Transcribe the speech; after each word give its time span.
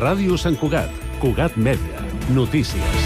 Ràdio 0.00 0.32
Sant 0.40 0.54
Cugat, 0.56 0.88
Cugat 1.20 1.58
Mèdia, 1.60 1.98
notícies. 2.32 3.02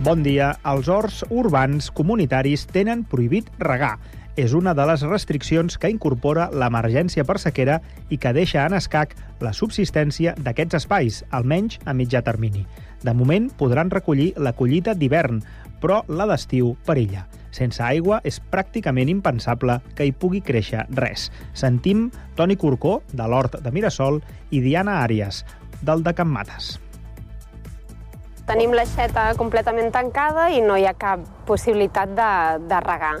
Bon 0.00 0.22
dia. 0.24 0.54
Els 0.64 0.88
horts 0.88 1.20
urbans 1.28 1.90
comunitaris 1.92 2.64
tenen 2.72 3.04
prohibit 3.04 3.50
regar. 3.60 3.98
És 4.40 4.56
una 4.56 4.72
de 4.72 4.88
les 4.88 5.04
restriccions 5.04 5.76
que 5.76 5.92
incorpora 5.92 6.48
l'emergència 6.48 7.26
per 7.28 7.36
sequera 7.42 7.82
i 8.08 8.16
que 8.16 8.32
deixa 8.32 8.64
en 8.64 8.78
escac 8.80 9.12
la 9.44 9.52
subsistència 9.52 10.32
d'aquests 10.40 10.80
espais, 10.80 11.20
almenys 11.28 11.76
a 11.84 11.92
mitjà 11.92 12.24
termini. 12.24 12.64
De 13.04 13.12
moment 13.12 13.50
podran 13.52 13.90
recollir 13.92 14.32
la 14.40 14.54
collita 14.56 14.94
d'hivern, 14.96 15.42
però 15.82 16.00
la 16.08 16.24
d'estiu 16.30 16.72
perilla. 16.86 17.26
Sense 17.54 17.82
aigua 17.84 18.22
és 18.26 18.40
pràcticament 18.50 19.10
impensable 19.12 19.76
que 19.94 20.06
hi 20.08 20.14
pugui 20.16 20.40
créixer 20.42 20.86
res. 20.96 21.28
Sentim 21.52 22.08
Toni 22.34 22.56
Corcó, 22.56 23.02
de 23.12 23.28
l'Hort 23.28 23.60
de 23.62 23.70
Mirasol, 23.70 24.22
i 24.50 24.62
Diana 24.64 25.02
Àries, 25.04 25.44
del 25.84 26.02
de 26.02 26.14
Can 26.16 26.32
Mates. 26.32 26.78
Tenim 28.48 28.74
l'aixeta 28.76 29.30
completament 29.38 29.92
tancada 29.92 30.48
i 30.52 30.60
no 30.64 30.76
hi 30.76 30.88
ha 30.88 30.96
cap 30.96 31.22
possibilitat 31.48 32.16
de, 32.16 32.30
de 32.68 32.80
regar. 32.84 33.14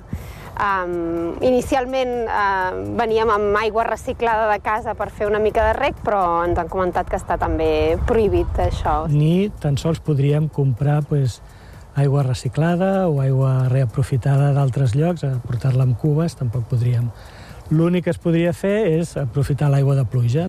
Um, 0.54 1.34
inicialment 1.42 2.28
uh, 2.30 2.76
veníem 2.94 3.30
amb 3.34 3.56
aigua 3.58 3.82
reciclada 3.88 4.46
de 4.52 4.60
casa 4.62 4.94
per 4.94 5.08
fer 5.10 5.26
una 5.26 5.40
mica 5.42 5.64
de 5.66 5.72
rec, 5.74 5.98
però 6.06 6.44
ens 6.46 6.60
han 6.60 6.70
comentat 6.70 7.10
que 7.10 7.18
està 7.18 7.38
també 7.40 7.98
prohibit 8.06 8.60
això. 8.62 9.04
Ni 9.10 9.50
tan 9.62 9.78
sols 9.80 9.98
podríem 9.98 10.46
comprar 10.46 11.00
pues, 11.10 11.40
aigua 11.98 12.22
reciclada 12.22 13.08
o 13.08 13.18
aigua 13.24 13.68
reaprofitada 13.72 14.52
d'altres 14.54 14.94
llocs, 14.94 15.26
portar-la 15.46 15.88
amb 15.88 15.98
cubes, 15.98 16.38
tampoc 16.38 16.68
podríem. 16.70 17.10
L'únic 17.74 18.06
que 18.06 18.14
es 18.14 18.20
podria 18.22 18.52
fer 18.54 18.76
és 19.00 19.16
aprofitar 19.18 19.72
l'aigua 19.72 19.98
de 19.98 20.06
pluja. 20.06 20.46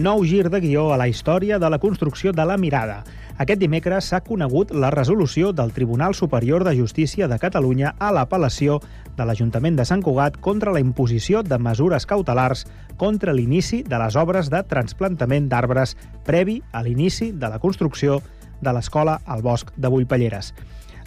nou 0.00 0.22
gir 0.24 0.48
de 0.50 0.60
guió 0.62 0.92
a 0.92 0.98
la 0.98 1.08
història 1.08 1.58
de 1.58 1.70
la 1.70 1.78
construcció 1.78 2.32
de 2.32 2.44
la 2.46 2.56
Mirada. 2.56 3.02
Aquest 3.40 3.56
dimecres 3.56 4.10
s'ha 4.10 4.18
conegut 4.20 4.74
la 4.76 4.90
resolució 4.92 5.54
del 5.56 5.70
Tribunal 5.72 6.12
Superior 6.14 6.60
de 6.60 6.74
Justícia 6.76 7.24
de 7.24 7.38
Catalunya 7.40 7.94
a 7.96 8.10
l'apel·lació 8.12 8.74
de 9.16 9.24
l'Ajuntament 9.24 9.78
de 9.78 9.86
Sant 9.88 10.02
Cugat 10.04 10.34
contra 10.44 10.74
la 10.76 10.82
imposició 10.84 11.40
de 11.40 11.56
mesures 11.56 12.04
cautelars 12.04 12.66
contra 13.00 13.32
l'inici 13.32 13.78
de 13.80 13.96
les 14.02 14.18
obres 14.20 14.50
de 14.52 14.60
transplantament 14.68 15.46
d'arbres 15.48 15.94
previ 16.26 16.58
a 16.76 16.82
l'inici 16.84 17.30
de 17.32 17.48
la 17.48 17.58
construcció 17.62 18.18
de 18.60 18.74
l'escola 18.76 19.22
al 19.24 19.40
bosc 19.40 19.72
de 19.74 19.88
Bullpelleres. 19.88 20.52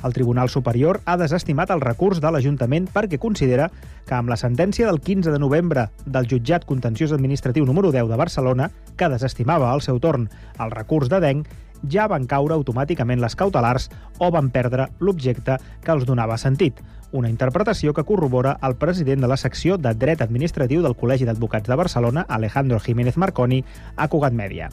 El 0.03 0.16
Tribunal 0.18 0.50
Superior 0.50 1.03
ha 1.06 1.20
desestimat 1.22 1.70
el 1.70 1.86
recurs 1.86 2.18
de 2.20 2.31
l'Ajuntament 2.34 2.88
perquè 2.95 3.20
considera 3.22 3.68
que 4.08 4.16
amb 4.18 4.34
la 4.34 4.40
sentència 4.42 4.90
del 4.90 5.03
15 5.06 5.30
de 5.30 5.40
novembre 5.40 5.86
del 6.08 6.25
jutjat 6.25 6.66
contenciós 6.66 7.14
administratiu 7.14 7.70
número 7.70 7.94
10 7.94 8.09
de 8.09 8.18
Barcelona, 8.18 8.72
que 8.97 9.12
desestimava 9.14 9.70
al 9.70 9.86
seu 9.86 10.02
torn 10.02 10.31
el 10.58 10.73
recurs 10.73 11.14
de 11.14 11.22
DENC, 11.22 11.53
ja 11.89 12.08
van 12.08 12.28
caure 12.28 12.56
automàticament 12.56 13.22
les 13.22 13.36
cautelars 13.36 13.89
o 14.20 14.31
van 14.31 14.50
perdre 14.52 14.89
l'objecte 15.00 15.58
que 15.84 15.92
els 15.92 16.06
donava 16.06 16.38
sentit, 16.38 16.80
una 17.14 17.30
interpretació 17.30 17.94
que 17.94 18.03
corrobora 18.03 18.58
el 18.62 18.75
president 18.75 19.22
de 19.22 19.30
la 19.30 19.38
secció 19.38 19.78
de 19.78 19.94
Dret 19.94 20.22
Administratiu 20.25 20.81
del 20.81 20.98
Col·legi 20.98 21.28
d'Advocats 21.30 21.70
de 21.70 21.78
Barcelona, 21.78 22.25
Alejandro 22.28 22.80
Jiménez 22.80 23.17
Marconi, 23.17 23.64
a 23.95 24.08
Cugat 24.09 24.34
Mèdia. 24.34 24.72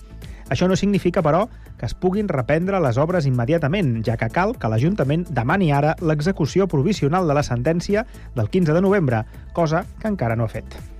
Això 0.51 0.67
no 0.67 0.75
significa, 0.75 1.23
però, 1.23 1.45
que 1.79 1.87
es 1.87 1.95
puguin 1.95 2.29
reprendre 2.29 2.81
les 2.83 2.99
obres 2.99 3.29
immediatament, 3.29 4.01
ja 4.05 4.17
que 4.19 4.33
cal 4.35 4.57
que 4.59 4.71
l'Ajuntament 4.73 5.29
demani 5.31 5.71
ara 5.71 5.95
l'execució 6.03 6.67
provisional 6.67 7.29
de 7.29 7.37
la 7.39 7.47
sentència 7.47 8.07
del 8.35 8.51
15 8.51 8.75
de 8.75 8.83
novembre, 8.83 9.25
cosa 9.53 9.85
que 10.01 10.11
encara 10.11 10.35
no 10.35 10.49
ha 10.49 10.57
fet. 10.59 11.00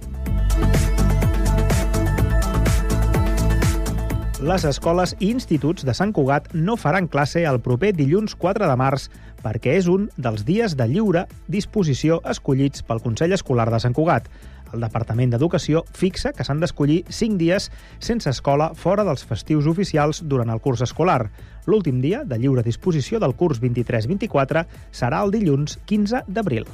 Les 4.41 4.63
escoles 4.65 5.11
i 5.21 5.27
instituts 5.35 5.85
de 5.85 5.93
Sant 5.93 6.15
Cugat 6.17 6.47
no 6.57 6.79
faran 6.81 7.11
classe 7.13 7.43
el 7.45 7.59
proper 7.61 7.91
dilluns 7.93 8.33
4 8.41 8.71
de 8.71 8.77
març 8.81 9.11
perquè 9.45 9.75
és 9.77 9.89
un 9.93 10.07
dels 10.17 10.47
dies 10.49 10.79
de 10.81 10.87
lliure 10.89 11.27
disposició 11.53 12.23
escollits 12.25 12.81
pel 12.89 13.03
Consell 13.05 13.37
Escolar 13.37 13.69
de 13.69 13.83
Sant 13.85 13.93
Cugat. 13.93 14.31
El 14.73 14.81
Departament 14.81 15.35
d'Educació 15.35 15.85
fixa 15.93 16.33
que 16.33 16.47
s'han 16.47 16.65
d'escollir 16.65 17.03
5 17.13 17.37
dies 17.37 17.69
sense 17.99 18.33
escola 18.33 18.71
fora 18.73 19.05
dels 19.05 19.27
festius 19.29 19.69
oficials 19.69 20.23
durant 20.25 20.49
el 20.49 20.65
curs 20.65 20.81
escolar. 20.89 21.27
L'últim 21.69 22.01
dia 22.01 22.25
de 22.25 22.41
lliure 22.41 22.65
disposició 22.65 23.21
del 23.21 23.37
curs 23.37 23.61
23-24 23.61 24.65
serà 24.89 25.21
el 25.21 25.37
dilluns 25.37 25.77
15 25.85 26.25
d'abril 26.33 26.65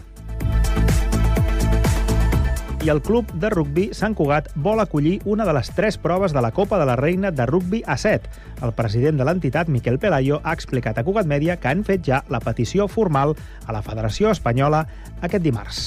i 2.87 2.89
el 2.89 3.01
club 3.03 3.33
de 3.35 3.49
rugbi 3.51 3.89
Sant 3.99 4.15
Cugat 4.15 4.53
vol 4.63 4.79
acollir 4.79 5.17
una 5.27 5.43
de 5.49 5.51
les 5.57 5.73
tres 5.75 5.97
proves 5.99 6.31
de 6.31 6.43
la 6.45 6.53
Copa 6.55 6.79
de 6.79 6.85
la 6.87 6.95
Reina 6.95 7.33
de 7.35 7.47
rugbi 7.47 7.81
a 7.85 7.97
7. 7.99 8.31
El 8.63 8.73
president 8.79 9.19
de 9.19 9.25
l'entitat, 9.27 9.67
Miquel 9.67 9.99
Pelayo, 9.99 10.39
ha 10.45 10.53
explicat 10.55 10.99
a 10.99 11.03
Cugat 11.03 11.27
Mèdia 11.27 11.57
que 11.59 11.67
han 11.73 11.83
fet 11.83 12.05
ja 12.07 12.21
la 12.31 12.39
petició 12.39 12.87
formal 12.87 13.35
a 13.67 13.75
la 13.75 13.83
Federació 13.83 14.31
Espanyola 14.31 14.85
aquest 15.19 15.43
dimarts. 15.43 15.81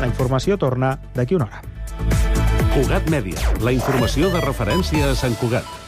La 0.00 0.08
informació 0.08 0.56
torna 0.56 0.94
d'aquí 1.12 1.36
una 1.36 1.50
hora. 1.50 1.60
Cugat 2.72 3.12
Mèdia, 3.12 3.44
la 3.60 3.76
informació 3.76 4.32
de 4.32 4.40
referència 4.40 5.12
a 5.12 5.18
Sant 5.18 5.36
Cugat. 5.36 5.87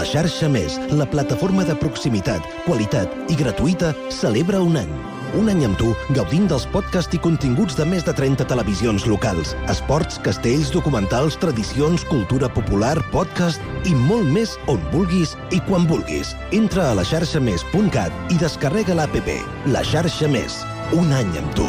La 0.00 0.06
xarxa 0.08 0.48
Més, 0.48 0.78
la 0.96 1.04
plataforma 1.04 1.60
de 1.68 1.74
proximitat, 1.76 2.40
qualitat 2.64 3.10
i 3.28 3.34
gratuïta, 3.36 3.90
celebra 4.08 4.62
un 4.64 4.78
any. 4.80 4.94
Un 5.36 5.50
any 5.52 5.60
amb 5.66 5.76
tu, 5.76 5.90
gaudint 6.16 6.46
dels 6.48 6.64
podcasts 6.72 7.18
i 7.18 7.20
continguts 7.20 7.76
de 7.76 7.84
més 7.84 8.06
de 8.08 8.14
30 8.16 8.46
televisions 8.48 9.04
locals, 9.10 9.52
esports, 9.68 10.16
castells, 10.24 10.72
documentals, 10.72 11.36
tradicions, 11.44 12.06
cultura 12.08 12.48
popular, 12.48 12.94
podcast 13.12 13.60
i 13.84 13.92
molt 14.08 14.24
més 14.32 14.56
on 14.72 14.80
vulguis 14.96 15.36
i 15.52 15.60
quan 15.68 15.84
vulguis. 15.84 16.32
Entra 16.56 16.88
a 16.88 16.96
la 16.96 17.04
xarxamés.cat 17.04 18.32
i 18.32 18.40
descarrega 18.40 18.96
l'APP. 18.96 19.34
La 19.76 19.84
xarxa 19.84 20.32
Més. 20.32 20.62
Un 20.96 21.12
any 21.12 21.36
amb 21.44 21.52
tu. 21.60 21.68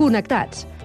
Connectats. 0.00 0.70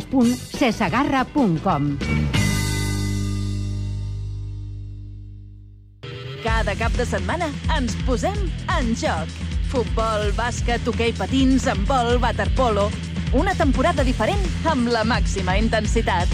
www.cesagarra.com. 0.00 1.98
Cada 6.42 6.74
cap 6.74 6.92
de 6.96 7.04
setmana 7.04 7.50
ens 7.76 7.94
posem 8.06 8.36
en 8.78 8.94
joc. 8.96 9.28
Futbol, 9.70 10.32
bàsquet, 10.34 10.86
hoquei 10.88 11.12
patins, 11.16 11.68
handbol, 11.68 12.18
waterpolo... 12.22 12.90
Una 13.30 13.52
temporada 13.54 14.02
diferent 14.02 14.42
amb 14.66 14.88
la 14.90 15.04
màxima 15.06 15.54
intensitat. 15.54 16.26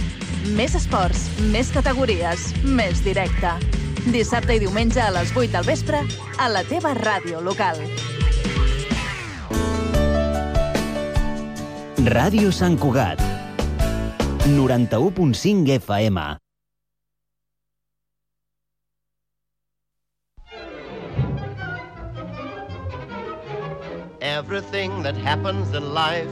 Més 0.57 0.73
esports, 0.79 1.27
més 1.53 1.69
categories, 1.69 2.47
més 2.65 3.03
directe. 3.05 3.53
Dissabte 4.15 4.57
i 4.57 4.63
diumenge 4.65 5.03
a 5.05 5.11
les 5.13 5.29
8 5.37 5.53
del 5.59 5.69
vespre 5.69 6.01
a 6.41 6.49
la 6.49 6.65
teva 6.65 6.97
ràdio 6.97 7.45
local. 7.45 7.77
Ràdio 12.09 12.49
Sant 12.49 12.81
Cugat. 12.81 13.36
91.5 14.47 15.67
FM. 15.81 16.39
Everything 24.21 25.03
that 25.03 25.17
happens 25.17 25.75
in 25.75 25.93
life 25.93 26.31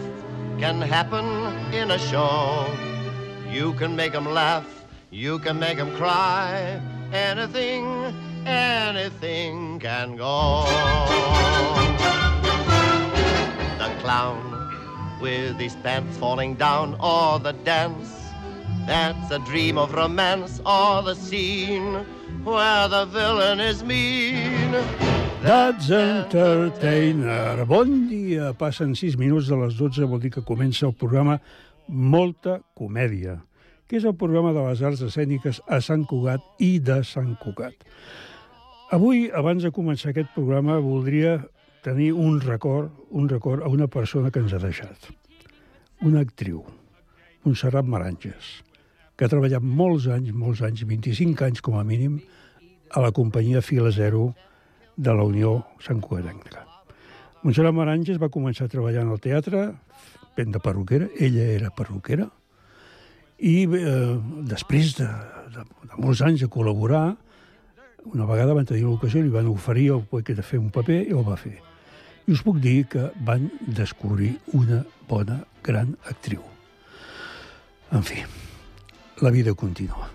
can 0.60 0.80
happen 0.80 1.24
in 1.74 1.90
a 1.90 1.98
show. 1.98 2.68
You 3.50 3.72
can 3.72 3.96
make 3.96 4.12
them 4.12 4.26
laugh, 4.26 4.84
you 5.10 5.40
can 5.40 5.58
make 5.58 5.78
them 5.78 5.90
cry. 5.96 6.80
Anything, 7.12 8.14
anything 8.46 9.80
can 9.80 10.14
go. 10.14 10.66
The 13.78 13.90
clown 13.98 14.53
with 15.20 15.58
his 15.58 15.74
pants 15.76 16.16
falling 16.18 16.54
down, 16.54 16.96
or 17.00 17.38
the 17.38 17.52
dance 17.64 18.10
that's 18.86 19.30
a 19.30 19.38
dream 19.40 19.78
of 19.78 19.94
romance, 19.94 20.60
or 20.66 21.02
the 21.02 21.14
scene 21.14 22.04
where 22.44 22.88
the 22.88 23.06
villain 23.06 23.60
is 23.60 23.82
mean. 23.82 24.72
That's 25.42 25.90
Entertainer. 25.90 27.64
Bon 27.66 28.08
dia. 28.08 28.52
Passen 28.54 28.94
6 28.94 29.16
minuts 29.16 29.48
de 29.48 29.56
les 29.56 29.76
12, 29.76 30.04
vol 30.08 30.20
dir 30.20 30.30
que 30.32 30.44
comença 30.44 30.86
el 30.86 30.94
programa 30.96 31.38
Molta 31.88 32.60
Comèdia, 32.76 33.42
que 33.88 33.98
és 34.00 34.04
el 34.08 34.16
programa 34.16 34.54
de 34.56 34.62
les 34.64 34.80
arts 34.80 35.02
escèniques 35.04 35.60
a 35.68 35.80
Sant 35.84 36.06
Cugat 36.08 36.40
i 36.64 36.78
de 36.80 37.02
Sant 37.04 37.34
Cugat. 37.42 37.76
Avui, 38.92 39.26
abans 39.32 39.64
de 39.64 39.72
començar 39.72 40.12
aquest 40.12 40.32
programa, 40.36 40.78
voldria 40.80 41.42
tenir 41.84 42.14
un 42.16 42.40
record, 42.40 42.90
un 43.10 43.28
record 43.28 43.62
a 43.62 43.68
una 43.68 43.86
persona 43.86 44.30
que 44.32 44.40
ens 44.40 44.54
ha 44.56 44.60
deixat. 44.62 45.10
Una 46.00 46.22
actriu, 46.24 46.62
Montserrat 47.44 47.84
Maranges, 47.84 48.62
que 49.14 49.26
ha 49.26 49.30
treballat 49.30 49.62
molts 49.62 50.08
anys, 50.08 50.32
molts 50.32 50.62
anys, 50.64 50.86
25 50.88 51.44
anys 51.44 51.60
com 51.60 51.76
a 51.76 51.84
mínim, 51.84 52.22
a 52.88 53.02
la 53.04 53.12
companyia 53.12 53.60
Fila 53.62 53.92
Zero, 53.92 54.30
de 54.96 55.12
la 55.12 55.26
Unió 55.28 55.58
Sant 55.84 56.00
Cugatenca. 56.00 56.64
Montserrat 57.42 57.76
Maranges 57.76 58.22
va 58.22 58.32
començar 58.32 58.64
a 58.64 58.72
treballar 58.72 59.04
en 59.04 59.12
el 59.12 59.20
teatre, 59.20 59.66
fent 60.38 60.56
de 60.56 60.64
perruquera, 60.64 61.10
ella 61.20 61.50
era 61.52 61.74
perruquera, 61.74 62.30
i 63.44 63.66
eh, 63.66 64.16
després 64.48 64.96
de, 64.96 65.10
de, 65.52 65.66
de 65.84 66.00
molts 66.00 66.24
anys 66.24 66.46
de 66.46 66.48
col·laborar, 66.48 67.04
una 68.08 68.24
vegada 68.28 68.56
van 68.56 68.64
tenir 68.64 68.88
l'ocasió, 68.88 69.20
li 69.20 69.32
van 69.32 69.52
oferir 69.52 69.90
el 69.98 70.08
poder 70.08 70.40
de 70.40 70.48
fer 70.48 70.64
un 70.64 70.72
paper 70.72 71.02
i 71.04 71.12
el 71.12 71.28
va 71.28 71.36
fer. 71.36 71.58
I 72.24 72.32
us 72.32 72.42
puc 72.44 72.56
dir 72.64 72.86
que 72.88 73.10
van 73.26 73.50
descobrir 73.60 74.32
una 74.56 74.82
bona, 75.08 75.42
gran 75.62 75.96
actriu. 76.08 76.40
En 77.92 78.02
fi, 78.02 78.22
la 79.20 79.30
vida 79.30 79.52
continua. 79.54 80.08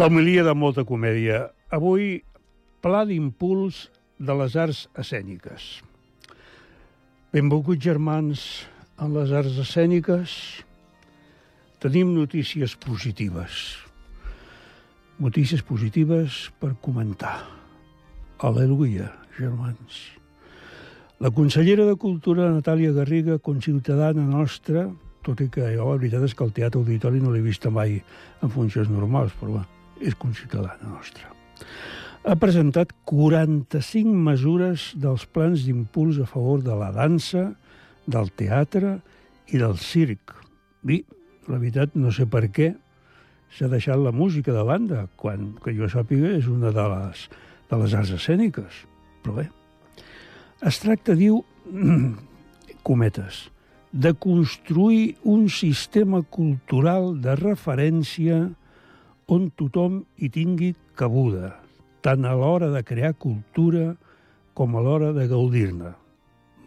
La 0.00 0.06
homilia 0.06 0.40
de 0.40 0.54
molta 0.56 0.80
comèdia. 0.88 1.50
Avui, 1.76 2.22
pla 2.80 3.02
d'impuls 3.04 3.82
de 4.16 4.34
les 4.38 4.54
arts 4.56 4.78
escèniques. 4.96 5.64
Benvolguts 7.36 7.84
germans 7.84 8.44
en 8.96 9.10
les 9.12 9.34
arts 9.36 9.58
escèniques, 9.60 10.32
tenim 11.84 12.14
notícies 12.16 12.72
positives. 12.80 13.58
Notícies 15.20 15.60
positives 15.68 16.46
per 16.62 16.70
comentar. 16.80 17.34
Aleluia, 18.40 19.10
germans. 19.36 19.98
La 21.20 21.28
consellera 21.28 21.84
de 21.84 21.98
Cultura, 22.00 22.46
Natàlia 22.54 22.94
Garriga, 22.96 23.36
conciutadana 23.36 24.24
nostra, 24.24 24.86
tot 25.28 25.44
i 25.44 25.50
que 25.52 25.74
jo 25.74 25.90
la 25.90 26.00
veritat 26.00 26.24
és 26.24 26.32
que 26.32 26.48
el 26.48 26.56
Teatre 26.56 26.80
Auditori 26.80 27.20
no 27.20 27.34
l'he 27.36 27.44
vist 27.44 27.68
mai 27.68 27.98
en 28.40 28.56
funcions 28.56 28.88
normals, 28.88 29.36
però 29.36 29.58
bé, 29.58 29.66
és 30.00 30.16
conciutadana 30.18 30.88
nostra. 30.88 31.30
Ha 32.20 32.36
presentat 32.36 32.92
45 33.08 34.12
mesures 34.12 34.90
dels 35.00 35.24
plans 35.32 35.64
d'impuls 35.64 36.20
a 36.20 36.26
favor 36.28 36.60
de 36.64 36.76
la 36.76 36.90
dansa, 36.92 37.50
del 38.10 38.28
teatre 38.36 38.98
i 39.52 39.60
del 39.60 39.78
circ. 39.80 40.34
I, 40.88 41.02
la 41.48 41.58
veritat, 41.58 41.96
no 41.96 42.12
sé 42.12 42.26
per 42.28 42.48
què 42.52 42.72
s'ha 43.56 43.70
deixat 43.70 43.98
la 43.98 44.12
música 44.14 44.52
de 44.54 44.64
banda, 44.66 45.06
quan, 45.20 45.54
que 45.64 45.74
jo 45.76 45.88
sàpiga, 45.90 46.34
és 46.36 46.48
una 46.50 46.72
de 46.74 46.86
les, 46.92 47.24
de 47.70 47.80
les 47.80 47.96
arts 47.98 48.12
escèniques. 48.18 48.84
Però 49.24 49.36
bé, 49.40 49.48
es 50.66 50.80
tracta, 50.82 51.16
diu, 51.18 51.42
cometes, 52.88 53.48
de 53.90 54.12
construir 54.14 55.16
un 55.26 55.48
sistema 55.50 56.22
cultural 56.22 57.16
de 57.20 57.34
referència 57.40 58.44
on 59.30 59.46
tothom 59.54 60.00
hi 60.18 60.28
tingui 60.34 60.72
cabuda, 60.98 61.52
tant 62.02 62.26
a 62.26 62.34
l'hora 62.34 62.70
de 62.74 62.82
crear 62.82 63.12
cultura 63.14 63.92
com 64.58 64.74
a 64.74 64.82
l'hora 64.82 65.12
de 65.14 65.28
gaudir-ne. 65.30 65.92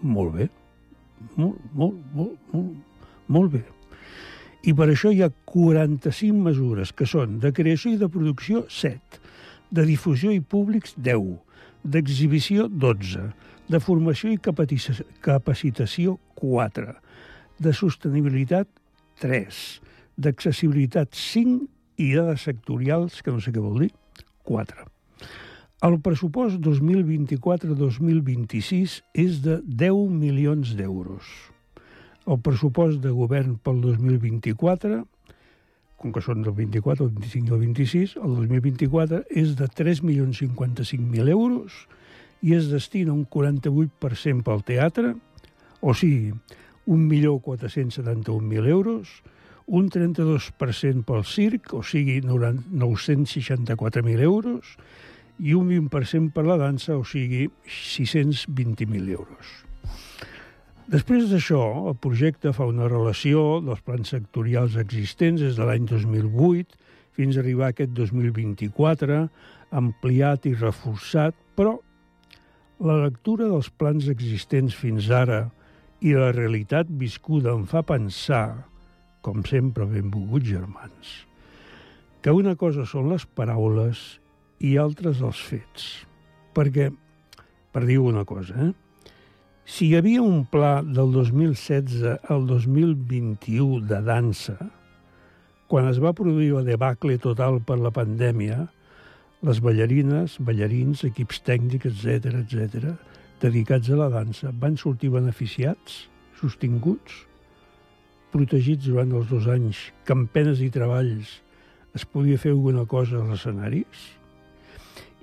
Molt 0.01 0.31
bé, 0.37 0.47
molt, 1.35 1.59
molt, 1.75 1.97
molt, 2.15 2.37
molt, 2.53 3.09
molt 3.27 3.51
bé. 3.57 3.63
I 4.63 4.71
per 4.79 4.87
això 4.93 5.11
hi 5.11 5.19
ha 5.25 5.29
45 5.51 6.39
mesures, 6.39 6.93
que 6.95 7.07
són 7.09 7.35
de 7.43 7.51
creació 7.51 7.91
i 7.91 7.99
de 7.99 8.07
producció 8.07 8.63
7, 8.71 9.19
de 9.75 9.83
difusió 9.89 10.31
i 10.31 10.39
públics 10.39 10.95
10, 10.95 11.35
d'exhibició 11.83 12.69
12, 12.71 13.27
de 13.67 13.83
formació 13.83 14.31
i 14.31 14.39
capacitació 14.39 16.15
4, 16.39 16.95
de 17.59 17.75
sostenibilitat 17.75 18.71
3, 19.19 19.63
d'accessibilitat 20.15 21.11
5 21.11 21.67
i 22.03 22.11
dades 22.17 22.43
sectorials, 22.43 23.21
que 23.23 23.31
no 23.31 23.39
sé 23.43 23.55
què 23.55 23.63
vol 23.63 23.85
dir, 23.85 23.93
4. 24.49 24.89
El 25.83 25.97
pressupost 26.03 26.59
2024-2026 26.63 29.01
és 29.19 29.41
de 29.43 29.57
10 29.63 30.11
milions 30.15 30.75
d'euros. 30.79 31.23
El 32.23 32.39
pressupost 32.39 33.03
de 33.03 33.11
govern 33.11 33.59
pel 33.59 33.83
2024, 33.83 35.03
com 35.99 36.15
que 36.15 36.23
són 36.23 36.39
del 36.45 36.55
24, 36.55 37.03
el 37.07 37.11
25 37.17 37.47
i 37.47 37.49
el 37.51 37.59
26, 37.65 38.15
el 38.19 38.31
2024 38.37 39.23
és 39.43 39.49
de 39.59 39.67
3.055.000 39.67 41.27
euros 41.35 41.67
i 42.43 42.55
es 42.55 42.65
destina 42.71 43.11
un 43.15 43.25
48% 43.27 44.43
pel 44.47 44.63
teatre, 44.67 45.15
o 45.83 45.91
sigui, 45.95 46.31
1.471.000 46.87 48.67
euros, 48.71 49.23
un 49.67 49.89
32% 49.89 51.03
pel 51.07 51.23
circ, 51.23 51.73
o 51.73 51.83
sigui, 51.83 52.21
964.000 52.21 54.19
euros, 54.23 54.77
i 55.39 55.53
un 55.57 55.69
20% 55.69 56.31
per 56.33 56.45
la 56.45 56.57
dansa, 56.57 56.97
o 56.97 57.03
sigui, 57.07 57.49
620.000 57.65 59.09
euros. 59.15 59.63
Després 60.91 61.29
d'això, 61.31 61.87
el 61.89 61.95
projecte 61.95 62.51
fa 62.53 62.67
una 62.67 62.89
relació 62.91 63.61
dels 63.63 63.81
plans 63.87 64.09
sectorials 64.11 64.75
existents 64.81 65.41
des 65.41 65.55
de 65.55 65.63
l'any 65.65 65.87
2008 65.87 66.75
fins 67.15 67.37
a 67.37 67.39
arribar 67.41 67.69
a 67.69 67.73
aquest 67.73 67.93
2024, 67.95 69.29
ampliat 69.73 70.45
i 70.49 70.53
reforçat, 70.57 71.35
però 71.55 71.79
la 72.83 72.97
lectura 73.05 73.47
dels 73.47 73.69
plans 73.71 74.09
existents 74.11 74.75
fins 74.75 75.07
ara 75.13 75.45
i 76.03 76.11
la 76.17 76.33
realitat 76.35 76.89
viscuda 76.89 77.53
em 77.55 77.63
fa 77.69 77.81
pensar, 77.87 78.67
com 79.23 79.41
sempre 79.47 79.87
benvolguts 79.87 80.51
germans, 80.51 81.13
que 82.21 82.31
una 82.35 82.57
cosa 82.59 82.85
són 82.87 83.09
les 83.13 83.25
paraules 83.25 84.03
i 84.63 84.75
altres 84.79 85.23
els 85.23 85.39
fets. 85.43 85.87
Perquè, 86.53 86.91
per 87.73 87.85
dir 87.87 87.97
una 88.03 88.25
cosa, 88.27 88.69
eh? 88.69 88.71
Si 89.63 89.87
hi 89.87 89.95
havia 89.95 90.21
un 90.21 90.43
pla 90.51 90.81
del 90.83 91.13
2016 91.15 92.27
al 92.35 92.47
2021 92.49 93.79
de 93.87 93.99
dansa, 94.03 94.57
quan 95.71 95.87
es 95.87 96.01
va 96.03 96.11
produir 96.13 96.51
la 96.51 96.65
debacle 96.67 97.15
total 97.17 97.61
per 97.63 97.79
la 97.79 97.93
pandèmia, 97.95 98.65
les 99.43 99.59
ballarines, 99.63 100.35
ballarins, 100.43 101.05
equips 101.07 101.39
tècnics, 101.47 101.87
etc 101.87 102.43
etc, 102.43 102.91
dedicats 103.41 103.89
a 103.89 103.99
la 104.03 104.09
dansa, 104.11 104.51
van 104.59 104.75
sortir 104.79 105.13
beneficiats, 105.15 106.03
sostinguts, 106.39 107.23
protegits 108.33 108.89
durant 108.89 109.13
els 109.15 109.29
dos 109.29 109.47
anys, 109.51 109.79
que 110.03 110.15
amb 110.15 110.31
penes 110.33 110.61
i 110.65 110.71
treballs 110.73 111.39
es 111.93 112.05
podia 112.09 112.39
fer 112.41 112.51
alguna 112.55 112.87
cosa 112.89 113.21
als 113.21 113.37
escenaris? 113.37 114.07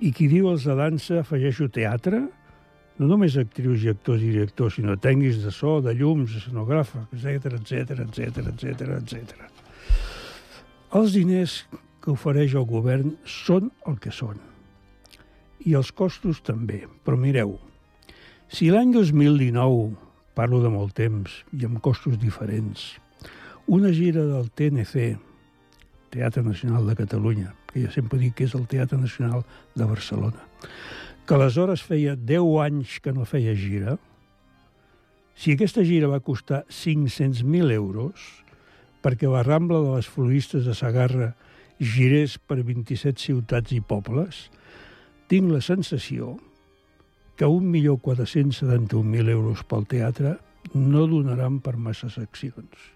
I 0.01 0.09
qui 0.15 0.29
diu 0.31 0.49
els 0.49 0.63
de 0.65 0.75
dansa, 0.79 1.19
afegeixo 1.21 1.67
teatre, 1.69 2.23
no 3.01 3.07
només 3.09 3.37
actrius 3.39 3.83
i 3.85 3.91
actors 3.91 4.23
i 4.23 4.31
directors, 4.33 4.75
sinó 4.77 4.95
tècnics 5.01 5.41
de 5.43 5.51
so, 5.53 5.79
de 5.83 5.93
llums, 5.97 6.35
escenogràfics, 6.37 7.25
etc 7.25 7.57
etc 7.59 8.05
etc 8.07 8.47
etc 8.53 8.91
etc. 8.99 9.47
Els 10.97 11.15
diners 11.15 11.61
que 12.01 12.11
ofereix 12.13 12.55
el 12.57 12.65
govern 12.69 13.15
són 13.25 13.69
el 13.87 13.99
que 14.01 14.13
són. 14.13 14.39
I 15.65 15.75
els 15.77 15.91
costos 15.93 16.41
també. 16.45 16.81
Però 17.05 17.17
mireu, 17.17 17.55
si 18.51 18.71
l'any 18.73 18.91
2019, 18.95 19.91
parlo 20.41 20.63
de 20.63 20.71
molt 20.73 20.95
temps 20.97 21.33
i 21.53 21.67
amb 21.67 21.77
costos 21.85 22.17
diferents, 22.17 22.95
una 23.69 23.91
gira 23.93 24.23
del 24.25 24.47
TNC, 24.49 25.11
Teatre 26.11 26.41
Nacional 26.41 26.87
de 26.89 26.95
Catalunya, 26.97 27.51
que 27.69 27.83
jo 27.83 27.91
sempre 27.93 28.17
dic 28.17 28.39
que 28.39 28.47
és 28.47 28.55
el 28.57 28.65
Teatre 28.67 28.97
Nacional 28.97 29.43
de 29.77 29.85
Barcelona, 29.85 30.41
que 31.29 31.37
aleshores 31.37 31.83
feia 31.85 32.15
10 32.17 32.57
anys 32.65 32.97
que 33.05 33.13
no 33.13 33.27
feia 33.29 33.53
gira, 33.53 33.99
si 35.37 35.53
aquesta 35.53 35.85
gira 35.85 36.09
va 36.09 36.23
costar 36.25 36.63
500.000 36.73 37.71
euros, 37.77 38.25
perquè 39.05 39.29
la 39.29 39.45
Rambla 39.45 39.83
de 39.85 39.93
les 39.99 40.09
Floristes 40.09 40.65
de 40.65 40.73
Sagarra 40.73 41.35
girés 41.77 42.39
per 42.41 42.63
27 42.65 43.21
ciutats 43.21 43.77
i 43.77 43.79
pobles, 43.81 44.47
tinc 45.29 45.53
la 45.53 45.61
sensació 45.61 46.35
que 46.35 46.50
1.471.000 47.47 49.29
euros 49.29 49.63
pel 49.63 49.85
teatre 49.89 50.35
no 50.73 51.07
donaran 51.07 51.59
per 51.63 51.77
massa 51.77 52.09
seccions. 52.09 52.89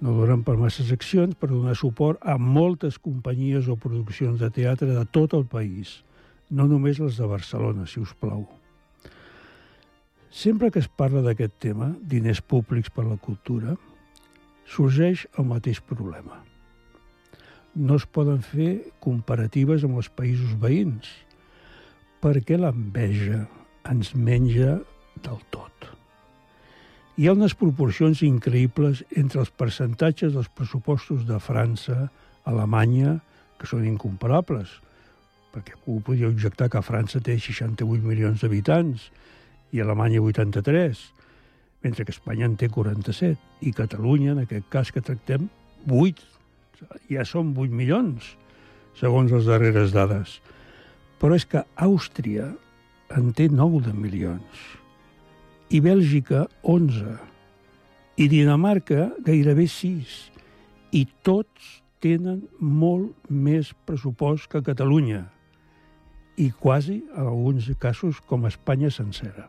No 0.00 0.14
donaran 0.14 0.44
per 0.46 0.56
massa 0.58 0.84
seccions 0.86 1.34
per 1.38 1.50
donar 1.50 1.76
suport 1.76 2.22
a 2.22 2.38
moltes 2.38 2.98
companyies 3.02 3.68
o 3.68 3.76
produccions 3.76 4.40
de 4.40 4.50
teatre 4.54 4.94
de 4.94 5.04
tot 5.10 5.34
el 5.34 5.46
país, 5.46 6.02
no 6.50 6.66
només 6.66 6.98
les 7.02 7.18
de 7.18 7.26
Barcelona, 7.28 7.86
si 7.86 8.00
us 8.00 8.14
plau. 8.18 8.46
Sempre 10.30 10.70
que 10.70 10.78
es 10.78 10.88
parla 10.88 11.22
d'aquest 11.24 11.56
tema, 11.58 11.92
diners 11.98 12.40
públics 12.40 12.90
per 12.94 13.04
la 13.08 13.16
cultura, 13.16 13.76
sorgeix 14.68 15.26
el 15.38 15.48
mateix 15.48 15.80
problema. 15.80 16.42
No 17.74 17.96
es 17.96 18.06
poden 18.06 18.42
fer 18.44 18.92
comparatives 19.00 19.84
amb 19.86 19.98
els 20.00 20.10
països 20.12 20.54
veïns, 20.60 21.08
perquè 22.22 22.58
l'enveja 22.58 23.44
ens 23.88 24.14
menja 24.14 24.78
del 25.22 25.38
tot. 25.54 25.88
Hi 27.18 27.26
ha 27.26 27.34
unes 27.34 27.54
proporcions 27.58 28.20
increïbles 28.22 29.02
entre 29.18 29.42
els 29.42 29.50
percentatges 29.50 30.34
dels 30.34 30.50
pressupostos 30.54 31.24
de 31.26 31.38
França, 31.42 32.10
Alemanya, 32.46 33.18
que 33.58 33.66
són 33.66 33.86
incomparables– 33.86 34.74
perquè 35.52 35.76
algú 35.76 36.00
podria 36.04 36.28
objectar 36.28 36.68
que 36.70 36.82
França 36.84 37.20
té 37.24 37.38
68 37.40 38.04
milions 38.04 38.42
d'habitants 38.42 39.08
i 39.72 39.80
Alemanya 39.82 40.20
83, 40.22 41.00
mentre 41.84 42.04
que 42.04 42.14
Espanya 42.14 42.48
en 42.48 42.56
té 42.60 42.68
47, 42.72 43.38
i 43.66 43.72
Catalunya, 43.76 44.34
en 44.34 44.44
aquest 44.44 44.68
cas 44.72 44.92
que 44.92 45.04
tractem, 45.04 45.48
8. 45.88 46.26
Ja 47.10 47.24
són 47.26 47.54
8 47.56 47.74
milions, 47.74 48.34
segons 48.98 49.32
les 49.34 49.48
darreres 49.48 49.94
dades. 49.94 50.38
Però 51.18 51.34
és 51.34 51.46
que 51.48 51.64
Àustria 51.74 52.52
en 53.16 53.32
té 53.34 53.48
9 53.50 53.82
de 53.88 53.94
milions, 53.96 54.62
i 55.68 55.80
Bèlgica 55.84 56.46
11, 56.62 57.16
i 58.18 58.28
Dinamarca 58.30 59.10
gairebé 59.26 59.66
6, 59.68 60.14
i 60.96 61.04
tots 61.26 61.82
tenen 62.02 62.44
molt 62.60 63.28
més 63.28 63.74
pressupost 63.86 64.48
que 64.52 64.64
Catalunya 64.64 65.26
i 66.38 66.52
quasi, 66.54 67.02
en 67.16 67.26
alguns 67.26 67.66
casos, 67.82 68.20
com 68.22 68.46
Espanya 68.46 68.92
sencera. 68.94 69.48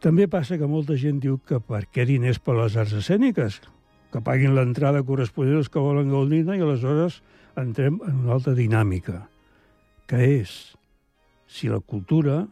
També 0.00 0.28
passa 0.30 0.56
que 0.56 0.68
molta 0.70 0.96
gent 0.96 1.18
diu 1.20 1.36
que 1.44 1.58
per 1.60 1.82
què 1.92 2.06
diners 2.08 2.38
per 2.40 2.54
les 2.56 2.78
arts 2.80 2.94
escèniques? 2.96 3.58
Que 4.08 4.22
paguin 4.24 4.54
l'entrada 4.56 5.02
corresponent 5.04 5.58
als 5.58 5.68
que 5.68 5.82
volen 5.82 6.08
gaudir 6.08 6.46
i 6.46 6.62
aleshores 6.62 7.20
entrem 7.60 7.98
en 8.06 8.22
una 8.24 8.38
altra 8.38 8.54
dinàmica, 8.56 9.26
que 10.08 10.20
és 10.40 10.54
si 11.48 11.68
la 11.68 11.80
cultura, 11.80 12.42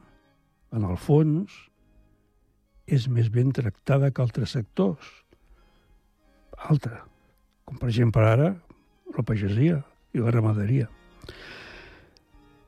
en 0.73 0.85
el 0.85 0.97
fons, 1.01 1.53
és 2.87 3.09
més 3.11 3.29
ben 3.33 3.53
tractada 3.55 4.13
que 4.13 4.23
altres 4.23 4.55
sectors. 4.57 5.09
Altra, 6.71 7.03
com 7.67 7.81
per 7.81 7.91
exemple 7.91 8.25
ara 8.25 8.53
la 9.17 9.25
pagesia 9.27 9.83
i 10.15 10.23
la 10.23 10.33
ramaderia. 10.35 10.89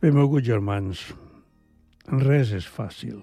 Benvolguts 0.02 0.46
germans, 0.46 1.04
res 2.24 2.52
és 2.54 2.66
fàcil. 2.68 3.20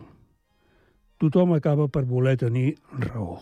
Tothom 1.21 1.53
acaba 1.55 1.87
per 1.87 2.03
voler 2.07 2.35
tenir 2.39 2.75
raó. 2.99 3.39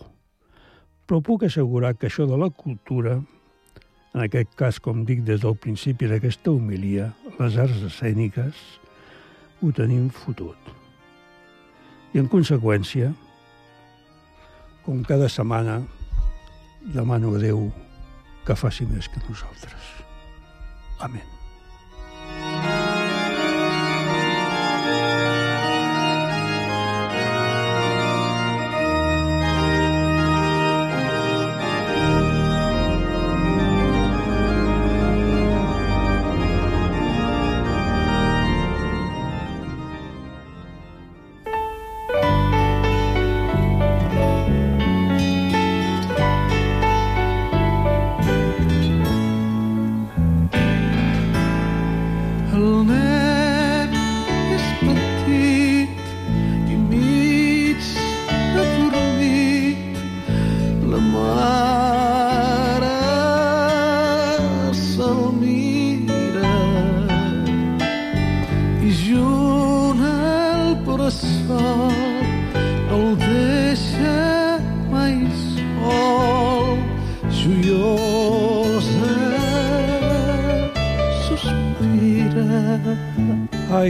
Però 1.04 1.20
puc 1.20 1.44
assegurar 1.44 1.96
que 1.98 2.08
això 2.08 2.28
de 2.30 2.38
la 2.40 2.48
cultura, 2.50 3.18
en 4.14 4.22
aquest 4.22 4.54
cas, 4.56 4.78
com 4.80 5.02
dic 5.04 5.24
des 5.26 5.42
del 5.42 5.56
principi 5.58 6.08
d'aquesta 6.08 6.52
homilia, 6.54 7.10
les 7.40 7.58
arts 7.58 7.82
escèniques, 7.88 8.62
ho 9.62 9.72
tenim 9.74 10.08
fotut. 10.12 10.72
I 12.14 12.22
en 12.22 12.30
conseqüència, 12.30 13.10
com 14.86 15.02
cada 15.08 15.28
setmana, 15.32 15.80
demano 16.94 17.34
a 17.34 17.42
Déu 17.42 17.68
que 18.44 18.58
faci 18.58 18.86
més 18.86 19.08
que 19.08 19.22
nosaltres. 19.28 19.94
Amén. 21.00 21.33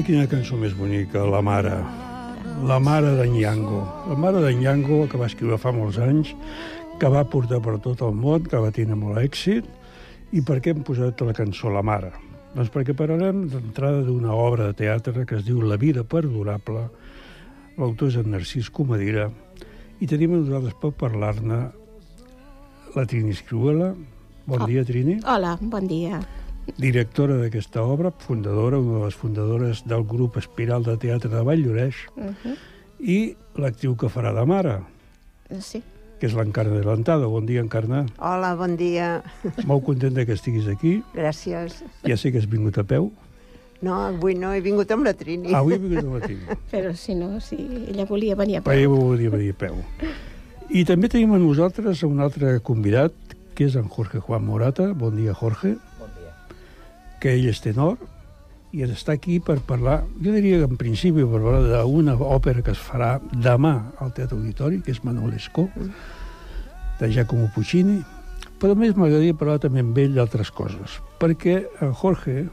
Quina 0.04 0.26
cançó 0.28 0.56
més 0.60 0.74
bonica, 0.76 1.24
La 1.24 1.40
mare. 1.42 1.74
La 2.68 2.78
mare 2.78 3.14
d'en 3.18 3.34
Yango. 3.36 3.80
La 4.08 4.16
mare 4.16 4.40
d'en 4.44 4.60
Yango, 4.62 5.06
que 5.08 5.18
va 5.18 5.26
escriure 5.26 5.58
fa 5.58 5.72
molts 5.72 5.98
anys, 5.98 6.34
que 7.00 7.08
va 7.10 7.24
portar 7.24 7.60
per 7.64 7.78
tot 7.82 8.02
el 8.06 8.14
món, 8.14 8.44
que 8.46 8.60
va 8.60 8.70
tenir 8.70 8.94
molt 8.96 9.18
èxit. 9.18 9.64
I 10.32 10.42
per 10.42 10.60
què 10.60 10.72
hem 10.74 10.82
posat 10.86 11.20
la 11.22 11.34
cançó 11.34 11.70
La 11.70 11.82
mare? 11.82 12.12
Doncs 12.54 12.70
perquè 12.70 12.94
parlarem 12.94 13.48
d'entrada 13.50 14.02
d'una 14.06 14.34
obra 14.34 14.68
de 14.70 14.74
teatre 14.78 15.24
que 15.26 15.36
es 15.40 15.44
diu 15.46 15.60
La 15.62 15.76
vida 15.76 16.04
perdurable. 16.04 16.88
L'autor 17.78 18.08
és 18.12 18.16
en 18.20 18.30
Narcís 18.30 18.70
Comadira. 18.70 19.28
I 20.00 20.06
tenim 20.06 20.34
a 20.34 20.42
nosaltres 20.42 20.74
per 20.80 20.92
parlar-ne 20.92 21.60
la 22.94 23.06
Trini 23.06 23.30
Escriuela. 23.34 23.94
Bon 24.46 24.60
Oh. 24.62 24.66
dia, 24.66 24.84
Trini. 24.84 25.18
Hola, 25.26 25.56
bon 25.60 25.86
dia. 25.88 26.20
Directora 26.78 27.36
d'aquesta 27.36 27.82
obra, 27.84 28.10
fundadora, 28.10 28.78
una 28.80 28.98
de 28.98 29.04
les 29.04 29.14
fundadores 29.14 29.82
del 29.86 30.04
grup 30.08 30.38
Espiral 30.40 30.82
de 30.84 30.96
Teatre 30.96 31.30
de 31.30 31.42
Valldoreix, 31.44 31.94
Uh 32.16 32.22
-huh. 32.32 32.56
i 33.00 33.36
l'actriu 33.56 33.96
que 33.96 34.06
farà 34.08 34.32
de 34.34 34.44
mare, 34.46 34.80
Sí. 35.60 35.82
que 36.18 36.26
és 36.26 36.34
l'Encarna 36.34 36.74
Adelantada. 36.76 37.26
Bon 37.26 37.44
dia, 37.46 37.60
Encarna. 37.60 38.06
Hola, 38.18 38.54
bon 38.54 38.76
dia. 38.76 39.22
Molt 39.66 39.84
contenta 39.84 40.24
que 40.24 40.32
estiguis 40.32 40.66
aquí. 40.68 41.02
Gràcies. 41.14 41.84
Ja 42.06 42.16
sé 42.16 42.32
que 42.32 42.38
has 42.38 42.48
vingut 42.48 42.78
a 42.78 42.84
peu. 42.84 43.12
No, 43.82 43.94
avui 44.06 44.34
no, 44.34 44.52
he 44.54 44.60
vingut 44.62 44.90
amb 44.90 45.04
la 45.04 45.12
Trini. 45.12 45.52
Ah, 45.52 45.58
avui 45.58 45.74
he 45.74 45.78
vingut 45.78 46.04
amb 46.04 46.14
la 46.14 46.20
Trini. 46.20 46.40
Però 46.72 46.94
si 46.94 47.14
no, 47.14 47.40
si 47.40 47.56
ella 47.88 48.06
volia 48.06 48.34
venir 48.34 48.56
a 48.56 48.62
Però 48.62 48.72
ella 48.72 48.88
volia 48.88 49.28
venir 49.30 49.50
a 49.50 49.54
peu. 49.58 49.74
I 50.70 50.84
també 50.84 51.08
tenim 51.08 51.32
a 51.34 51.38
nosaltres 51.38 52.02
un 52.02 52.20
altre 52.20 52.60
convidat, 52.60 53.12
que 53.54 53.66
és 53.66 53.76
en 53.76 53.88
Jorge 53.88 54.18
Juan 54.18 54.44
Morata. 54.46 54.92
Bon 54.94 55.14
dia, 55.14 55.34
Jorge. 55.34 55.76
Que 57.24 57.32
ell 57.32 57.48
és 57.48 57.62
tenor 57.64 57.96
i 58.74 58.82
està 58.84 59.14
aquí 59.14 59.38
per 59.40 59.60
parlar, 59.62 60.00
jo 60.18 60.32
diria 60.34 60.58
que 60.60 60.66
en 60.66 60.76
principi 60.76 61.22
per 61.22 61.38
parlar 61.38 61.84
d'una 61.86 62.16
òpera 62.18 62.62
que 62.66 62.74
es 62.74 62.82
farà 62.82 63.14
demà 63.32 63.74
al 64.02 64.10
Teatre 64.16 64.36
Auditori, 64.36 64.80
que 64.82 64.90
és 64.90 65.00
Manolesco, 65.06 65.68
de 66.98 67.10
Giacomo 67.14 67.46
Puccini, 67.54 68.00
però 68.58 68.74
més 68.78 68.96
m'agradaria 68.98 69.36
parlar 69.38 69.60
també 69.62 69.82
amb 69.84 69.98
ell 70.02 70.18
d'altres 70.18 70.50
coses, 70.50 70.98
perquè 71.22 71.60
en 71.86 71.94
Jorge, 72.00 72.48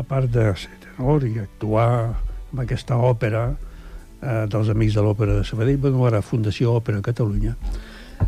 a 0.00 0.04
part 0.08 0.32
de 0.32 0.48
ser 0.56 0.72
tenor 0.86 1.28
i 1.28 1.36
actuar 1.42 1.88
amb 2.08 2.64
aquesta 2.64 2.96
òpera 2.96 3.44
eh, 3.52 4.44
dels 4.48 4.72
Amics 4.72 4.96
de 4.96 5.04
l'Òpera 5.04 5.36
de 5.40 5.44
Sabadell, 5.44 5.80
bueno, 5.84 6.04
ara 6.08 6.24
Fundació 6.24 6.78
Òpera 6.80 7.04
Catalunya, 7.04 7.56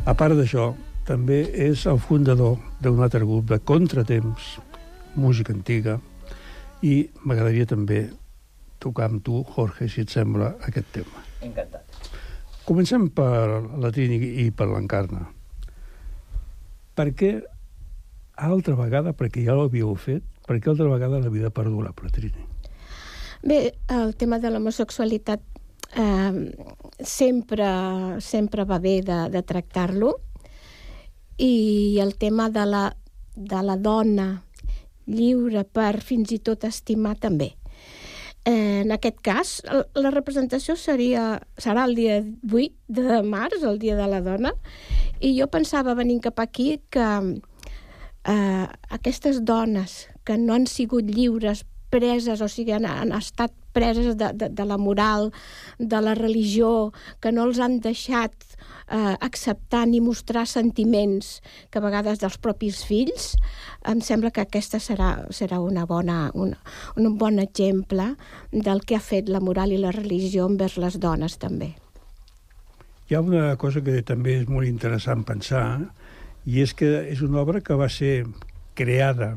a 0.05 0.13
part 0.15 0.37
d'això, 0.37 0.75
també 1.09 1.47
és 1.71 1.87
el 1.89 1.99
fundador 2.05 2.59
d'un 2.85 3.01
altre 3.03 3.25
grup 3.25 3.49
de 3.49 3.59
contratemps, 3.65 4.59
música 5.15 5.53
antiga, 5.53 5.99
i 6.83 7.11
m'agradaria 7.25 7.67
també 7.69 8.09
tocar 8.81 9.11
amb 9.11 9.23
tu, 9.25 9.43
Jorge, 9.55 9.89
si 9.93 10.05
et 10.05 10.13
sembla, 10.13 10.55
aquest 10.67 10.89
tema. 10.95 11.25
Encantat. 11.45 11.85
Comencem 12.65 13.09
per 13.13 13.61
la 13.83 13.91
Trini 13.93 14.21
i 14.45 14.51
per 14.55 14.69
l'Encarna. 14.71 15.27
Per 16.97 17.09
què 17.17 17.33
altra 18.41 18.77
vegada, 18.79 19.13
perquè 19.17 19.45
ja 19.45 19.57
l'havíeu 19.59 19.93
fet, 20.01 20.25
per 20.47 20.59
què 20.59 20.73
altra 20.73 20.89
vegada 20.89 21.21
la 21.21 21.33
vida 21.33 21.51
perdurable, 21.55 22.11
Trini? 22.15 22.47
Bé, 23.43 23.61
el 23.89 24.15
tema 24.21 24.39
de 24.41 24.51
l'homosexualitat 24.53 25.43
eh, 25.97 26.55
sempre, 27.01 27.69
sempre 28.21 28.65
va 28.65 28.79
bé 28.79 29.01
de, 29.05 29.23
de 29.33 29.43
tractar-lo 29.43 30.15
i 31.41 31.99
el 32.01 32.17
tema 32.21 32.51
de 32.53 32.67
la, 32.69 32.85
de 33.35 33.63
la 33.65 33.77
dona 33.81 34.29
lliure 35.07 35.65
per 35.65 36.01
fins 36.05 36.33
i 36.33 36.41
tot 36.43 36.65
estimar 36.69 37.17
també. 37.21 37.55
Eh, 38.45 38.81
en 38.81 38.93
aquest 38.93 39.21
cas, 39.21 39.49
la 39.95 40.11
representació 40.15 40.77
seria, 40.81 41.41
serà 41.61 41.85
el 41.85 41.95
dia 41.99 42.21
8 42.25 42.73
de 42.89 43.21
març, 43.27 43.63
el 43.63 43.79
dia 43.79 43.99
de 43.99 44.07
la 44.09 44.23
dona, 44.25 44.55
i 45.21 45.35
jo 45.37 45.51
pensava 45.53 45.95
venint 45.95 46.23
cap 46.25 46.41
aquí 46.41 46.79
que 46.89 47.09
eh, 48.25 48.67
aquestes 48.97 49.43
dones 49.45 50.07
que 50.25 50.39
no 50.41 50.57
han 50.57 50.67
sigut 50.67 51.05
lliures 51.05 51.67
preses, 51.91 52.41
o 52.41 52.49
sigui, 52.49 52.73
han, 52.73 52.87
han 52.89 53.13
estat 53.13 53.53
preses 53.73 54.17
de, 54.17 54.33
de, 54.35 54.49
de 54.49 54.65
la 54.67 54.79
moral, 54.79 55.31
de 55.79 56.01
la 56.01 56.15
religió, 56.15 56.93
que 57.21 57.33
no 57.33 57.47
els 57.49 57.61
han 57.63 57.79
deixat 57.85 58.35
eh, 58.91 59.17
acceptar 59.21 59.87
ni 59.89 60.01
mostrar 60.01 60.47
sentiments 60.47 61.41
que 61.71 61.79
a 61.79 61.85
vegades 61.85 62.21
dels 62.21 62.39
propis 62.43 62.83
fills, 62.85 63.35
em 63.89 64.03
sembla 64.05 64.33
que 64.35 64.45
aquesta 64.45 64.81
serà, 64.83 65.13
serà 65.31 65.61
una 65.63 65.87
bona, 65.87 66.31
una, 66.35 66.59
un 66.97 67.17
bon 67.19 67.39
exemple 67.43 68.15
del 68.51 68.83
que 68.85 68.99
ha 68.99 69.05
fet 69.05 69.31
la 69.31 69.41
moral 69.41 69.73
i 69.73 69.81
la 69.81 69.95
religió 69.95 70.49
envers 70.51 70.77
les 70.83 70.99
dones, 71.01 71.39
també. 71.39 71.75
Hi 73.11 73.17
ha 73.17 73.25
una 73.27 73.57
cosa 73.59 73.83
que 73.83 74.03
també 74.07 74.37
és 74.43 74.51
molt 74.51 74.69
interessant 74.69 75.25
pensar, 75.27 75.65
i 76.47 76.63
és 76.63 76.75
que 76.75 76.89
és 77.11 77.23
una 77.23 77.41
obra 77.43 77.61
que 77.61 77.77
va 77.77 77.89
ser 77.91 78.25
creada 78.79 79.35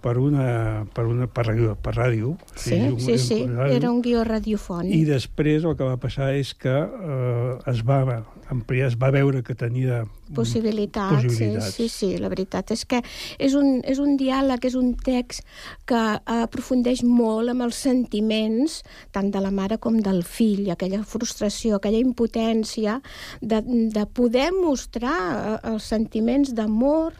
per 0.00 0.16
una, 0.18 0.86
per 0.94 1.04
una 1.06 1.26
per 1.28 1.46
ràdio, 1.50 1.76
per 1.76 1.94
ràdio 1.96 2.34
Sí, 2.56 2.74
un- 2.74 2.98
sí, 3.00 3.18
sí, 3.18 3.40
ràdio, 3.46 3.76
era 3.76 3.90
un 3.90 4.00
guió 4.02 4.24
radiofònic. 4.24 4.94
i 4.96 5.04
després 5.04 5.64
el 5.64 5.76
que 5.76 5.84
va 5.84 5.96
passar 6.00 6.32
és 6.34 6.54
que 6.54 6.72
eh, 6.72 7.58
es 7.70 7.82
va 7.86 8.24
ampliar, 8.50 8.88
es 8.88 8.96
va 8.98 9.10
veure 9.14 9.42
que 9.46 9.54
tenia 9.54 10.04
possibilitats, 10.34 11.24
possibilitats. 11.24 11.74
Sí, 11.74 11.88
sí, 11.88 12.08
sí, 12.10 12.18
la 12.18 12.28
veritat 12.32 12.70
és 12.74 12.84
que 12.86 13.02
és 13.38 13.54
un, 13.54 13.80
és 13.84 13.98
un 14.02 14.16
diàleg, 14.18 14.64
és 14.66 14.74
un 14.74 14.94
text 14.94 15.44
que 15.86 16.00
aprofundeix 16.26 17.04
molt 17.06 17.50
amb 17.52 17.62
els 17.68 17.76
sentiments 17.78 18.80
tant 19.12 19.30
de 19.30 19.40
la 19.42 19.50
mare 19.54 19.78
com 19.78 19.98
del 20.02 20.22
fill, 20.26 20.70
aquella 20.70 21.02
frustració, 21.04 21.76
aquella 21.78 21.98
impotència 22.02 23.00
de, 23.40 23.62
de 23.64 24.06
poder 24.06 24.50
mostrar 24.56 25.18
eh, 25.30 25.58
els 25.74 25.84
sentiments 25.84 26.54
d'amor 26.54 27.12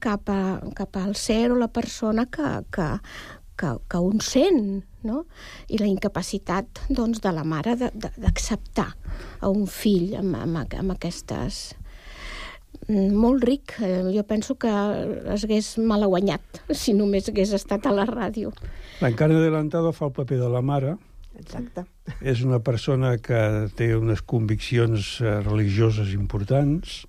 cap, 0.00 0.28
a, 0.30 0.60
cap 0.74 0.96
al 0.96 1.14
ser 1.16 1.50
o 1.52 1.56
la 1.56 1.68
persona 1.68 2.26
que, 2.26 2.48
que, 2.74 2.88
que, 3.58 3.72
que 3.88 3.98
un 4.02 4.20
sent, 4.20 4.84
no? 5.06 5.24
I 5.70 5.78
la 5.78 5.86
incapacitat 5.86 6.80
doncs, 6.90 7.20
de 7.22 7.32
la 7.32 7.44
mare 7.44 7.76
de- 7.76 7.92
de- 7.94 8.12
d'acceptar 8.18 8.88
a 9.40 9.48
un 9.50 9.66
fill 9.66 10.14
amb, 10.18 10.34
amb, 10.36 10.64
amb 10.82 10.94
aquestes... 10.96 11.74
Mm, 12.88 13.14
Molt 13.18 13.44
ric. 13.44 13.74
Eh, 13.82 14.02
Jo 14.14 14.22
penso 14.24 14.54
que 14.56 14.68
es 15.34 15.44
hagués 15.44 15.74
malaguanyat 15.78 16.62
si 16.82 16.94
només 16.94 17.28
hagués 17.28 17.52
estat 17.56 17.86
a 17.86 17.92
la 17.92 18.06
ràdio. 18.08 18.52
L'Encarna 19.02 19.38
Adelantada 19.38 19.92
fa 19.92 20.06
el 20.08 20.12
paper 20.16 20.38
de 20.40 20.48
la 20.52 20.62
mare. 20.62 20.96
Exacte. 21.38 21.84
És 22.26 22.40
una 22.42 22.58
persona 22.64 23.12
que 23.22 23.68
té 23.78 23.92
unes 23.94 24.22
conviccions 24.26 25.20
eh, 25.20 25.36
religioses 25.46 26.10
importants. 26.16 27.04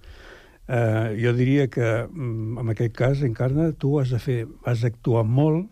Eh, 0.69 1.17
jo 1.17 1.33
diria 1.33 1.67
que, 1.67 1.81
mm, 2.05 2.59
en 2.61 2.69
aquest 2.69 2.93
cas, 2.95 3.21
Encarna, 3.25 3.71
tu 3.73 3.97
has 3.99 4.11
de 4.13 4.19
fer, 4.21 4.47
has 4.69 4.83
d'actuar 4.85 5.23
molt, 5.25 5.65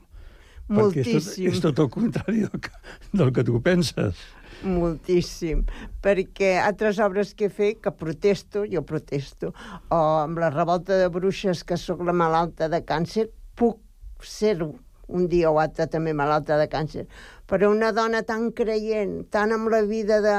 perquè 0.68 1.04
és 1.04 1.06
tot, 1.06 1.14
Moltíssim. 1.14 1.52
és 1.52 1.62
tot 1.62 1.80
el 1.80 1.90
contrari 1.94 2.40
del 2.48 2.60
que, 2.60 2.72
del 3.14 3.32
que 3.32 3.44
tu 3.44 3.62
penses. 3.62 4.18
Moltíssim, 4.64 5.62
perquè 6.02 6.56
altres 6.64 6.98
obres 6.98 7.36
que 7.38 7.46
he 7.46 7.54
fet, 7.54 7.78
que 7.84 7.94
protesto, 7.94 8.66
jo 8.66 8.82
protesto, 8.82 9.54
o 9.94 10.02
amb 10.24 10.42
la 10.42 10.50
revolta 10.50 10.98
de 10.98 11.12
bruixes, 11.14 11.64
que 11.64 11.78
sóc 11.78 12.02
la 12.02 12.14
malalta 12.14 12.68
de 12.68 12.82
càncer, 12.82 13.30
puc 13.54 13.78
ser-ho 14.26 14.74
un 15.08 15.28
dia 15.30 15.52
o 15.52 15.60
altre 15.62 15.88
també 15.88 16.14
malalta 16.14 16.58
de 16.60 16.68
càncer. 16.72 17.06
Però 17.48 17.70
una 17.72 17.94
dona 17.96 18.24
tan 18.28 18.50
creient, 18.52 19.30
tan 19.32 19.54
amb 19.56 19.70
la 19.72 19.84
vida 19.88 20.20
de 20.26 20.36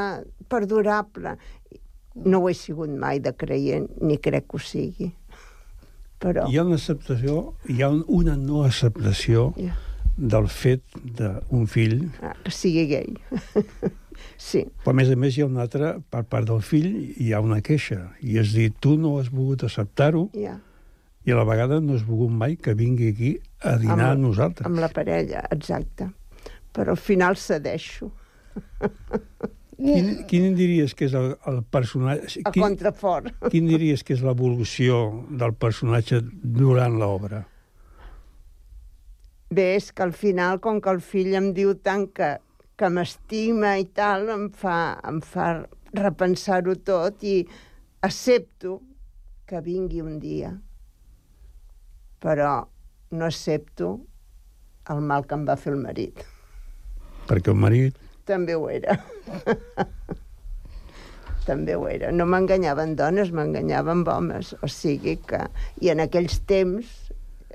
perdurable, 0.48 1.36
no 2.24 2.40
ho 2.42 2.48
he 2.48 2.54
sigut 2.54 2.90
mai 2.90 3.20
de 3.20 3.32
creient, 3.36 3.88
ni 4.00 4.18
crec 4.18 4.46
que 4.48 4.56
ho 4.56 4.58
sigui. 4.62 5.12
Però... 6.18 6.48
Hi 6.50 6.58
ha 6.58 6.64
una 6.64 6.74
acceptació, 6.80 7.54
hi 7.70 7.82
ha 7.82 7.88
un- 7.94 8.04
una 8.08 8.36
no 8.36 8.64
acceptació 8.66 9.52
Ja. 9.56 9.76
del 10.16 10.48
fet 10.48 10.82
d'un 11.04 11.66
fill, 11.70 12.08
Ah, 12.22 12.34
que 12.42 12.50
sigui 12.50 12.86
gay. 12.90 13.14
sí. 14.36 14.64
però 14.82 14.90
a 14.90 14.94
més 14.98 15.10
a 15.10 15.16
més 15.16 15.36
hi 15.38 15.42
ha 15.42 15.46
una 15.46 15.62
altra, 15.62 15.92
per 16.10 16.24
part 16.24 16.48
del 16.48 16.60
fill, 16.62 16.88
hi 17.22 17.32
ha 17.32 17.40
una 17.40 17.60
queixa, 17.62 18.12
i 18.20 18.38
és 18.38 18.52
dir, 18.52 18.72
tu 18.80 18.96
no 18.98 19.18
has 19.20 19.30
volgut 19.30 19.62
acceptar-ho, 19.68 20.28
Ja. 20.34 20.58
i 21.24 21.30
a 21.30 21.36
la 21.36 21.44
vegada 21.44 21.78
no 21.80 21.94
has 21.94 22.02
volgut 22.06 22.30
mai 22.34 22.56
que 22.56 22.74
vingui 22.74 23.12
aquí 23.12 23.38
a 23.60 23.76
dinar 23.78 24.10
amb, 24.16 24.22
nosaltres. 24.26 24.66
Amb 24.66 24.78
la 24.80 24.88
parella, 24.88 25.44
exacte. 25.52 26.10
Però 26.72 26.90
al 26.90 26.96
final 26.96 27.36
cedeixo. 27.36 28.10
Quin, 29.78 30.08
quin 30.26 30.56
diries 30.58 30.90
que 30.98 31.06
és 31.06 31.14
el, 31.14 31.36
el 31.46 31.60
personatge... 31.70 32.42
A 32.48 32.50
contrafort. 32.50 33.30
Quin 33.52 33.68
diries 33.70 34.02
que 34.02 34.16
és 34.16 34.24
l'evolució 34.26 34.96
del 35.30 35.54
personatge 35.54 36.18
durant 36.58 36.96
l'obra? 36.98 37.44
Bé, 39.54 39.68
és 39.76 39.92
que 39.94 40.02
al 40.02 40.12
final, 40.18 40.58
com 40.64 40.80
que 40.82 40.90
el 40.90 40.98
fill 41.00 41.30
em 41.38 41.52
diu 41.54 41.76
tant 41.78 42.08
que, 42.10 42.32
que 42.74 42.90
m'estima 42.90 43.76
i 43.78 43.86
tal, 43.94 44.26
em 44.34 44.48
fa, 44.50 44.98
em 45.06 45.22
fa 45.22 45.46
repensar-ho 45.94 46.74
tot 46.82 47.22
i 47.22 47.36
accepto 48.02 48.80
que 49.48 49.62
vingui 49.62 50.02
un 50.02 50.18
dia. 50.18 50.50
Però 52.18 52.50
no 53.14 53.30
accepto 53.30 53.94
el 54.90 55.06
mal 55.06 55.22
que 55.22 55.38
em 55.38 55.46
va 55.46 55.56
fer 55.56 55.72
el 55.76 55.80
marit. 55.86 56.26
Perquè 57.30 57.54
el 57.54 57.62
marit... 57.62 58.04
També 58.28 58.54
ho 58.54 58.68
era. 58.68 58.98
També 61.48 61.76
ho 61.78 61.86
era. 61.88 62.10
No 62.12 62.26
m'enganyaven 62.28 62.94
dones, 62.98 63.32
m'enganyaven 63.32 64.04
homes. 64.12 64.52
O 64.62 64.68
sigui 64.68 65.16
que... 65.28 65.46
I 65.80 65.92
en 65.94 66.04
aquells 66.04 66.42
temps, 66.48 66.90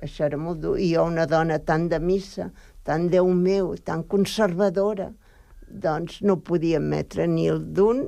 això 0.01 0.25
era 0.25 0.39
molt 0.41 0.63
dur. 0.63 0.79
I 0.81 0.95
jo, 0.95 1.05
una 1.05 1.27
dona 1.29 1.59
tan 1.61 1.89
de 1.91 1.99
missa, 2.01 2.49
tan 2.83 3.09
Déu 3.13 3.29
meu, 3.37 3.75
tan 3.77 4.03
conservadora, 4.09 5.11
doncs 5.67 6.21
no 6.25 6.39
podia 6.41 6.81
admetre 6.81 7.27
ni 7.29 7.47
el 7.49 7.61
d'un 7.73 8.03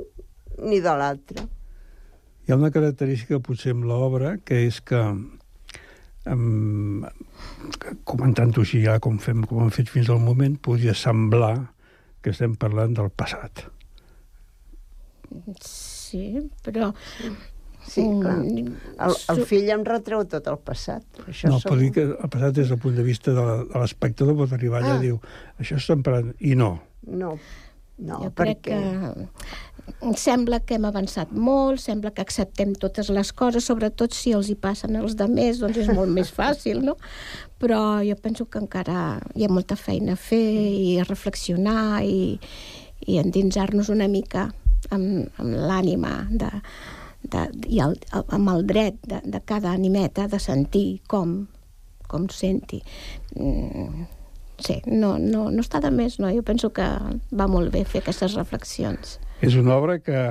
ni 0.65 0.81
de 0.81 0.97
l'altre. 0.97 1.45
Hi 2.45 2.53
ha 2.53 2.59
una 2.59 2.71
característica 2.73 3.39
potser 3.41 3.73
amb 3.73 3.87
l'obra, 3.89 4.35
que 4.45 4.65
és 4.67 4.77
que 4.85 5.01
um, 6.29 7.05
comentant-ho 8.05 8.65
així 8.65 8.83
ja 8.85 8.99
com, 9.01 9.17
fem, 9.21 9.45
com 9.49 9.63
hem 9.63 9.71
fet 9.73 9.89
fins 9.89 10.11
al 10.13 10.21
moment, 10.21 10.57
podria 10.61 10.93
semblar 10.97 11.55
que 12.25 12.33
estem 12.33 12.55
parlant 12.59 12.95
del 12.97 13.11
passat. 13.13 13.67
Sí, 15.61 16.25
però... 16.65 16.91
Sí, 17.85 18.01
clar. 18.17 18.39
El, 18.41 19.11
el 19.29 19.39
fill 19.45 19.67
em 19.69 19.83
retreu 19.85 20.23
tot 20.29 20.47
el 20.49 20.55
passat. 20.65 21.03
Això 21.29 21.51
no, 21.51 21.59
segur. 21.61 21.75
però 21.75 21.75
dir 21.83 21.89
que 21.93 22.05
el 22.15 22.31
passat 22.33 22.55
des 22.57 22.71
del 22.73 22.79
punt 22.81 22.95
de 22.97 23.03
vista 23.05 23.35
de 23.37 23.43
l'espectador 23.75 24.33
pot 24.39 24.55
arribar 24.57 24.79
allà 24.81 24.95
Ah. 24.95 25.03
i 25.03 25.03
diu 25.05 25.19
això 25.61 25.77
estem 25.77 26.01
parlant... 26.01 26.31
I 26.41 26.55
no. 26.57 26.71
No, 27.05 27.35
no, 27.97 28.19
jo 28.23 28.31
crec 28.35 28.61
perquè... 28.65 28.79
que 28.81 30.13
sembla 30.17 30.59
que 30.65 30.75
hem 30.75 30.85
avançat 30.87 31.31
molt, 31.31 31.79
sembla 31.83 32.11
que 32.15 32.23
acceptem 32.25 32.73
totes 32.79 33.09
les 33.13 33.31
coses, 33.37 33.67
sobretot 33.69 34.15
si 34.17 34.33
els 34.35 34.49
hi 34.49 34.55
passen 34.59 34.97
els 34.99 35.15
de 35.19 35.27
més, 35.29 35.61
doncs 35.61 35.77
és 35.83 35.91
molt 35.93 36.11
més 36.11 36.31
fàcil, 36.33 36.81
no? 36.85 36.97
Però 37.61 38.01
jo 38.05 38.17
penso 38.21 38.47
que 38.49 38.59
encara 38.61 39.21
hi 39.35 39.45
ha 39.45 39.53
molta 39.53 39.77
feina 39.79 40.15
a 40.15 40.19
fer 40.19 40.41
i 40.41 40.97
a 40.99 41.05
reflexionar 41.07 42.03
i, 42.03 42.39
i 43.05 43.19
endinsar-nos 43.21 43.91
una 43.93 44.09
mica 44.11 44.49
amb, 44.89 45.29
amb 45.41 45.55
l'ànima 45.69 46.15
de, 46.31 46.51
de, 47.23 47.47
i 47.69 47.81
el, 47.85 47.97
amb 48.11 48.51
el 48.55 48.65
dret 48.67 48.99
de, 49.05 49.21
de 49.23 49.41
cada 49.45 49.73
animeta 49.73 50.27
de 50.31 50.41
sentir 50.41 51.01
com, 51.07 51.43
com 52.09 52.29
senti. 52.33 52.81
Mm, 53.37 54.07
sí, 54.59 54.81
no, 54.87 55.17
no, 55.19 55.49
no 55.51 55.63
està 55.63 55.81
de 55.83 55.91
més, 55.91 56.19
no? 56.19 56.29
Jo 56.33 56.43
penso 56.45 56.71
que 56.75 56.85
va 57.31 57.47
molt 57.51 57.73
bé 57.73 57.83
fer 57.87 58.03
aquestes 58.03 58.35
reflexions. 58.37 59.19
És 59.45 59.57
una 59.59 59.75
obra 59.75 59.99
que, 59.99 60.21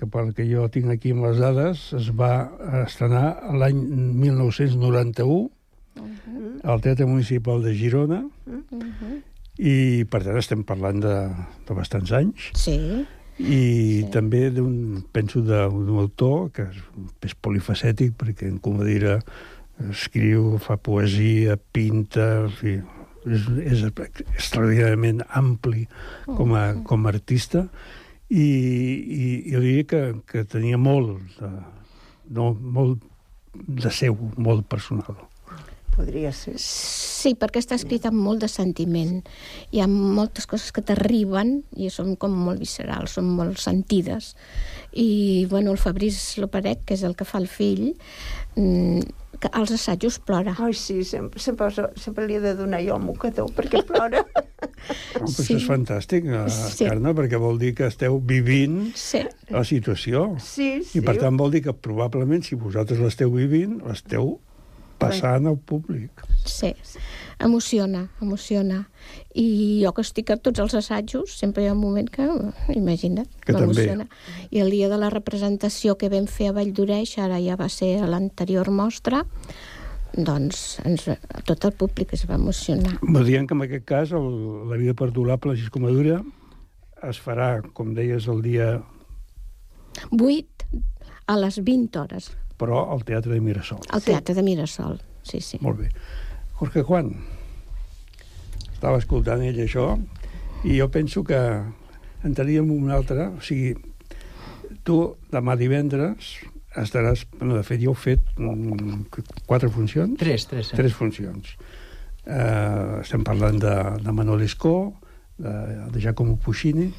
que 0.00 0.08
pel 0.10 0.34
que 0.36 0.46
jo 0.48 0.66
tinc 0.72 0.90
aquí 0.92 1.14
amb 1.14 1.28
les 1.28 1.40
dades, 1.42 1.92
es 1.96 2.10
va 2.16 2.50
estrenar 2.82 3.54
l'any 3.54 3.80
1991 4.24 5.50
al 6.64 6.82
Teatre 6.84 7.06
Municipal 7.06 7.62
de 7.64 7.74
Girona 7.76 8.24
i, 9.60 10.04
per 10.10 10.22
tant, 10.24 10.38
estem 10.40 10.64
parlant 10.66 11.00
de, 11.04 11.16
de 11.68 11.76
bastants 11.76 12.12
anys. 12.16 12.50
Sí. 12.56 12.76
I 13.40 13.60
sí. 13.60 14.08
també 14.12 14.50
d'un, 14.52 15.02
penso, 15.12 15.40
d'un 15.44 15.98
autor 16.00 16.50
que 16.56 16.68
és, 16.68 16.80
és 17.30 17.36
polifacètic, 17.36 18.16
perquè 18.20 18.48
en 18.50 18.58
Comodira 18.60 19.18
escriu, 19.88 20.58
fa 20.60 20.76
poesia, 20.76 21.56
pinta, 21.72 22.26
en 22.44 22.56
fi, 22.56 22.74
és, 23.26 23.48
és 23.64 23.84
extraordinàriament 23.86 25.24
ampli 25.36 25.86
com 26.26 26.54
a, 26.56 26.64
com 26.86 27.06
a 27.06 27.12
artista 27.12 27.66
i, 28.30 28.46
i 28.46 29.24
jo 29.50 29.62
diria 29.64 29.88
que, 29.90 30.02
que 30.30 30.44
tenia 30.48 30.78
molt 30.78 31.18
de, 31.40 31.50
no, 32.36 32.52
molt 32.54 33.02
de 33.52 33.90
seu, 33.90 34.16
molt 34.38 34.68
personal. 34.70 35.18
Podria 35.90 36.30
ser. 36.32 36.54
Sí, 36.62 37.34
perquè 37.36 37.60
està 37.60 37.76
escrit 37.76 38.06
amb 38.08 38.20
molt 38.22 38.44
de 38.44 38.48
sentiment. 38.48 39.18
Hi 39.74 39.82
ha 39.82 39.88
moltes 39.90 40.46
coses 40.48 40.70
que 40.72 40.84
t'arriben 40.86 41.58
i 41.76 41.90
són 41.92 42.14
com 42.20 42.36
molt 42.46 42.62
viscerals, 42.62 43.18
són 43.18 43.28
molt 43.36 43.58
sentides. 43.60 44.32
I, 44.94 45.46
bueno, 45.50 45.74
el 45.74 45.82
Fabriç 45.82 46.38
Loperec, 46.40 46.86
que 46.86 46.96
és 46.96 47.04
el 47.04 47.18
que 47.18 47.26
fa 47.28 47.42
el 47.42 47.50
fill, 47.50 47.90
mm, 47.90 48.49
que 48.54 49.48
als 49.52 49.70
assajos 49.72 50.18
plora. 50.18 50.54
Ai, 50.58 50.74
sí, 50.74 51.02
sempre, 51.04 51.40
sempre, 51.40 51.70
sempre 51.96 52.26
li 52.28 52.36
he 52.36 52.42
de 52.44 52.54
donar 52.58 52.82
jo 52.84 52.98
el 52.98 53.04
mocador 53.04 53.48
perquè 53.56 53.82
plora. 53.88 54.22
Però 55.14 55.28
sí. 55.28 55.42
Això 55.42 55.56
és 55.56 55.66
fantàstic, 55.68 56.28
eh, 56.28 56.44
Sí. 56.50 56.84
Carme, 56.84 57.14
perquè 57.16 57.40
vol 57.40 57.58
dir 57.60 57.72
que 57.78 57.88
esteu 57.88 58.20
vivint 58.20 58.92
sí. 58.96 59.22
la 59.50 59.64
situació. 59.64 60.36
Sí, 60.44 60.82
sí. 60.84 61.00
I 61.00 61.04
per 61.06 61.16
tant 61.20 61.36
vol 61.40 61.52
dir 61.56 61.64
que 61.64 61.74
probablement, 61.76 62.44
si 62.44 62.58
vosaltres 62.60 63.00
l'esteu 63.00 63.32
vivint, 63.32 63.80
l'esteu 63.86 64.38
passant 65.00 65.48
al 65.48 65.56
públic. 65.56 66.24
Sí, 66.44 66.74
emociona, 67.40 68.08
emociona. 68.20 68.84
I 69.34 69.80
jo 69.82 69.92
que 69.96 70.04
estic 70.04 70.30
a 70.30 70.36
tots 70.36 70.60
els 70.62 70.76
assajos, 70.78 71.34
sempre 71.38 71.64
hi 71.64 71.70
ha 71.70 71.74
un 71.74 71.80
moment 71.82 72.08
que, 72.12 72.26
imagina't, 72.76 73.28
m'emociona. 73.48 74.06
I 74.50 74.62
el 74.64 74.70
dia 74.70 74.90
de 74.92 74.98
la 75.00 75.10
representació 75.10 75.96
que 75.98 76.10
vam 76.12 76.28
fer 76.30 76.50
a 76.50 76.56
Vall 76.56 76.72
d'Oreix, 76.76 77.16
ara 77.18 77.40
ja 77.42 77.58
va 77.60 77.70
ser 77.72 77.96
a 78.00 78.08
l'anterior 78.10 78.70
mostra, 78.70 79.24
doncs 80.16 80.80
ens, 80.84 81.06
tot 81.46 81.64
el 81.68 81.74
públic 81.78 82.14
es 82.16 82.26
va 82.28 82.36
emocionar. 82.38 82.96
Dient 83.26 83.46
que 83.48 83.56
en 83.56 83.66
aquest 83.66 83.86
cas 83.88 84.14
el, 84.16 84.30
la 84.70 84.78
vida 84.80 84.94
perdurable, 84.98 85.54
així 85.54 85.70
com 85.72 85.86
a 85.86 85.94
dura, 85.94 86.20
es 87.06 87.20
farà, 87.22 87.52
com 87.74 87.94
deies, 87.96 88.26
el 88.28 88.42
dia, 88.44 88.72
8 90.10 90.80
a 91.30 91.36
les 91.38 91.60
20 91.64 92.00
hores, 92.00 92.32
però 92.60 92.82
al 92.92 93.04
Teatre 93.06 93.32
de 93.32 93.40
Mirasol. 93.40 93.80
al 93.88 94.02
Teatre 94.04 94.34
de 94.34 94.42
Mirasol. 94.42 94.98
Sí, 95.22 95.40
sí. 95.40 95.58
Molt 95.62 95.78
bé. 95.80 95.88
Jorge 96.60 96.82
Juan, 96.84 97.14
estava 98.68 98.98
escoltant 99.00 99.40
ell 99.40 99.62
això, 99.64 99.94
i 100.68 100.74
jo 100.76 100.90
penso 100.92 101.22
que 101.24 101.38
entraríem 102.20 102.68
en 102.68 102.82
un 102.84 102.90
altre, 102.92 103.30
o 103.32 103.40
sigui, 103.40 103.72
tu 104.84 104.98
demà 105.32 105.56
divendres 105.56 106.34
estaràs, 106.76 107.24
bueno, 107.38 107.56
de 107.56 107.62
fet, 107.64 107.80
jo 107.80 107.94
he 107.96 108.02
fet 108.02 108.28
quatre 109.48 109.70
funcions. 109.72 110.18
Tres, 110.20 110.44
tres. 110.52 110.74
Eh? 110.74 110.76
Tres 110.82 110.92
funcions. 110.94 111.56
Uh, 112.28 113.00
estem 113.00 113.24
parlant 113.24 113.56
de, 113.64 113.74
de 114.04 114.12
Manuel 114.14 114.44
Escó, 114.44 114.92
de, 115.40 115.56
de 115.90 116.04
Giacomo 116.04 116.36
Puccini, 116.44 116.90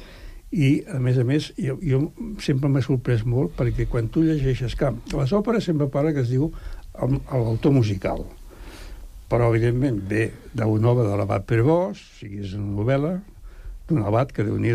i, 0.52 0.74
a 0.90 0.98
més 1.00 1.22
a 1.22 1.24
més, 1.24 1.52
jo, 1.54 1.78
jo 1.86 2.02
sempre 2.42 2.68
m'ha 2.68 2.82
sorprès 2.84 3.22
molt 3.24 3.54
perquè 3.56 3.86
quan 3.88 4.10
tu 4.12 4.26
llegeixes... 4.26 4.74
Que 4.76 4.90
a 4.90 4.94
les 5.22 5.32
òperes 5.38 5.70
sempre 5.70 5.86
parla 5.86 6.12
que 6.12 6.26
es 6.26 6.34
diu 6.34 6.50
l'autor 6.98 7.72
musical, 7.72 8.26
però, 9.32 9.48
evidentment, 9.48 10.02
ve 10.10 10.26
d'una 10.52 10.90
obra 10.92 11.06
de 11.08 11.16
l'abat 11.16 11.46
Perbós, 11.48 11.96
o 11.96 12.18
sigui, 12.18 12.42
és 12.44 12.52
una 12.58 12.74
novel·la 12.76 13.14
d'un 13.88 14.04
abat 14.04 14.32
que 14.32 14.44
déu 14.44 14.58
nhi 14.60 14.74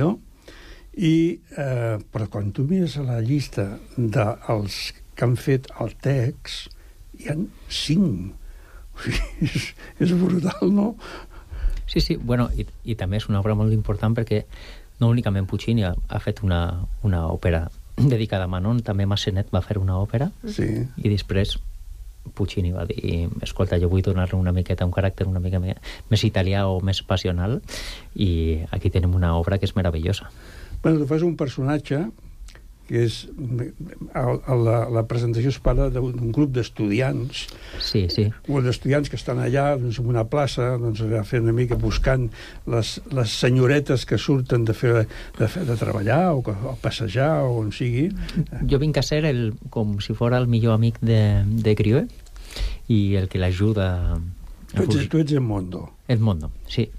i, 0.98 1.38
eh, 1.62 1.98
però 2.10 2.26
quan 2.34 2.50
tu 2.52 2.66
mires 2.66 2.98
a 2.98 3.04
la 3.06 3.20
llista 3.22 3.78
dels 3.96 4.96
que 5.14 5.26
han 5.26 5.36
fet 5.38 5.70
el 5.80 5.94
text, 6.02 6.74
hi 7.22 7.30
han 7.30 7.48
cinc. 7.70 8.34
O 8.98 9.06
sigui, 9.06 9.46
és, 9.46 9.68
és 10.02 10.14
brutal, 10.18 10.74
no? 10.74 10.96
Sí, 11.86 12.02
sí, 12.02 12.18
bueno, 12.18 12.50
i, 12.58 12.66
i 12.84 12.98
també 12.98 13.22
és 13.22 13.30
una 13.30 13.44
obra 13.44 13.54
molt 13.54 13.78
important 13.78 14.18
perquè 14.18 14.42
no 14.98 15.12
únicament 15.14 15.46
Puccini 15.46 15.86
ha, 15.86 15.94
ha 15.94 16.20
fet 16.20 16.42
una, 16.42 16.82
una 17.06 17.28
òpera 17.30 17.68
dedicada 17.98 18.50
a 18.50 18.52
Manon, 18.52 18.82
també 18.82 19.06
Massenet 19.06 19.54
va 19.54 19.62
fer 19.62 19.78
una 19.78 20.02
òpera 20.02 20.32
sí. 20.50 20.66
i 20.98 21.14
després 21.14 21.60
Puccini 22.34 22.74
va 22.76 22.86
dir 22.90 23.28
escolta, 23.46 23.80
jo 23.82 23.90
vull 23.92 24.04
donar-li 24.06 24.38
una 24.38 24.54
miqueta 24.56 24.86
un 24.86 24.94
caràcter 24.96 25.28
una 25.28 25.42
mica 25.44 25.62
més 25.62 26.24
italià 26.28 26.68
o 26.68 26.80
més 26.82 27.02
passional 27.04 27.60
i 28.16 28.64
aquí 28.72 28.92
tenim 28.94 29.16
una 29.16 29.36
obra 29.38 29.58
que 29.58 29.66
és 29.70 29.76
meravellosa. 29.76 30.32
Bueno, 30.84 31.00
tu 31.00 31.08
fas 31.10 31.24
un 31.26 31.36
personatge 31.38 32.06
que 32.88 33.04
és... 33.06 33.18
A, 34.16 34.24
a 34.24 34.56
la, 34.58 34.78
la 34.94 35.04
presentació 35.10 35.52
es 35.52 35.60
parla 35.64 35.90
d'un 35.94 36.32
grup 36.36 36.54
d'estudiants 36.56 37.44
sí, 37.84 38.06
sí. 38.14 38.28
o 38.48 38.62
d'estudiants 38.64 39.12
que 39.12 39.20
estan 39.20 39.42
allà 39.44 39.70
doncs, 39.80 40.00
en 40.02 40.10
una 40.10 40.26
plaça 40.32 40.70
doncs, 40.82 41.04
fent 41.28 41.46
una 41.46 41.56
mica 41.56 41.78
buscant 41.80 42.30
les, 42.70 42.94
les 43.14 43.36
senyoretes 43.44 44.08
que 44.10 44.20
surten 44.22 44.66
de, 44.68 44.76
fer, 44.78 45.06
de, 45.38 45.50
fer, 45.52 45.66
de 45.68 45.78
treballar 45.80 46.22
o, 46.36 46.42
o 46.42 46.78
passejar 46.82 47.44
o 47.48 47.60
on 47.62 47.74
sigui 47.76 48.08
jo 48.70 48.80
vinc 48.82 48.98
a 48.98 49.06
ser 49.06 49.24
el, 49.28 49.52
com 49.74 49.98
si 50.04 50.16
fora 50.18 50.40
el 50.42 50.48
millor 50.52 50.78
amic 50.78 51.02
de, 51.04 51.44
de 51.46 51.76
Grieux 51.78 52.08
i 52.88 53.18
el 53.20 53.28
que 53.28 53.42
l'ajuda 53.42 54.18
tu 54.74 54.84
ets, 54.84 55.08
tu 55.12 55.22
ets 55.22 55.36
Edmondo 55.36 55.88
Edmondo, 56.08 56.52
sí. 56.68 56.90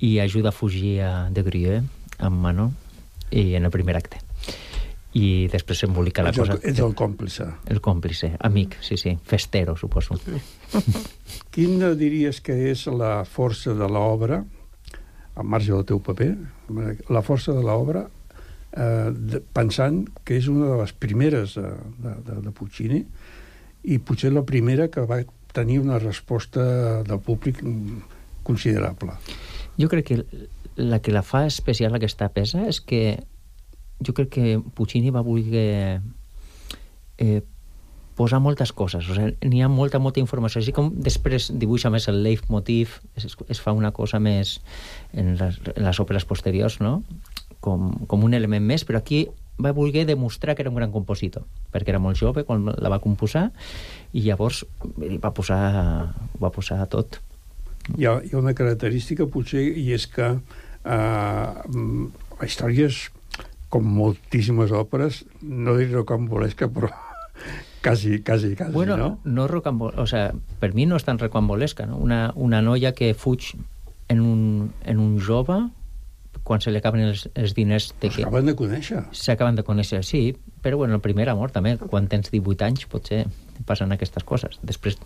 I 0.00 0.18
ajuda 0.20 0.48
a 0.48 0.52
fugir 0.52 1.00
a 1.04 1.28
de 1.32 1.44
Grieux 1.44 1.84
amb 2.20 2.40
Manon 2.40 2.74
i 3.30 3.54
en 3.54 3.64
el 3.64 3.70
primer 3.70 3.96
acte. 3.96 4.20
I 5.18 5.48
després 5.50 5.80
s'embolica 5.82 6.22
la 6.22 6.30
cosa... 6.32 6.54
ets 6.62 6.78
el 6.78 6.92
còmplice 6.94 7.48
El 7.72 7.80
còmplice, 7.82 8.36
amic, 8.46 8.76
sí, 8.80 8.96
sí. 8.96 9.16
Festero, 9.26 9.74
suposo. 9.76 10.14
Quina 11.54 11.92
diries 11.98 12.38
que 12.44 12.54
és 12.70 12.84
la 12.86 13.24
força 13.26 13.74
de 13.74 13.88
l'obra, 13.90 14.44
al 15.34 15.46
marge 15.50 15.72
del 15.72 15.84
teu 15.88 15.98
paper, 16.04 16.30
la 17.10 17.22
força 17.26 17.54
de 17.56 17.62
l'obra, 17.64 18.04
eh, 18.70 19.10
de- 19.10 19.42
pensant 19.54 20.04
que 20.24 20.38
és 20.38 20.46
una 20.52 20.68
de 20.70 20.78
les 20.82 20.92
primeres 20.92 21.56
de, 21.58 21.72
de, 22.04 22.14
de, 22.28 22.38
de 22.46 22.54
Puccini 22.54 23.02
i 23.90 23.98
potser 23.98 24.30
la 24.34 24.44
primera 24.46 24.86
que 24.92 25.02
va 25.10 25.22
tenir 25.52 25.80
una 25.82 25.98
resposta 25.98 27.02
del 27.02 27.18
públic 27.18 27.58
considerable. 28.46 29.16
Jo 29.80 29.88
crec 29.90 30.06
que 30.12 30.20
la 30.80 31.00
que 31.02 31.12
la 31.12 31.22
fa 31.26 31.44
especial 31.50 31.94
aquesta 31.98 32.28
peça 32.32 32.62
és 32.70 32.78
que 32.80 33.18
jo 34.06 34.14
crec 34.16 34.30
que 34.36 34.58
Puccini 34.74 35.12
va 35.12 35.24
voler 35.24 36.00
eh, 37.18 37.42
posar 38.20 38.40
moltes 38.44 38.72
coses, 38.76 39.06
o 39.08 39.16
sigui, 39.16 39.48
n'hi 39.48 39.62
ha 39.64 39.68
molta, 39.72 40.00
molta 40.02 40.20
informació, 40.20 40.60
així 40.60 40.74
com 40.76 40.90
després 40.92 41.50
dibuixa 41.56 41.92
més 41.92 42.08
el 42.10 42.22
leitmotiv, 42.24 42.98
es, 43.16 43.36
es 43.48 43.60
fa 43.64 43.72
una 43.72 43.94
cosa 43.96 44.20
més 44.20 44.58
en 45.16 45.36
les, 45.40 45.60
en 45.72 45.86
les 45.86 46.00
òperes 46.02 46.26
posteriors, 46.28 46.80
no? 46.84 46.98
Com, 47.64 47.92
com 48.08 48.24
un 48.24 48.36
element 48.36 48.64
més, 48.66 48.84
però 48.88 49.00
aquí 49.00 49.26
va 49.60 49.72
voler 49.76 50.04
demostrar 50.08 50.54
que 50.56 50.64
era 50.64 50.72
un 50.72 50.76
gran 50.76 50.92
compositor, 50.92 51.44
perquè 51.72 51.92
era 51.92 52.00
molt 52.02 52.20
jove 52.20 52.44
quan 52.48 52.68
la 52.68 52.92
va 52.92 53.00
composar 53.00 53.50
i 54.12 54.24
llavors 54.24 54.64
va 55.20 55.32
posar, 55.36 55.60
va 56.40 56.52
posar 56.52 56.80
tot. 56.92 57.20
Hi 57.96 58.04
ha, 58.04 58.18
hi 58.24 58.34
ha 58.34 58.40
una 58.40 58.56
característica, 58.56 59.28
potser, 59.32 59.62
i 59.80 59.90
és 59.96 60.06
que 60.12 60.28
eh, 60.34 61.48
la 62.40 62.48
història 62.48 62.88
és, 62.88 63.06
com 63.70 63.86
moltíssimes 63.86 64.74
òperes, 64.74 65.24
no 65.40 65.76
diré 65.78 65.94
rocambolesca, 65.94 66.68
però 66.74 66.90
quasi, 67.84 68.20
quasi, 68.22 68.54
quasi, 68.56 68.72
bueno, 68.72 68.96
no? 68.96 69.10
no 69.24 69.48
rocambol... 69.48 69.94
O 69.96 70.06
sea, 70.06 70.34
per 70.60 70.74
mi 70.74 70.86
no 70.90 70.98
és 70.98 71.06
tan 71.06 71.22
rocambolesca, 71.22 71.86
no? 71.86 72.00
Una, 72.02 72.30
una 72.34 72.60
noia 72.66 72.92
que 72.98 73.14
fuig 73.14 73.54
en 74.10 74.20
un, 74.20 74.72
en 74.84 74.98
un 74.98 75.20
jove 75.22 75.62
quan 76.42 76.62
se 76.62 76.72
li 76.72 76.80
acaben 76.80 77.04
els, 77.04 77.28
els 77.38 77.54
diners... 77.54 77.92
De 78.00 78.08
que... 78.08 78.24
S'acaben 78.24 78.48
de 78.48 78.56
conèixer. 78.58 79.04
S'acaben 79.14 79.58
de 79.58 79.64
conèixer, 79.66 80.02
sí, 80.06 80.22
però 80.64 80.80
bueno, 80.80 80.96
el 80.98 81.04
primer 81.04 81.28
amor 81.30 81.52
també, 81.54 81.76
quan 81.78 82.08
tens 82.10 82.32
18 82.32 82.66
anys 82.66 82.86
potser 82.90 83.24
passen 83.68 83.92
aquestes 83.92 84.24
coses. 84.26 84.58
Després 84.66 84.98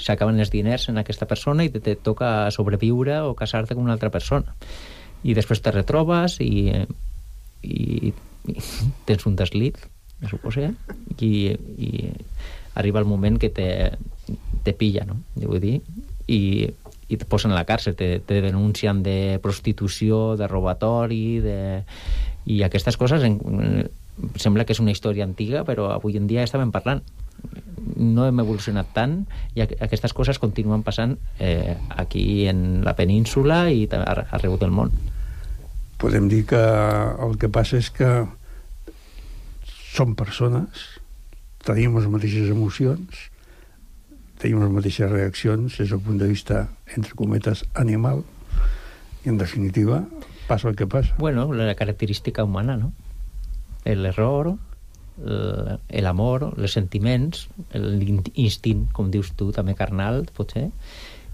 s'acaben 0.00 0.38
els 0.42 0.52
diners 0.52 0.88
en 0.90 1.00
aquesta 1.00 1.28
persona 1.30 1.64
i 1.64 1.72
te, 1.72 1.80
te 1.84 1.94
toca 1.96 2.50
sobreviure 2.54 3.22
o 3.24 3.34
casar-te 3.38 3.76
amb 3.76 3.84
una 3.84 3.94
altra 3.96 4.12
persona. 4.12 4.56
I 5.24 5.32
després 5.36 5.62
te 5.64 5.72
retrobes 5.72 6.36
i, 6.44 6.68
i, 7.64 8.12
i 8.52 8.56
tens 9.08 9.26
un 9.28 9.36
deslit, 9.40 9.80
me 10.20 10.30
suposa, 10.30 10.70
i, 11.18 11.32
i 11.54 11.90
arriba 12.74 13.00
el 13.00 13.08
moment 13.08 13.38
que 13.40 13.50
te, 13.54 13.68
te 14.64 14.74
pilla, 14.76 15.06
no? 15.08 15.20
Vull 15.40 15.62
dir, 15.62 15.78
i, 16.28 16.40
i 17.08 17.18
te 17.18 17.28
posen 17.28 17.52
a 17.52 17.58
la 17.58 17.66
càrcel, 17.68 17.96
te, 17.98 18.18
te 18.24 18.40
denuncien 18.44 19.02
de 19.06 19.40
prostitució, 19.42 20.36
de 20.40 20.48
robatori, 20.50 21.40
de... 21.44 21.58
i 22.44 22.62
aquestes 22.64 22.98
coses 23.00 23.24
en, 23.24 23.38
sembla 24.36 24.64
que 24.64 24.74
és 24.76 24.82
una 24.82 24.92
història 24.92 25.26
antiga, 25.26 25.64
però 25.64 25.90
avui 25.94 26.18
en 26.20 26.28
dia 26.30 26.44
estàvem 26.44 26.72
parlant 26.74 27.02
no 27.96 28.26
hem 28.26 28.40
evolucionat 28.42 28.90
tant 28.94 29.18
i 29.54 29.62
aquestes 29.64 30.14
coses 30.16 30.40
continuen 30.42 30.82
passant 30.86 31.16
eh, 31.38 31.76
aquí 31.90 32.46
en 32.50 32.82
la 32.86 32.94
península 32.96 33.68
i 33.70 33.86
arreu 33.90 34.56
del 34.60 34.72
món. 34.74 34.92
Podem 36.04 36.26
dir 36.28 36.42
que 36.44 36.58
el 37.24 37.38
que 37.40 37.48
passa 37.48 37.78
és 37.80 37.86
que 37.88 38.08
som 39.64 40.10
persones, 40.18 40.82
tenim 41.64 41.94
les 41.96 42.04
mateixes 42.12 42.50
emocions, 42.52 43.22
tenim 44.42 44.60
les 44.60 44.74
mateixes 44.74 45.08
reaccions 45.08 45.78
des 45.80 45.88
del 45.94 46.02
punt 46.04 46.20
de 46.20 46.28
vista, 46.28 46.66
entre 46.98 47.16
cometes, 47.16 47.64
animal, 47.80 48.20
i 49.24 49.32
en 49.32 49.40
definitiva 49.40 50.02
passa 50.44 50.68
el 50.68 50.76
que 50.76 50.84
passa. 50.84 51.16
Bueno, 51.16 51.46
la 51.56 51.72
característica 51.74 52.44
humana, 52.44 52.76
no? 52.76 52.92
L'error, 53.88 54.58
l'amor, 56.04 56.50
els 56.58 56.76
sentiments, 56.76 57.46
l'instint, 57.72 58.90
com 58.92 59.08
dius 59.08 59.32
tu, 59.40 59.54
també 59.56 59.72
carnal, 59.72 60.26
potser, 60.36 60.68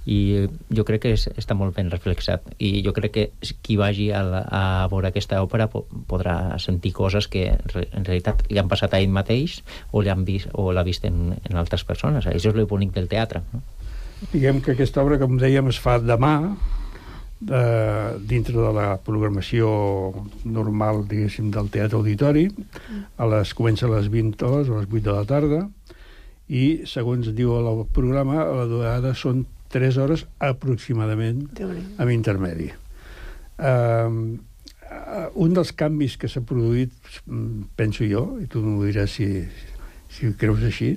i 0.06 0.46
jo 0.72 0.84
crec 0.88 1.02
que 1.04 1.12
és, 1.16 1.26
està 1.36 1.54
molt 1.54 1.76
ben 1.76 1.90
reflexat. 1.92 2.46
I 2.58 2.80
jo 2.86 2.94
crec 2.96 3.12
que 3.16 3.26
qui 3.64 3.76
vagi 3.76 4.10
a, 4.12 4.22
la, 4.24 4.40
a 4.48 4.62
veure 4.92 5.10
aquesta 5.10 5.42
òpera 5.44 5.68
po 5.72 5.84
podrà 6.08 6.56
sentir 6.62 6.94
coses 6.96 7.28
que 7.28 7.48
en 7.50 8.06
realitat 8.06 8.46
li 8.48 8.58
han 8.58 8.70
passat 8.70 8.94
a 8.94 9.02
ell 9.02 9.12
mateix 9.12 9.60
o 9.92 10.02
l'ha 10.02 10.16
vist, 10.16 10.48
o 10.54 10.72
vist 10.84 11.04
en, 11.04 11.36
en 11.36 11.60
altres 11.60 11.84
persones. 11.84 12.26
Això 12.26 12.52
és 12.52 12.56
el 12.56 12.70
bonic 12.70 12.96
del 12.96 13.10
teatre 13.12 13.44
no? 13.52 13.62
diguem 14.32 14.60
que 14.60 14.74
aquesta 14.74 15.00
obra 15.02 15.18
com 15.20 15.38
dèiem 15.40 15.70
es 15.70 15.78
fa 15.80 15.96
demà 15.98 16.34
de, 17.40 17.60
dintre 18.28 18.56
de 18.58 18.72
la 18.76 18.88
programació 19.04 19.70
normal 20.44 21.06
diguéssim 21.08 21.48
del 21.54 21.70
Teatre 21.72 21.98
Auditori. 21.98 22.48
A 23.16 23.28
les, 23.32 23.54
comença 23.56 23.88
a 23.88 23.94
les 23.94 24.10
20 24.12 24.44
hores 24.44 24.68
a 24.68 24.82
les 24.82 24.90
8 24.90 25.04
de 25.06 25.14
la 25.16 25.24
tarda 25.28 25.62
i 26.50 26.82
segons 26.90 27.30
diu 27.32 27.54
el 27.56 27.84
programa 27.94 28.42
la 28.44 28.66
durada 28.68 29.14
són 29.14 29.46
3 29.70 29.98
hores 30.02 30.26
aproximadament 30.42 31.44
amb 31.62 32.10
intermedi. 32.10 32.70
Uh, 33.60 34.38
un 35.38 35.54
dels 35.54 35.70
canvis 35.76 36.16
que 36.18 36.28
s'ha 36.28 36.42
produït, 36.42 36.94
penso 37.78 38.06
jo, 38.08 38.24
i 38.42 38.48
tu 38.50 38.62
m'ho 38.64 38.82
diràs 38.88 39.14
si, 39.18 39.28
si 40.10 40.26
ho 40.26 40.34
creus 40.38 40.64
així, 40.66 40.94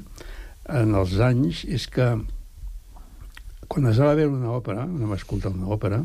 en 0.74 0.96
els 0.98 1.18
anys, 1.22 1.64
és 1.68 1.86
que 1.92 2.08
quan 3.68 3.90
es 3.90 4.00
va 4.02 4.14
veure 4.18 4.34
una 4.34 4.54
òpera, 4.56 4.86
anem 4.88 5.14
a 5.14 5.20
escoltar 5.20 5.54
una 5.54 5.70
òpera, 5.74 6.04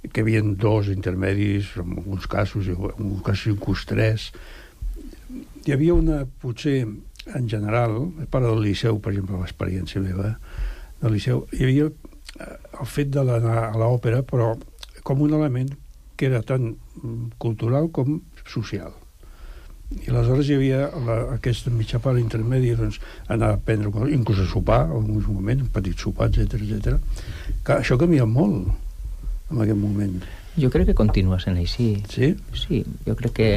que 0.00 0.20
hi 0.20 0.24
havia 0.24 0.42
dos 0.42 0.88
intermedis, 0.88 1.74
en 1.76 1.96
alguns 1.98 2.26
casos, 2.30 2.68
en 2.68 2.76
alguns 2.76 3.22
casos 3.26 3.52
inclús 3.52 3.84
tres, 3.88 4.30
hi 5.66 5.74
havia 5.74 5.94
una, 5.94 6.22
potser, 6.40 6.86
en 7.36 7.48
general, 7.48 7.98
part 8.32 8.46
del 8.46 8.62
Liceu, 8.64 8.98
per 9.00 9.12
exemple, 9.12 9.40
l'experiència 9.42 10.00
meva, 10.02 10.34
del 11.00 11.16
Liceu, 11.16 11.44
hi 11.56 11.66
havia 11.66 11.90
eh, 11.90 12.56
el 12.80 12.88
fet 12.88 13.12
de 13.14 13.24
l'anar 13.24 13.70
a 13.70 13.76
l'òpera, 13.80 14.22
però 14.26 14.52
com 15.06 15.22
un 15.24 15.36
element 15.36 15.70
que 16.16 16.28
era 16.28 16.42
tant 16.44 16.74
cultural 17.40 17.88
com 17.96 18.20
social. 18.44 18.92
I 19.90 20.10
aleshores 20.12 20.46
hi 20.46 20.54
havia 20.54 20.82
la, 21.06 21.16
aquesta 21.34 21.72
mitja 21.74 21.98
part 22.02 22.20
intermèdia, 22.20 22.76
doncs, 22.78 23.00
anar 23.32 23.54
a 23.54 23.60
prendre, 23.64 23.90
inclús 24.14 24.42
a 24.44 24.46
sopar, 24.46 24.84
en 24.86 24.98
alguns 25.00 25.26
moments, 25.26 25.64
un 25.66 25.72
petit 25.74 25.98
sopar, 25.98 26.28
etc 26.30 26.60
etc. 26.60 27.00
Que 27.66 27.80
això 27.80 27.98
canvia 27.98 28.28
molt 28.28 28.70
en 29.50 29.64
aquest 29.64 29.80
moment. 29.80 30.20
Jo 30.60 30.70
crec 30.70 30.90
que 30.90 30.98
continua 30.98 31.40
sent 31.42 31.58
així. 31.58 31.88
Sí? 32.10 32.34
Sí, 32.54 32.84
jo 33.06 33.16
crec 33.18 33.34
que, 33.34 33.50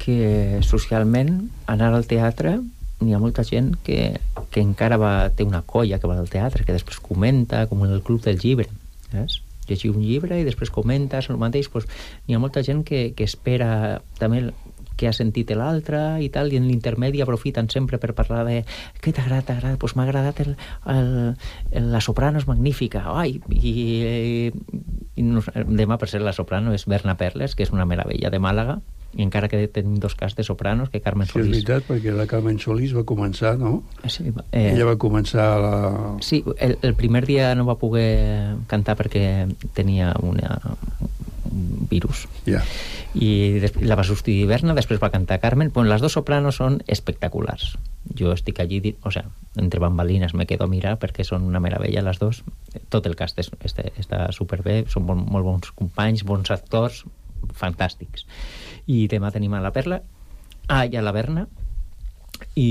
que 0.00 0.62
socialment 0.64 1.50
anar 1.68 1.92
al 1.92 2.08
teatre 2.08 2.56
n'hi 3.00 3.14
ha 3.14 3.20
molta 3.20 3.44
gent 3.44 3.74
que, 3.84 4.16
que 4.50 4.62
encara 4.62 4.98
va, 5.00 5.12
té 5.36 5.44
una 5.44 5.62
colla 5.62 5.98
que 6.00 6.08
va 6.08 6.16
al 6.18 6.30
teatre, 6.32 6.64
que 6.64 6.76
després 6.76 7.00
comenta, 7.02 7.66
com 7.70 7.84
en 7.84 7.92
el 7.92 8.02
club 8.02 8.22
del 8.24 8.40
llibre, 8.42 8.70
saps? 9.10 9.42
Llegir 9.66 9.90
un 9.90 10.04
llibre 10.04 10.38
i 10.38 10.46
després 10.46 10.70
comentes 10.70 11.26
el 11.28 11.40
mateix, 11.42 11.68
doncs, 11.72 11.90
n'hi 12.26 12.36
ha 12.36 12.42
molta 12.42 12.62
gent 12.62 12.84
que, 12.86 13.10
que 13.18 13.26
espera 13.26 14.00
també 14.20 14.46
que 14.96 15.08
ha 15.08 15.12
sentit 15.12 15.50
l'altre 15.52 16.00
i 16.24 16.30
tal, 16.32 16.52
i 16.52 16.56
en 16.56 16.66
l'intermedi 16.70 17.20
aprofiten 17.20 17.68
sempre 17.68 18.00
per 18.00 18.14
parlar 18.16 18.46
de 18.48 18.62
què 19.04 19.12
t'agrada, 19.12 19.44
t'agrada, 19.50 19.76
doncs 19.76 19.96
m'ha 19.96 20.06
agradat 20.08 20.40
el, 20.46 20.54
el, 20.92 21.10
el, 21.70 21.90
la 21.92 22.00
soprano 22.00 22.40
és 22.40 22.48
magnífica, 22.48 23.04
ai, 23.12 23.36
i, 23.52 23.74
i, 23.76 24.50
i 25.20 25.26
demà 25.82 26.00
per 26.00 26.08
ser 26.08 26.22
la 26.24 26.32
soprano 26.36 26.72
és 26.72 26.86
Berna 26.88 27.16
Perles, 27.20 27.54
que 27.54 27.66
és 27.66 27.74
una 27.74 27.84
meravella 27.84 28.32
de 28.32 28.40
Màlaga, 28.40 28.80
i 29.16 29.24
encara 29.24 29.48
que 29.48 29.62
tenim 29.72 29.96
dos 29.96 30.14
cas 30.14 30.36
de 30.36 30.44
sopranos, 30.44 30.90
que 30.92 31.00
Carmen 31.00 31.26
Solís... 31.28 31.48
Sí, 31.48 31.62
és 31.62 31.64
veritat, 31.64 31.86
perquè 31.88 32.12
la 32.12 32.26
Carmen 32.28 32.58
Solís 32.60 32.92
va 32.92 33.06
començar, 33.08 33.54
no? 33.56 33.80
Sí, 34.04 34.28
eh, 34.52 34.74
Ella 34.74 34.90
va 34.90 34.98
començar 35.00 35.46
la... 35.62 35.76
Sí, 36.20 36.42
el, 36.60 36.76
el 36.84 36.92
primer 36.98 37.24
dia 37.24 37.54
no 37.56 37.64
va 37.64 37.78
poder 37.80 38.56
cantar 38.68 38.98
perquè 39.00 39.46
tenia 39.72 40.12
una, 40.20 40.58
un 41.48 41.88
virus. 41.88 42.26
Ja. 42.44 42.60
I 43.16 43.64
la 43.80 43.96
va 43.96 44.04
substituir 44.04 44.44
Berna, 44.50 44.76
després 44.76 45.00
va 45.00 45.10
cantar 45.14 45.40
Carmen. 45.40 45.72
Bueno, 45.72 45.88
les 45.94 46.04
dos 46.04 46.18
sopranos 46.18 46.60
són 46.60 46.82
espectaculars. 46.84 47.72
Jo 48.20 48.36
estic 48.36 48.60
allí, 48.60 48.82
o 49.00 49.10
sea, 49.10 49.24
entre 49.56 49.80
bambalines 49.80 50.36
me 50.36 50.44
quedo 50.44 50.68
a 50.68 50.70
mirar 50.70 50.98
perquè 51.00 51.24
són 51.24 51.48
una 51.48 51.64
meravella 51.64 52.04
les 52.04 52.20
dos. 52.20 52.44
Tot 52.92 53.08
el 53.08 53.16
cast 53.16 53.40
és, 53.40 53.48
està, 53.64 53.88
està 53.96 54.26
superbé, 54.36 54.82
són 54.92 55.08
molt, 55.08 55.24
molt 55.24 55.48
bons 55.48 55.72
companys, 55.72 56.28
bons 56.28 56.52
actors, 56.52 57.06
fantàstics 57.56 58.28
i 58.86 59.06
demà 59.10 59.32
tenim 59.34 59.54
a 59.54 59.62
la 59.62 59.72
Perla 59.74 60.00
ah, 60.68 60.84
i 60.86 60.96
a 60.96 61.04
la 61.04 61.14
Berna 61.14 61.46
i, 62.54 62.68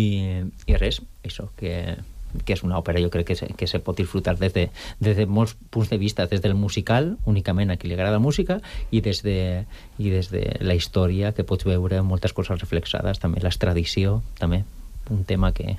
i 0.68 0.78
res, 0.78 1.02
això 1.26 1.50
que, 1.58 1.98
que 2.44 2.56
és 2.56 2.64
una 2.66 2.78
òpera 2.80 3.02
jo 3.04 3.10
crec 3.14 3.30
que 3.32 3.38
se, 3.40 3.50
que 3.58 3.68
se 3.68 3.82
pot 3.84 3.98
disfrutar 3.98 4.36
des 4.40 4.54
de, 4.54 4.68
des 5.00 5.18
de 5.18 5.26
molts 5.26 5.56
punts 5.74 5.90
de 5.90 6.00
vista 6.02 6.28
des 6.32 6.42
del 6.44 6.56
musical, 6.56 7.16
únicament 7.26 7.72
a 7.72 7.78
qui 7.78 7.90
li 7.90 7.98
agrada 7.98 8.18
la 8.18 8.24
música 8.24 8.60
i 8.92 9.02
des 9.06 9.24
de, 9.26 9.66
i 9.98 10.14
des 10.14 10.32
de 10.34 10.46
la 10.62 10.78
història 10.78 11.34
que 11.34 11.48
pots 11.48 11.68
veure 11.68 12.02
moltes 12.04 12.34
coses 12.34 12.60
reflexades 12.62 13.22
també 13.24 13.44
l'extradició 13.44 14.22
també 14.40 14.64
un 15.10 15.24
tema 15.24 15.52
que... 15.54 15.76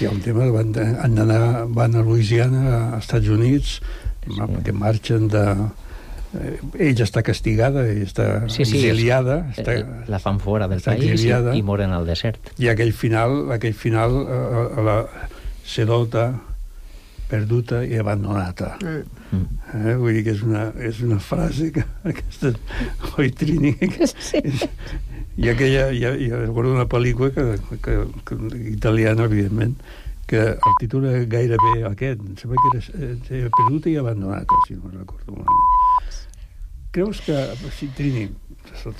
Hi 0.00 0.04
ha 0.04 0.10
un 0.12 0.20
tema, 0.20 0.44
van, 0.52 0.74
han 0.76 1.14
d'anar 1.16 1.64
van 1.72 1.94
a 1.96 2.02
Louisiana, 2.04 2.64
als 2.96 3.06
Estats 3.06 3.30
Units, 3.32 3.78
sí. 4.26 4.48
que 4.66 4.74
marxen 4.76 5.30
de, 5.32 5.44
ella 6.78 7.04
està 7.06 7.22
castigada, 7.26 7.84
ella 7.90 8.06
està 8.06 8.26
sí, 8.48 8.64
sí, 8.64 8.78
exiliada. 8.80 9.40
És, 9.52 9.60
està, 9.62 9.76
eh, 9.78 10.08
la 10.10 10.20
fan 10.22 10.40
fora 10.42 10.68
del 10.70 10.82
país 10.84 11.04
exiliada, 11.04 11.54
i, 11.54 11.62
i 11.62 11.66
moren 11.66 11.94
al 11.96 12.08
desert. 12.08 12.52
I 12.58 12.70
aquell 12.72 12.92
final, 12.96 13.52
aquell 13.54 13.76
final 13.78 14.18
eh, 14.24 14.82
la 14.84 14.98
sedota 15.64 16.28
perduta 17.28 17.82
i 17.84 17.96
abandonata. 17.98 18.74
Mm. 18.82 19.44
Eh? 19.74 19.96
Vull 19.98 20.18
dir 20.18 20.24
que 20.26 20.34
és 20.36 20.44
una, 20.46 20.68
és 20.78 21.00
una 21.04 21.18
frase 21.22 21.70
que 21.74 21.84
aquesta... 22.12 22.52
Oi, 23.18 23.30
Trini? 23.34 23.74
Sí. 24.20 24.42
I 25.40 25.50
aquella... 25.50 25.88
Hi 25.90 26.04
ha, 26.04 26.14
hi 26.14 26.30
ha 26.30 26.44
recordo 26.44 26.74
una 26.76 26.86
pel·lícula 26.90 27.32
que, 27.34 27.78
que, 27.82 27.98
que, 28.28 28.40
italiana, 28.74 29.26
evidentment, 29.30 29.78
que 30.30 30.44
el 30.54 30.76
títol 30.80 31.08
gairebé 31.30 31.74
aquest, 31.90 32.22
em 32.22 32.36
sembla 32.40 32.60
que 32.60 32.70
era, 32.76 32.84
eh, 32.94 33.16
era 33.40 33.50
perduta 33.58 33.90
i 33.90 33.96
abandonata, 34.00 34.60
si 34.68 34.78
no 34.78 34.92
recordo 34.92 35.34
malament. 35.36 36.22
Creus 36.94 37.20
que, 37.26 37.34
si 37.74 37.88
Trini, 37.96 38.28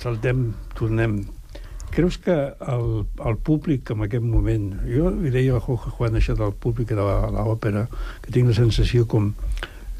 saltem, 0.03 0.49
tornem 0.75 1.21
Creus 1.95 2.17
que 2.17 2.33
el, 2.33 3.05
el 3.23 3.37
públic 3.39 3.91
en 3.93 4.01
aquest 4.03 4.25
moment... 4.25 4.65
Jo 4.83 5.13
li 5.13 5.31
deia 5.31 5.55
a 5.55 5.61
Jorge 5.63 5.93
Juan 5.95 6.17
això 6.19 6.33
del 6.35 6.51
públic 6.51 6.89
de 6.91 6.99
l'òpera, 6.99 7.85
que 8.25 8.33
tinc 8.35 8.51
la 8.51 8.55
sensació 8.57 9.05
com, 9.07 9.29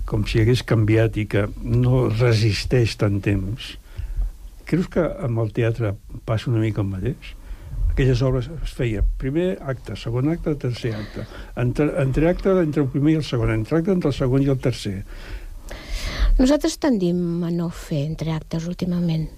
com 0.03 0.25
si 0.27 0.41
hagués 0.41 0.65
canviat 0.67 1.15
i 1.21 1.23
que 1.31 1.45
no 1.63 2.09
resisteix 2.09 2.97
tant 2.99 3.21
temps. 3.23 3.69
Creus 4.67 4.91
que 4.91 5.05
amb 5.23 5.39
el 5.45 5.55
teatre 5.55 5.93
passa 6.27 6.51
una 6.51 6.59
mica 6.65 6.83
el 6.83 6.91
mateix? 6.91 7.31
Aquelles 7.93 8.19
obres 8.27 8.51
es 8.51 8.75
feia 8.75 9.05
primer 9.21 9.53
acte, 9.63 9.95
segon 9.95 10.27
acte, 10.33 10.57
tercer 10.59 10.97
acte. 10.97 11.23
Entre, 11.63 11.87
entre 12.03 12.27
acte 12.27 12.57
entre 12.59 12.83
el 12.83 12.91
primer 12.91 13.15
i 13.15 13.19
el 13.21 13.23
segon, 13.23 13.55
entre 13.55 13.79
acte 13.79 13.95
entre 13.95 14.11
el 14.11 14.19
segon 14.19 14.43
i 14.43 14.51
el 14.51 14.59
tercer. 14.59 14.97
Nosaltres 16.35 16.77
tendim 16.83 17.43
a 17.47 17.51
no 17.53 17.69
fer 17.71 18.03
entreactes 18.09 18.67
últimament. 18.67 19.29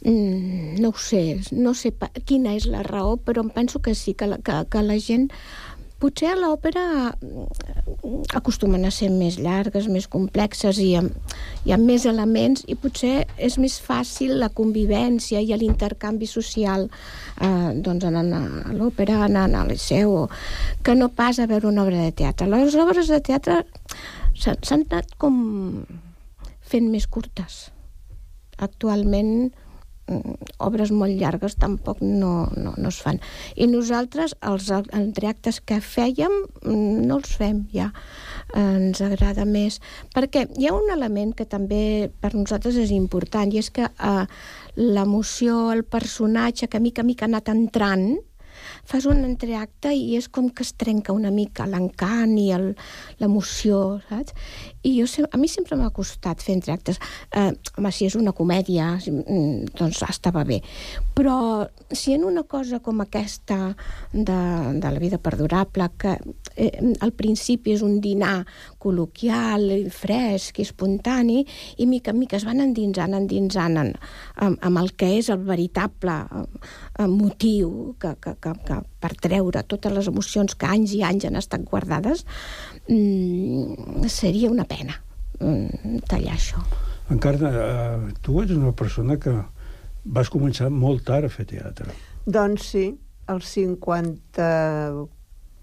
Mm, 0.00 0.78
no 0.80 0.92
ho 0.94 1.00
sé, 1.02 1.40
no 1.52 1.74
sé 1.74 1.90
quina 2.24 2.54
és 2.56 2.68
la 2.70 2.84
raó, 2.86 3.16
però 3.18 3.42
em 3.44 3.50
penso 3.50 3.82
que 3.82 3.96
sí, 3.98 4.14
que 4.14 4.28
la, 4.30 4.38
que, 4.38 4.62
que 4.70 4.82
la 4.86 4.96
gent 5.02 5.26
potser 5.98 6.28
a 6.30 6.36
l'òpera 6.38 6.84
mm, 7.10 8.28
acostumen 8.38 8.86
a 8.86 8.92
ser 8.94 9.08
més 9.10 9.36
llargues, 9.42 9.88
més 9.90 10.06
complexes 10.08 10.78
i 10.78 10.92
amb, 11.00 11.34
i 11.66 11.74
amb 11.74 11.90
més 11.90 12.06
elements 12.06 12.62
i 12.70 12.76
potser 12.78 13.26
és 13.36 13.58
més 13.58 13.80
fàcil 13.82 14.36
la 14.38 14.48
convivència 14.54 15.42
i 15.42 15.58
l'intercanvi 15.58 16.30
social 16.30 16.86
eh, 16.86 17.74
doncs 17.74 18.06
anant 18.06 18.30
a 18.38 18.72
l'òpera, 18.78 19.24
anant 19.26 19.58
al 19.58 19.74
liceu 19.74 20.28
que 20.86 20.94
no 20.94 21.10
pas 21.10 21.42
a 21.42 21.48
veure 21.50 21.66
una 21.68 21.82
obra 21.82 22.06
de 22.06 22.14
teatre 22.22 22.46
les 22.46 22.78
obres 22.78 23.10
de 23.10 23.20
teatre 23.20 23.64
s'han 24.34 24.84
anat 24.90 25.14
com 25.16 25.84
fent 26.60 26.90
més 26.92 27.06
curtes 27.06 27.68
actualment 28.58 29.50
Mm, 30.08 30.38
obres 30.64 30.88
molt 30.88 31.12
llargues 31.20 31.58
tampoc 31.60 31.98
no, 32.00 32.48
no, 32.56 32.72
no 32.80 32.88
es 32.88 33.00
fan. 33.04 33.18
I 33.60 33.66
nosaltres, 33.68 34.34
els 34.50 34.70
entreactes 34.72 35.60
que 35.60 35.82
fèiem, 35.84 36.32
mm, 36.62 37.02
no 37.08 37.18
els 37.20 37.34
fem 37.36 37.66
ja. 37.74 37.90
Ens 38.56 39.02
agrada 39.04 39.44
més. 39.44 39.82
Perquè 40.14 40.46
hi 40.56 40.68
ha 40.68 40.72
un 40.76 40.88
element 40.94 41.34
que 41.36 41.44
també 41.44 42.08
per 42.22 42.32
nosaltres 42.32 42.78
és 42.80 42.94
important, 42.96 43.52
i 43.52 43.60
és 43.60 43.68
que 43.68 43.84
eh, 43.84 44.24
l'emoció, 44.80 45.68
el 45.76 45.84
personatge 45.84 46.70
que 46.72 46.80
mica 46.80 47.04
a 47.04 47.08
mica 47.08 47.26
ha 47.26 47.32
anat 47.32 47.52
entrant, 47.52 48.16
fas 48.88 49.04
un 49.08 49.20
entreacte 49.26 49.92
i 49.92 50.16
és 50.16 50.30
com 50.32 50.48
que 50.48 50.64
es 50.64 50.72
trenca 50.80 51.12
una 51.12 51.32
mica 51.34 51.66
l'encant 51.68 52.32
i 52.40 52.48
l'emoció, 52.56 53.98
saps? 54.08 54.32
I 54.88 54.94
jo, 54.96 55.26
a 55.28 55.40
mi 55.40 55.50
sempre 55.52 55.76
m'ha 55.76 55.90
costat 55.94 56.40
fer 56.44 56.56
entreactes. 56.56 57.00
Eh, 57.36 57.50
home, 57.76 57.92
si 57.92 58.08
és 58.08 58.16
una 58.16 58.32
comèdia, 58.32 58.94
mm, 58.96 59.74
doncs 59.78 60.02
estava 60.08 60.44
bé. 60.48 60.62
Però 61.14 61.68
si 61.92 62.14
en 62.14 62.24
una 62.24 62.44
cosa 62.48 62.80
com 62.80 63.02
aquesta 63.04 63.74
de, 64.12 64.40
de 64.80 64.88
la 64.88 65.02
vida 65.02 65.18
perdurable, 65.18 65.90
que 65.98 66.16
eh, 66.58 66.92
al 67.00 67.12
principi 67.16 67.72
és 67.76 67.82
un 67.86 67.98
dinar 68.04 68.42
col·loquial, 68.82 69.70
fresc 69.94 70.58
i 70.58 70.66
espontani, 70.66 71.44
i 71.78 71.86
mica 71.86 72.12
en 72.12 72.20
mica 72.20 72.38
es 72.38 72.46
van 72.48 72.62
endinsant, 72.64 73.14
endinsant 73.16 73.78
en, 73.80 73.92
amb, 74.44 74.58
amb 74.66 74.82
el 74.82 74.92
que 74.98 75.12
és 75.18 75.30
el 75.32 75.44
veritable 75.46 76.18
eh, 76.26 77.06
motiu 77.08 77.94
que, 78.02 78.14
que, 78.20 78.34
que, 78.42 78.54
que 78.66 78.80
per 78.98 79.12
treure 79.22 79.62
totes 79.70 79.94
les 79.94 80.10
emocions 80.10 80.56
que 80.58 80.68
anys 80.68 80.96
i 80.98 81.04
anys 81.06 81.28
han 81.28 81.38
estat 81.38 81.66
guardades, 81.68 82.24
mm, 82.88 84.08
seria 84.10 84.50
una 84.50 84.66
pena 84.68 84.98
mm, 85.38 86.02
tallar 86.10 86.34
això. 86.36 86.64
Encara, 87.14 87.52
eh, 87.52 88.16
tu 88.20 88.42
ets 88.42 88.52
una 88.52 88.74
persona 88.76 89.16
que 89.20 89.36
vas 90.04 90.30
començar 90.32 90.68
molt 90.72 91.06
tard 91.06 91.28
a 91.28 91.32
fer 91.32 91.46
teatre. 91.48 91.92
Doncs 92.28 92.66
sí, 92.74 92.88
als 93.28 93.48
54 93.54 95.08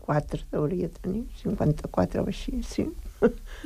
hauria 0.10 0.88
de 0.88 1.02
tenir, 1.02 1.24
54 1.42 2.24
o 2.24 2.30
així, 2.30 2.60
sí. 2.64 2.88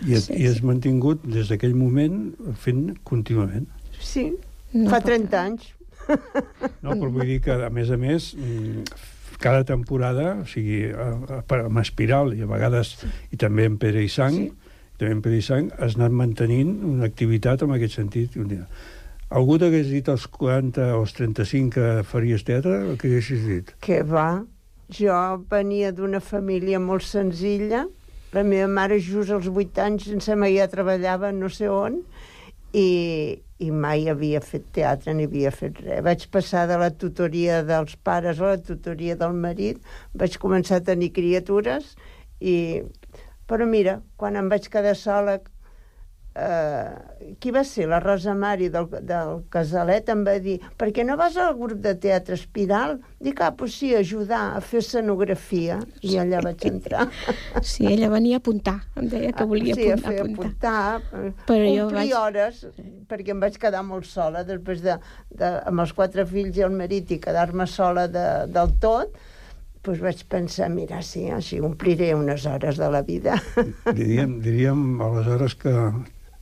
I, 0.05 0.15
sí, 0.15 0.35
i 0.37 0.47
has 0.47 0.61
mantingut 0.63 1.25
des 1.27 1.49
d'aquell 1.51 1.75
moment 1.75 2.31
fent 2.63 2.93
contínuament. 3.03 3.67
Sí, 3.99 4.29
no 4.73 4.89
fa 4.93 5.01
30 5.03 5.41
anys. 5.41 5.73
No, 6.81 6.95
però 6.95 7.09
vull 7.13 7.27
dir 7.27 7.39
que, 7.45 7.53
a 7.53 7.69
més 7.73 7.91
a 7.93 7.97
més, 7.99 8.31
mm, 8.33 8.85
cada 9.39 9.63
temporada, 9.67 10.39
o 10.43 10.45
sigui, 10.49 10.87
amb 10.93 11.81
Espiral 11.81 12.33
i 12.37 12.43
a 12.43 12.49
vegades, 12.49 12.95
i 13.31 13.39
també 13.39 13.67
en 13.69 13.77
Pere 13.81 14.03
i 14.03 14.09
Sang, 14.11 14.35
sí. 14.35 14.77
també 14.97 15.15
en 15.17 15.23
Pere 15.25 15.39
i 15.39 15.45
Sang, 15.45 15.69
has 15.77 15.97
anat 15.99 16.15
mantenint 16.15 16.79
una 16.87 17.07
activitat 17.09 17.63
en 17.65 17.75
aquest 17.75 17.99
sentit. 17.99 18.39
Algú 19.29 19.59
t'hagués 19.61 19.91
dit 19.91 20.07
als 20.09 20.25
40 20.33 20.87
o 20.95 21.03
als 21.03 21.13
35 21.17 21.75
que 21.75 21.89
faries 22.09 22.45
teatre? 22.47 22.79
Què 22.97 23.11
haguessis 23.11 23.45
dit? 23.45 23.75
Que 23.85 24.01
va. 24.01 24.41
Jo 24.89 25.13
venia 25.51 25.91
d'una 25.93 26.19
família 26.19 26.79
molt 26.81 27.05
senzilla. 27.05 27.85
La 28.33 28.41
meva 28.45 28.67
mare 28.69 28.97
just 29.01 29.29
als 29.33 29.49
8 29.49 29.77
anys, 29.83 30.07
em 30.13 30.21
sembla, 30.21 30.49
ja 30.49 30.65
treballava 30.69 31.31
no 31.33 31.49
sé 31.49 31.69
on, 31.69 31.99
i, 32.73 33.41
i 33.61 33.69
mai 33.71 34.07
havia 34.09 34.41
fet 34.41 34.65
teatre 34.73 35.13
ni 35.13 35.27
havia 35.29 35.51
fet 35.53 35.77
res. 35.81 36.01
Vaig 36.05 36.25
passar 36.33 36.65
de 36.69 36.77
la 36.81 36.89
tutoria 36.89 37.61
dels 37.65 37.95
pares 38.05 38.41
a 38.41 38.53
la 38.53 38.57
tutoria 38.61 39.17
del 39.17 39.33
marit, 39.33 39.81
vaig 40.13 40.37
començar 40.41 40.81
a 40.81 40.87
tenir 40.91 41.13
criatures 41.13 41.95
i... 42.39 42.83
Però 43.49 43.65
mira, 43.65 43.95
quan 44.21 44.35
em 44.37 44.45
vaig 44.45 44.67
quedar 44.69 44.93
sola 44.93 45.39
eh, 46.39 47.35
qui 47.39 47.51
va 47.51 47.63
ser? 47.67 47.87
La 47.91 47.99
Rosa 47.99 48.33
Mari 48.37 48.69
del, 48.73 48.87
del 49.05 49.41
Casalet 49.51 50.09
em 50.13 50.23
va 50.27 50.35
dir 50.41 50.57
per 50.79 50.89
què 50.95 51.05
no 51.05 51.17
vas 51.19 51.37
al 51.37 51.55
grup 51.59 51.81
de 51.83 51.93
teatre 51.99 52.37
Espiral? 52.39 52.97
Dic, 53.19 53.41
ah, 53.43 53.51
pues 53.57 53.75
sí, 53.79 53.91
ajudar 53.95 54.41
a 54.55 54.61
fer 54.63 54.79
escenografia. 54.83 55.79
I 56.05 56.19
allà 56.23 56.43
vaig 56.45 56.67
entrar. 56.69 57.07
Sí, 57.69 57.85
ella 57.85 58.07
venia 58.11 58.37
a 58.37 58.39
apuntar. 58.39 58.77
Em 58.97 59.09
deia 59.11 59.31
que 59.35 59.45
volia 59.47 59.75
sí, 59.75 59.89
apuntar. 59.91 59.99
Sí, 59.99 60.05
a 60.05 60.11
fer 60.11 60.21
apuntar. 60.25 61.01
Eh, 61.19 61.31
Però 61.49 61.71
jo 61.75 61.87
vaig... 61.93 62.13
hores, 62.15 62.61
perquè 63.09 63.33
em 63.33 63.41
vaig 63.43 63.57
quedar 63.61 63.81
molt 63.85 64.07
sola 64.07 64.45
després 64.47 64.83
de, 64.85 64.95
de, 65.33 65.49
amb 65.69 65.83
els 65.83 65.93
quatre 65.97 66.25
fills 66.29 66.57
i 66.57 66.63
el 66.65 66.75
marit 66.75 67.11
i 67.11 67.19
quedar-me 67.21 67.67
sola 67.69 68.07
de, 68.11 68.25
del 68.53 68.73
tot, 68.81 69.17
doncs 69.85 70.01
vaig 70.03 70.23
pensar, 70.31 70.69
mira, 70.73 71.01
sí, 71.05 71.27
així 71.31 71.59
ompliré 71.63 72.13
unes 72.15 72.45
hores 72.49 72.79
de 72.79 72.89
la 72.91 73.01
vida. 73.05 73.37
Diríem, 73.89 74.39
diríem 74.43 75.01
aleshores 75.03 75.55
que 75.59 75.73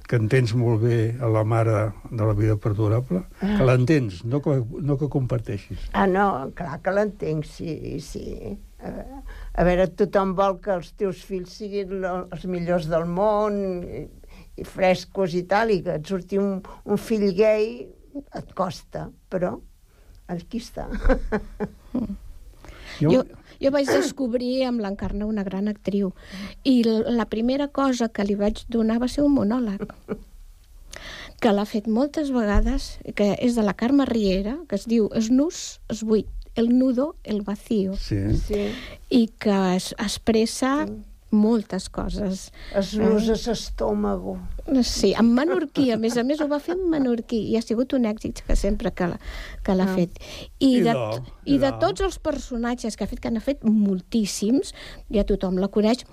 que 0.08 0.18
entens 0.20 0.54
molt 0.56 0.82
bé 0.86 1.00
a 1.20 1.28
la 1.32 1.44
mare 1.44 1.92
de 2.10 2.24
la 2.24 2.36
vida 2.38 2.56
perdurable, 2.64 3.24
ah. 3.42 3.58
que 3.58 3.68
l'entens, 3.68 4.22
no, 4.24 4.40
que, 4.44 4.56
no 4.64 4.98
que 5.00 5.10
comparteixis. 5.12 5.90
Ah, 5.92 6.08
no, 6.08 6.28
clar 6.58 6.80
que 6.84 6.94
l'entenc, 6.96 7.48
sí, 7.48 7.98
sí. 8.04 8.56
A 8.78 8.92
veure, 8.94 9.22
a 9.58 9.66
veure, 9.68 9.88
tothom 10.00 10.36
vol 10.38 10.60
que 10.64 10.76
els 10.78 10.94
teus 11.00 11.24
fills 11.28 11.58
siguin 11.60 12.06
els 12.08 12.46
millors 12.48 12.88
del 12.92 13.08
món 13.10 13.58
i, 13.84 14.06
i 14.58 14.68
frescos 14.68 15.36
i 15.36 15.44
tal, 15.50 15.74
i 15.74 15.82
que 15.86 15.98
et 16.00 16.14
surti 16.14 16.40
un, 16.42 16.62
un 16.86 17.02
fill 17.02 17.28
gay 17.36 17.82
et 18.38 18.54
costa, 18.58 19.10
però 19.30 19.58
aquí 20.32 20.64
està. 20.64 20.88
Jo, 23.02 23.12
jo, 23.12 23.24
jo 23.62 23.72
vaig 23.74 23.90
descobrir 23.90 24.66
amb 24.68 24.82
l'Encarna 24.84 25.28
una 25.30 25.44
gran 25.48 25.68
actriu 25.72 26.14
i 26.64 26.82
la 26.86 27.28
primera 27.30 27.68
cosa 27.68 28.10
que 28.10 28.26
li 28.26 28.38
vaig 28.40 28.64
donar 28.70 29.00
va 29.04 29.10
ser 29.12 29.26
un 29.26 29.36
monòleg 29.38 29.86
que 31.42 31.52
l'ha 31.54 31.68
fet 31.70 31.86
moltes 31.86 32.32
vegades, 32.34 32.96
que 33.14 33.36
és 33.36 33.54
de 33.54 33.62
la 33.62 33.76
Carme 33.78 34.08
Riera, 34.10 34.56
que 34.70 34.80
es 34.80 34.88
diu 34.90 35.12
Esnús, 35.14 35.80
es 35.94 36.02
buit, 36.02 36.32
el 36.58 36.72
nudo, 36.74 37.12
el 37.24 37.44
vacío. 37.46 37.94
Sí. 38.02 38.18
sí. 38.42 38.64
I 39.14 39.28
que 39.38 39.60
es 39.76 39.92
expressa 40.02 40.88
sí 40.88 40.96
moltes 41.32 41.90
coses. 41.90 42.52
Es 42.76 42.94
nus 42.96 43.28
eh? 43.30 43.52
estómago. 43.52 44.38
Sí, 44.84 45.14
en 45.18 45.34
menorquí, 45.36 45.92
a 45.92 45.98
més 46.00 46.18
a 46.20 46.24
més 46.28 46.42
ho 46.44 46.48
va 46.52 46.60
fer 46.64 46.76
en 46.76 46.88
menorquí 46.92 47.40
i 47.52 47.58
ha 47.60 47.64
sigut 47.64 47.94
un 47.96 48.08
èxit 48.08 48.42
que 48.48 48.56
sempre 48.60 48.92
que 48.92 49.08
l'ha 49.12 49.20
que 49.64 49.76
ah. 49.76 49.88
fet. 49.96 50.20
I, 50.60 50.78
I, 50.78 50.82
de, 50.88 50.96
i, 51.46 51.56
i 51.56 51.60
de 51.64 51.72
tots 51.82 52.04
els 52.04 52.20
personatges 52.20 52.98
que 52.98 53.06
ha 53.06 53.12
fet, 53.12 53.22
que 53.24 53.32
n'ha 53.32 53.44
fet 53.44 53.64
moltíssims, 53.64 54.74
ja 55.14 55.24
tothom 55.28 55.60
la 55.60 55.72
coneix, 55.72 56.04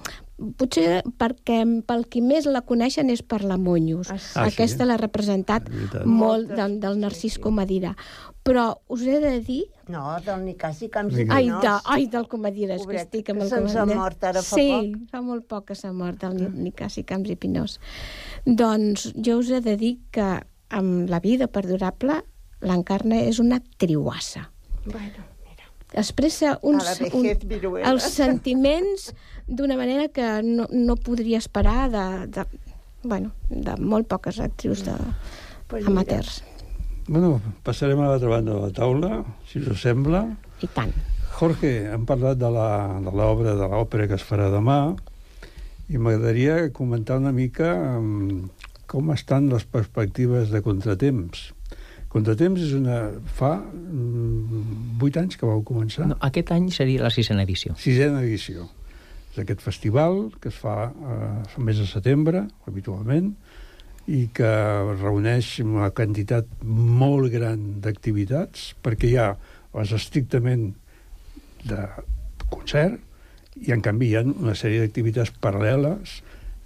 potser 0.59 1.03
perquè 1.19 1.61
pel 1.87 2.07
qui 2.11 2.23
més 2.25 2.47
la 2.51 2.65
coneixen 2.67 3.11
és 3.11 3.23
per 3.23 3.43
la 3.47 3.59
Monyos. 3.61 4.11
Ah, 4.11 4.19
sí? 4.19 4.39
Aquesta 4.43 4.87
l'ha 4.87 4.99
representat 4.99 5.69
veritat. 5.71 6.07
molt 6.07 6.51
del, 6.51 6.81
del 6.83 6.99
Narcís 7.03 7.39
Comadira. 7.39 7.95
Però 8.45 8.65
us 8.93 9.03
he 9.09 9.19
de 9.23 9.39
dir... 9.41 9.63
No, 9.89 10.03
del 10.25 10.43
Nicasi 10.45 10.91
Camps 10.93 11.17
i 11.17 11.25
Ai, 11.33 11.47
de, 11.49 11.71
ai, 11.95 12.07
del 12.13 12.27
Comadires, 12.29 12.83
que 12.83 12.87
Pobret, 12.87 13.07
estic 13.07 13.31
amb 13.33 13.41
que 13.41 13.45
el 13.47 13.51
se'ns 13.51 13.73
ha 13.75 13.81
Comadires. 13.87 14.01
mort 14.03 14.25
ara 14.31 14.43
fa 14.45 14.57
sí, 14.59 14.67
poc. 14.71 14.99
fa 15.13 15.21
molt 15.25 15.47
poc 15.49 15.65
que 15.71 15.77
s'ha 15.81 15.93
mort 15.97 16.25
el 16.29 16.37
Ni- 16.37 16.51
Nicasi 16.69 17.05
Camps 17.09 17.31
i 17.33 17.37
Pinós. 17.41 17.79
Doncs 18.45 19.07
jo 19.17 19.39
us 19.41 19.49
he 19.51 19.61
de 19.65 19.77
dir 19.81 19.95
que 20.13 20.29
amb 20.77 21.09
la 21.09 21.21
vida 21.25 21.49
perdurable 21.49 22.21
l'Encarna 22.65 23.23
és 23.25 23.39
una 23.41 23.57
actriuassa. 23.63 24.51
Bueno, 24.85 25.31
Expressa 25.95 26.59
uns, 26.67 26.89
viruela. 27.47 27.87
els 27.93 28.03
sentiments 28.03 29.13
d'una 29.47 29.77
manera 29.79 30.09
que 30.09 30.43
no, 30.43 30.67
no 30.73 30.97
podria 30.97 31.39
esperar 31.39 31.89
de, 31.93 32.27
de, 32.35 32.45
bueno, 33.05 33.31
de 33.49 33.77
molt 33.79 34.09
poques 34.11 34.41
actrius 34.41 34.83
de, 34.85 34.97
Pues 35.69 35.87
amateurs. 35.87 36.43
Bueno, 37.07 37.41
passarem 37.67 38.01
a 38.01 38.09
l'altra 38.09 38.31
banda 38.33 38.55
de 38.55 38.61
la 38.67 38.73
taula, 38.73 39.25
si 39.51 39.61
us 39.61 39.81
sembla. 39.83 40.25
I 40.65 40.69
tant. 40.73 40.93
Jorge, 41.35 41.73
hem 41.93 42.05
parlat 42.07 42.39
de 42.39 42.51
la- 42.51 43.01
de 43.03 43.11
l'obra, 43.13 43.55
de 43.59 43.67
l'òpera 43.69 44.07
que 44.09 44.15
es 44.15 44.23
farà 44.25 44.49
demà, 44.51 44.95
i 45.91 45.99
m'agradaria 45.99 46.71
comentar 46.73 47.19
una 47.19 47.33
mica 47.33 47.75
um, 47.99 48.49
com 48.87 49.11
estan 49.13 49.51
les 49.51 49.65
perspectives 49.65 50.49
de 50.51 50.63
Contratemps. 50.63 51.51
Contratemps 52.09 52.63
és 52.63 52.73
una... 52.79 53.11
fa 53.27 53.57
mm, 53.59 54.97
vuit 55.01 55.17
anys 55.19 55.37
que 55.37 55.45
vau 55.45 55.61
començar. 55.67 56.07
No, 56.09 56.17
aquest 56.23 56.53
any 56.55 56.71
seria 56.71 57.03
la 57.03 57.11
sisena 57.11 57.43
edició. 57.43 57.75
Sisena 57.77 58.23
edició. 58.23 58.69
És 59.35 59.41
aquest 59.43 59.61
festival 59.61 60.31
que 60.41 60.49
es 60.49 60.55
fa 60.57 60.93
eh, 60.95 61.59
mes 61.59 61.77
de 61.83 61.89
setembre, 61.91 62.47
habitualment, 62.71 63.35
i 64.11 64.27
que 64.37 64.51
reuneix 64.99 65.57
una 65.65 65.91
quantitat 65.97 66.49
molt 66.65 67.31
gran 67.33 67.81
d'activitats, 67.85 68.73
perquè 68.85 69.11
hi 69.11 69.19
ha 69.21 69.31
les 69.75 69.95
estrictament 69.97 70.73
de 71.65 71.81
concert, 72.53 73.01
i 73.65 73.73
en 73.73 73.83
canvi 73.85 74.11
hi 74.11 74.17
ha 74.19 74.25
una 74.27 74.57
sèrie 74.59 74.83
d'activitats 74.83 75.33
paral·leles 75.41 76.19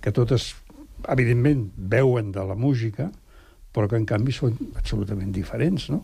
que 0.02 0.12
totes, 0.14 0.54
evidentment, 1.08 1.68
veuen 1.76 2.32
de 2.34 2.44
la 2.48 2.56
música, 2.58 3.10
però 3.72 3.88
que 3.90 3.98
en 4.00 4.06
canvi 4.08 4.34
són 4.34 4.56
absolutament 4.74 5.30
diferents, 5.34 5.88
no? 5.92 6.02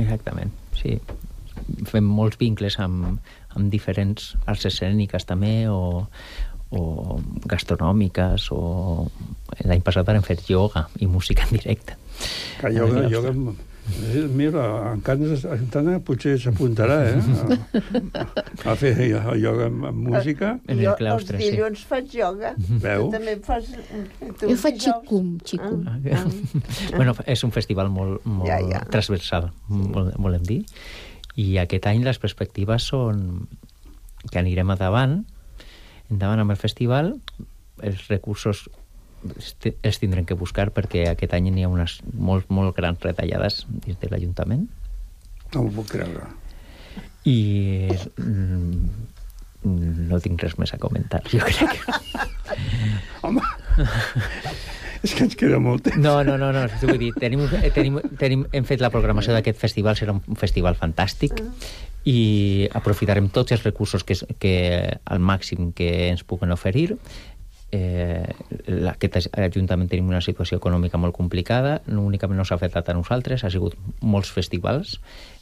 Exactament, 0.00 0.50
sí. 0.78 0.96
Fem 1.86 2.06
molts 2.08 2.38
vincles 2.40 2.78
amb, 2.80 3.20
amb 3.52 3.68
diferents 3.70 4.32
arts 4.48 4.64
escèniques 4.70 5.28
també, 5.28 5.68
o, 5.68 6.08
o 6.72 7.18
gastronòmiques, 7.48 8.48
o 8.56 9.08
l'any 9.64 9.82
passat 9.84 10.06
vam 10.08 10.24
fer 10.24 10.38
ioga 10.48 10.86
i 11.00 11.06
música 11.10 11.44
en 11.48 11.58
directe. 11.58 11.98
Que 12.60 12.72
ioga, 12.72 13.04
ioga... 13.12 13.34
Mira, 14.30 14.92
en 14.92 15.00
Carles 15.02 15.40
Santana 15.42 15.96
potser 16.06 16.36
s'apuntarà, 16.38 17.00
eh? 17.10 17.16
A, 18.62 18.70
a 18.70 18.74
fer 18.78 18.92
ioga 19.08 19.66
amb, 19.66 19.88
amb 19.88 20.04
música. 20.06 20.52
Jo 20.70 20.92
els 21.10 21.26
dilluns 21.32 21.82
faig 21.90 22.14
ioga. 22.14 22.52
Veu? 22.84 23.08
Tu 23.08 23.16
també 23.16 23.34
fas... 23.42 23.66
Tu 24.38 24.52
Jo 24.52 24.56
faig 24.62 24.78
xicum, 24.84 25.32
xicum. 25.42 25.82
Ah, 25.90 25.98
bueno, 26.96 27.16
és 27.26 27.42
un 27.42 27.50
festival 27.50 27.90
molt, 27.90 28.22
molt 28.22 28.46
Ja, 28.48 28.60
ja, 28.62 28.68
ja. 28.70 28.78
ja. 28.78 28.84
transversal, 28.94 29.50
vol- 29.68 30.14
volem 30.14 30.46
dir. 30.46 30.60
I 31.42 31.56
aquest 31.64 31.90
any 31.90 32.06
les 32.06 32.22
perspectives 32.22 32.86
són 32.94 33.48
que 34.30 34.38
anirem 34.38 34.70
endavant, 34.76 35.24
endavant 36.12 36.42
amb 36.44 36.52
el 36.54 36.60
festival, 36.60 37.14
els 37.82 38.06
recursos 38.12 38.66
els 39.22 39.52
ti- 39.62 39.74
els 39.86 39.98
tindrem 40.02 40.26
que 40.26 40.34
buscar 40.34 40.68
perquè 40.74 41.04
aquest 41.12 41.32
any 41.36 41.48
n'hi 41.54 41.62
ha 41.64 41.70
unes 41.70 42.00
molt, 42.12 42.48
molt 42.50 42.74
grans 42.76 43.00
retallades 43.06 43.62
dins 43.70 43.98
de 44.02 44.08
l'Ajuntament 44.10 44.64
No 45.54 45.62
m'ho 45.62 45.70
puc 45.76 45.90
creure. 45.94 46.26
i 47.28 47.88
mm, 48.18 48.86
no 50.10 50.18
tinc 50.24 50.42
res 50.42 50.56
més 50.58 50.72
a 50.74 50.78
comentar, 50.82 51.20
jo 51.30 51.38
crec. 51.38 51.78
Home, 53.22 53.40
és 55.02 55.14
que 55.14 55.24
ens 55.26 55.36
queda 55.38 55.58
molt 55.62 55.84
temps. 55.88 55.98
No, 56.02 56.20
no, 56.26 56.36
no, 56.38 56.52
no 56.54 56.66
vull 56.82 57.00
dir, 57.00 57.12
tenim, 57.18 57.44
tenim, 57.74 57.98
tenim, 58.20 58.46
hem 58.54 58.68
fet 58.68 58.82
la 58.82 58.90
programació 58.94 59.34
d'aquest 59.34 59.58
festival, 59.60 59.98
serà 59.98 60.14
un 60.14 60.38
festival 60.38 60.78
fantàstic 60.78 61.42
i 62.08 62.68
aprofitarem 62.74 63.28
tots 63.34 63.54
els 63.54 63.62
recursos 63.66 64.04
que, 64.06 64.16
que 64.42 64.54
al 65.04 65.22
màxim 65.22 65.70
que 65.76 66.08
ens 66.10 66.24
puguen 66.26 66.54
oferir. 66.54 66.96
Eh, 67.72 68.26
aquest 68.90 69.30
Ajuntament 69.32 69.88
tenim 69.88 70.10
una 70.10 70.20
situació 70.20 70.58
econòmica 70.60 71.00
molt 71.00 71.16
complicada, 71.16 71.78
no 71.86 72.04
únicament 72.04 72.38
no 72.38 72.44
s'ha 72.44 72.58
afectat 72.58 72.90
a 72.90 72.96
nosaltres, 72.98 73.44
ha 73.44 73.50
sigut 73.50 73.78
molts 74.00 74.32
festivals. 74.34 74.98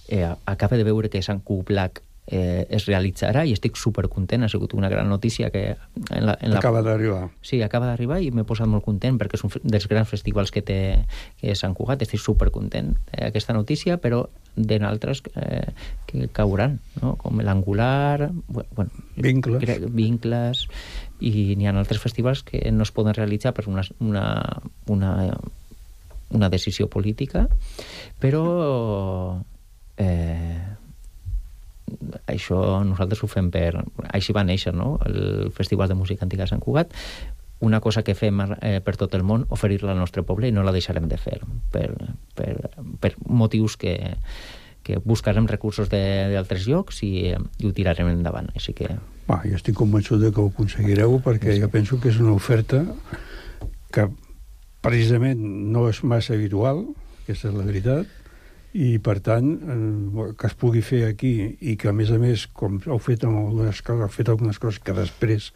Eh, 0.09 0.27
acaba 0.47 0.77
de 0.77 0.85
veure 0.87 1.11
que 1.11 1.23
Sant 1.23 1.43
Black 1.67 2.03
eh, 2.31 2.67
es 2.71 2.87
realitzarà 2.87 3.43
i 3.45 3.53
estic 3.57 3.77
supercontent, 3.77 4.45
ha 4.47 4.49
sigut 4.49 4.75
una 4.79 4.89
gran 4.89 5.09
notícia 5.11 5.51
que 5.51 5.75
en 6.15 6.27
la, 6.27 6.37
en 6.41 6.53
la, 6.55 6.61
Acaba 6.61 6.83
d'arribar. 6.87 7.29
Sí, 7.43 7.59
acaba 7.63 7.91
d'arribar 7.91 8.21
i 8.23 8.31
m'he 8.31 8.47
posat 8.47 8.71
molt 8.71 8.85
content 8.87 9.19
perquè 9.19 9.35
és 9.37 9.45
un 9.45 9.51
dels 9.65 9.89
grans 9.91 10.09
festivals 10.09 10.55
que 10.55 10.63
té 10.63 10.79
que 11.41 11.51
és 11.51 11.59
Sant 11.59 11.75
Cugat. 11.75 12.03
Estic 12.07 12.23
supercontent 12.23 12.95
d'aquesta 13.11 13.53
notícia, 13.57 13.99
però 13.99 14.29
de 14.57 14.79
d'altres 14.79 15.23
eh, 15.35 15.73
que 16.07 16.29
cauran, 16.35 16.79
no? 17.03 17.17
com 17.19 17.43
l'Angular, 17.43 18.31
bu- 18.49 18.67
bueno, 18.77 18.91
Vincles. 19.17 19.91
vincles, 19.91 20.67
i 21.21 21.55
n'hi 21.57 21.67
ha 21.67 21.75
altres 21.75 22.01
festivals 22.01 22.43
que 22.47 22.63
no 22.73 22.87
es 22.87 22.93
poden 22.95 23.15
realitzar 23.15 23.53
per 23.55 23.67
una, 23.69 23.83
una, 23.99 24.63
una, 24.87 25.37
una 26.31 26.49
decisió 26.49 26.89
política, 26.89 27.49
però 28.19 29.41
eh, 29.97 30.59
això 32.41 32.81
nosaltres 32.89 33.23
ho 33.23 33.29
fem 33.31 33.53
per... 33.55 33.85
Així 34.11 34.35
va 34.37 34.47
néixer, 34.47 34.73
no?, 34.77 34.97
el 35.07 35.53
Festival 35.57 35.93
de 35.93 35.99
Música 35.99 36.27
Antiga 36.27 36.47
de 36.47 36.55
Sant 36.55 36.65
Cugat, 36.65 36.97
una 37.61 37.81
cosa 37.81 38.03
que 38.03 38.17
fem 38.17 38.41
eh, 38.41 38.81
per 38.81 38.97
tot 38.97 39.15
el 39.15 39.23
món, 39.23 39.45
oferir-la 39.53 39.93
al 39.93 40.01
nostre 40.01 40.25
poble 40.25 40.49
i 40.49 40.55
no 40.57 40.65
la 40.65 40.73
deixarem 40.73 41.07
de 41.09 41.19
fer 41.21 41.39
per, 41.73 41.91
per, 42.35 42.55
per 43.01 43.13
motius 43.29 43.77
que, 43.77 43.95
que 44.83 44.99
buscarem 45.05 45.49
recursos 45.49 45.91
d'altres 45.93 46.67
llocs 46.67 47.03
i, 47.05 47.13
i 47.37 47.69
ho 47.69 47.73
tirarem 47.77 48.09
endavant. 48.09 48.49
Així 48.57 48.75
que 48.77 48.89
Va, 49.29 49.43
jo 49.45 49.55
estic 49.55 49.77
convençut 49.79 50.25
que 50.25 50.43
ho 50.43 50.49
aconseguireu 50.51 51.21
perquè 51.23 51.55
jo 51.61 51.69
penso 51.71 52.01
que 52.01 52.11
és 52.11 52.19
una 52.19 52.33
oferta 52.35 52.83
que 53.95 54.09
precisament 54.83 55.45
no 55.71 55.85
és 55.91 56.01
massa 56.03 56.35
habitual, 56.35 56.87
aquesta 57.23 57.51
és 57.51 57.55
la 57.55 57.67
veritat, 57.69 58.20
i 58.73 58.99
per 59.03 59.19
tant 59.21 59.51
eh, 59.51 60.33
que 60.39 60.47
es 60.47 60.55
pugui 60.55 60.83
fer 60.83 61.05
aquí 61.09 61.57
i 61.61 61.77
que 61.77 61.89
a 61.91 61.93
més 61.97 62.11
a 62.15 62.19
més 62.23 62.47
com 62.47 62.79
heu 62.87 62.99
fet 63.03 63.25
amb 63.27 63.41
algunes 63.47 63.83
coses, 63.83 64.03
heu 64.07 64.15
fet 64.15 64.29
algunes 64.31 64.59
coses 64.63 64.79
que 64.85 64.95
després 64.95 65.51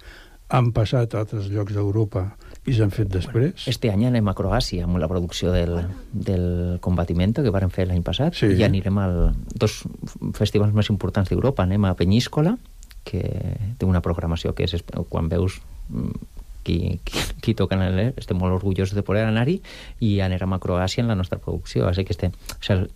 han 0.54 0.72
passat 0.76 1.14
a 1.14 1.22
altres 1.22 1.46
llocs 1.50 1.72
d'Europa 1.72 2.24
i 2.66 2.74
s'han 2.76 2.90
fet 2.92 3.08
després. 3.12 3.64
este 3.68 3.90
any 3.90 4.04
anem 4.06 4.28
a 4.28 4.34
Croàcia 4.36 4.84
amb 4.84 4.98
la 5.00 5.08
producció 5.08 5.52
del, 5.52 5.86
del 6.12 6.78
Combatimento 6.84 7.42
que 7.42 7.50
varen 7.54 7.70
fer 7.70 7.86
l'any 7.88 8.02
passat 8.04 8.34
Sí. 8.36 8.50
i 8.56 8.62
anirem 8.64 8.98
al 8.98 9.34
dos 9.54 9.82
festivals 10.36 10.74
més 10.74 10.90
importants 10.90 11.30
d'Europa. 11.30 11.62
Anem 11.64 11.84
a 11.84 11.94
Penyíscola, 11.94 12.56
que 13.04 13.20
té 13.78 13.86
una 13.86 14.00
programació 14.04 14.54
que 14.54 14.64
és 14.64 14.76
quan 15.08 15.28
veus 15.28 15.60
mm, 15.88 16.12
qui, 16.64 17.00
qui, 17.04 17.20
qui 17.44 17.54
toca 17.54 17.76
en 17.76 17.82
el 17.82 17.98
estem 18.16 18.38
molt 18.40 18.54
orgullosos 18.56 18.94
de 18.96 19.02
poder 19.04 19.24
anar-hi 19.28 19.60
i 20.00 20.20
anirem 20.24 20.52
a 20.56 20.60
Croàcia 20.60 21.02
en 21.04 21.08
la 21.08 21.16
nostra 21.16 21.38
producció. 21.38 21.88
Així 21.88 22.04
que 22.04 22.12
este, 22.16 22.28
o 22.32 22.62
sigui, 22.64 22.88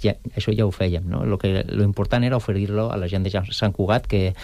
ja, 0.00 0.14
això 0.36 0.52
ja 0.56 0.66
ho 0.66 0.72
fèiem, 0.74 1.06
no? 1.10 1.24
Lo, 1.26 1.38
que, 1.38 1.64
lo 1.68 1.84
important 1.84 2.24
era 2.24 2.38
oferir-lo 2.38 2.90
a 2.92 2.96
la 3.00 3.08
gent 3.08 3.26
de 3.26 3.32
Sant 3.32 3.74
Cugat 3.76 4.06
que, 4.10 4.34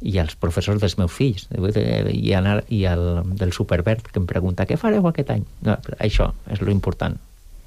i 0.00 0.16
als 0.18 0.36
professors 0.40 0.80
dels 0.82 0.96
meus 0.98 1.12
fills 1.12 1.46
de, 1.50 1.84
i, 2.12 2.32
anar, 2.34 2.62
i 2.68 2.84
al, 2.90 3.22
del 3.36 3.52
Supervert 3.52 4.10
que 4.10 4.20
em 4.22 4.26
pregunta 4.30 4.66
què 4.66 4.78
fareu 4.80 5.06
aquest 5.10 5.30
any? 5.34 5.46
No, 5.66 5.78
això 5.98 6.32
és 6.50 6.64
lo 6.64 6.74
important 6.74 7.20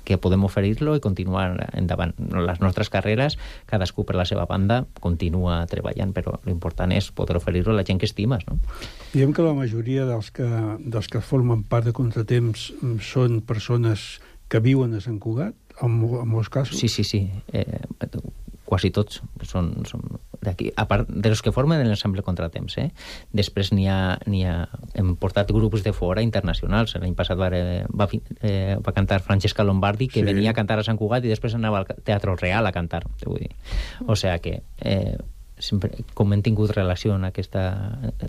que 0.07 0.15
podem 0.15 0.45
oferir-lo 0.47 0.93
i 0.95 1.01
continuar 1.03 1.49
endavant. 1.75 2.13
Les 2.31 2.61
nostres 2.63 2.87
carreres, 2.87 3.35
cadascú 3.67 4.05
per 4.07 4.15
la 4.15 4.23
seva 4.23 4.45
banda, 4.47 4.85
continua 5.03 5.59
treballant, 5.67 6.13
però 6.15 6.37
l'important 6.47 6.93
és 6.95 7.09
poder 7.11 7.35
oferir-lo 7.41 7.73
a 7.73 7.81
la 7.81 7.83
gent 7.83 7.99
que 7.99 8.07
estimes, 8.07 8.45
no? 8.47 8.55
Diem 9.11 9.35
que 9.35 9.43
la 9.43 9.51
majoria 9.57 10.07
dels 10.07 10.31
que, 10.31 10.47
dels 10.79 11.11
que 11.11 11.19
formen 11.19 11.65
part 11.67 11.89
de 11.89 11.95
Contratemps 11.97 12.69
mm, 12.79 13.03
són 13.03 13.41
persones 13.43 14.21
que 14.47 14.63
viuen 14.63 14.95
a 14.95 15.03
Sant 15.03 15.19
Cugat, 15.19 15.57
en, 15.81 16.01
en 16.03 16.27
molts 16.27 16.49
casos. 16.49 16.77
Sí, 16.77 16.87
sí, 16.89 17.03
sí. 17.03 17.29
Eh, 17.53 17.79
quasi 18.67 18.91
tots 18.91 19.21
són, 19.47 19.69
són 19.87 20.01
d'aquí. 20.43 20.71
A 20.75 20.83
part 20.89 21.07
de 21.07 21.29
los 21.31 21.41
que 21.41 21.53
formen 21.55 21.79
l'ensemble 21.87 22.21
Contratemps, 22.25 22.75
eh? 22.81 22.89
Després 23.31 23.71
n'hi 23.73 23.87
ha, 23.87 24.17
ha... 24.19 24.55
Hem 24.97 25.13
portat 25.19 25.53
grups 25.55 25.85
de 25.85 25.93
fora 25.95 26.21
internacionals. 26.25 26.97
L'any 26.99 27.15
passat 27.15 27.39
va, 27.39 27.47
va, 27.49 28.09
eh, 28.41 28.75
va 28.83 28.93
cantar 28.93 29.21
Francesca 29.23 29.63
Lombardi, 29.63 30.09
que 30.11 30.19
Sí. 30.19 30.25
venia 30.27 30.51
a 30.51 30.57
cantar 30.57 30.79
a 30.79 30.83
Sant 30.83 30.99
Cugat 30.99 31.25
i 31.25 31.31
després 31.31 31.55
anava 31.55 31.79
al 31.79 32.03
Teatre 32.03 32.35
Real 32.35 32.67
a 32.67 32.75
cantar, 32.75 33.05
vull 33.25 33.39
dir. 33.39 33.53
O 34.05 34.15
sea 34.15 34.39
que 34.39 34.61
eh, 34.81 35.17
sempre, 35.59 35.91
com 36.17 36.33
hem 36.33 36.43
tingut 36.45 36.71
relació 36.75 37.15
en 37.17 37.25
aquesta... 37.27 37.63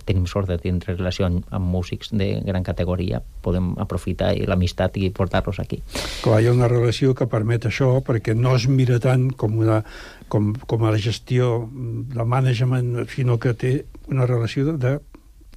Tenim 0.07 0.25
sort 0.29 0.49
de 0.49 0.57
tindre 0.61 0.95
relació 0.95 1.27
amb, 1.27 1.45
músics 1.69 2.11
de 2.13 2.29
gran 2.45 2.65
categoria, 2.65 3.21
podem 3.45 3.71
aprofitar 3.81 4.31
l'amistat 4.49 4.97
i 4.97 5.09
portar-los 5.13 5.61
aquí. 5.61 5.81
Clar, 6.23 6.41
hi 6.41 6.49
ha 6.49 6.55
una 6.55 6.69
relació 6.71 7.13
que 7.17 7.29
permet 7.29 7.69
això, 7.69 7.91
perquè 8.05 8.35
no 8.37 8.55
es 8.57 8.67
mira 8.71 8.99
tant 9.03 9.29
com, 9.31 9.59
una, 9.61 9.83
com, 10.27 10.51
com 10.65 10.85
a 10.85 10.93
la 10.95 11.01
gestió 11.01 11.69
de 11.69 12.25
management, 12.25 13.05
sinó 13.13 13.37
que 13.39 13.53
té 13.53 13.73
una 14.09 14.25
relació 14.29 14.71
de, 14.71 14.77
de 14.79 14.97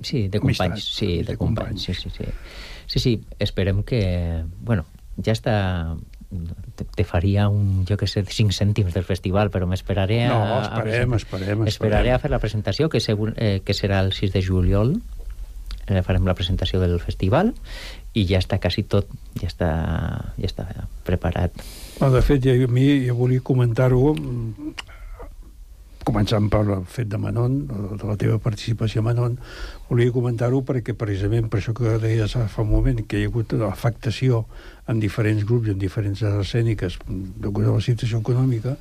Sí, 0.02 0.26
de 0.28 0.40
companys, 0.40 0.82
sí, 0.96 1.18
de, 1.18 1.32
de 1.32 1.36
companys, 1.38 1.84
sí, 1.84 1.94
sí, 1.94 2.10
sí. 2.10 2.24
Sí, 2.86 2.98
sí, 2.98 3.12
esperem 3.38 3.84
que... 3.86 4.42
Bueno, 4.60 4.84
ja 5.22 5.34
està 5.36 5.54
te, 6.76 6.84
te 6.84 7.04
faria 7.04 7.48
un, 7.48 7.84
jo 7.88 7.96
que 8.00 8.08
sé, 8.10 8.24
5 8.24 8.54
cèntims 8.56 8.94
del 8.94 9.04
festival, 9.08 9.50
però 9.54 9.68
m'esperaré 9.70 10.24
a... 10.26 10.32
No, 10.32 10.60
esperem, 10.60 11.12
a, 11.12 11.20
esperem, 11.20 11.42
esperem. 11.42 11.66
Esperaré 11.72 12.12
a 12.14 12.20
fer 12.22 12.30
la 12.32 12.40
presentació, 12.42 12.88
que, 12.92 13.00
segur, 13.00 13.32
eh, 13.36 13.60
que 13.64 13.76
serà 13.76 14.00
el 14.04 14.12
6 14.16 14.32
de 14.34 14.42
juliol. 14.44 14.96
Eh, 15.88 16.02
farem 16.06 16.26
la 16.28 16.36
presentació 16.38 16.78
del 16.78 17.00
festival 17.02 17.50
i 18.14 18.22
ja 18.28 18.38
està 18.38 18.60
quasi 18.62 18.84
tot, 18.86 19.08
ja 19.40 19.48
està, 19.48 19.70
ja 20.38 20.48
està 20.48 20.66
preparat. 21.06 21.56
No, 21.98 22.10
de 22.12 22.22
fet, 22.22 22.44
ja, 22.44 22.54
a 22.54 22.70
mi 22.70 22.86
jo 23.06 23.16
volia 23.18 23.42
comentar-ho 23.42 24.12
començant 26.06 26.48
per 26.52 26.62
el 26.64 26.84
fet 26.88 27.08
de 27.10 27.18
Manon, 27.20 27.56
de 27.68 28.08
la 28.08 28.16
teva 28.20 28.38
participació 28.42 29.02
a 29.02 29.06
Manon, 29.08 29.38
volia 29.88 30.14
comentar-ho 30.14 30.62
perquè 30.66 30.96
precisament 30.98 31.48
per 31.50 31.60
això 31.60 31.74
que 31.76 31.96
deies 32.02 32.34
fa 32.34 32.64
un 32.64 32.70
moment, 32.70 33.02
que 33.06 33.20
hi 33.20 33.26
ha 33.26 33.30
hagut 33.32 33.54
afectació 33.68 34.44
en 34.90 35.00
diferents 35.02 35.46
grups, 35.48 35.70
en 35.72 35.78
diferents 35.78 36.22
escèniques, 36.32 36.98
a 37.02 37.52
la 37.52 37.80
situació 37.80 38.22
econòmica, 38.22 38.76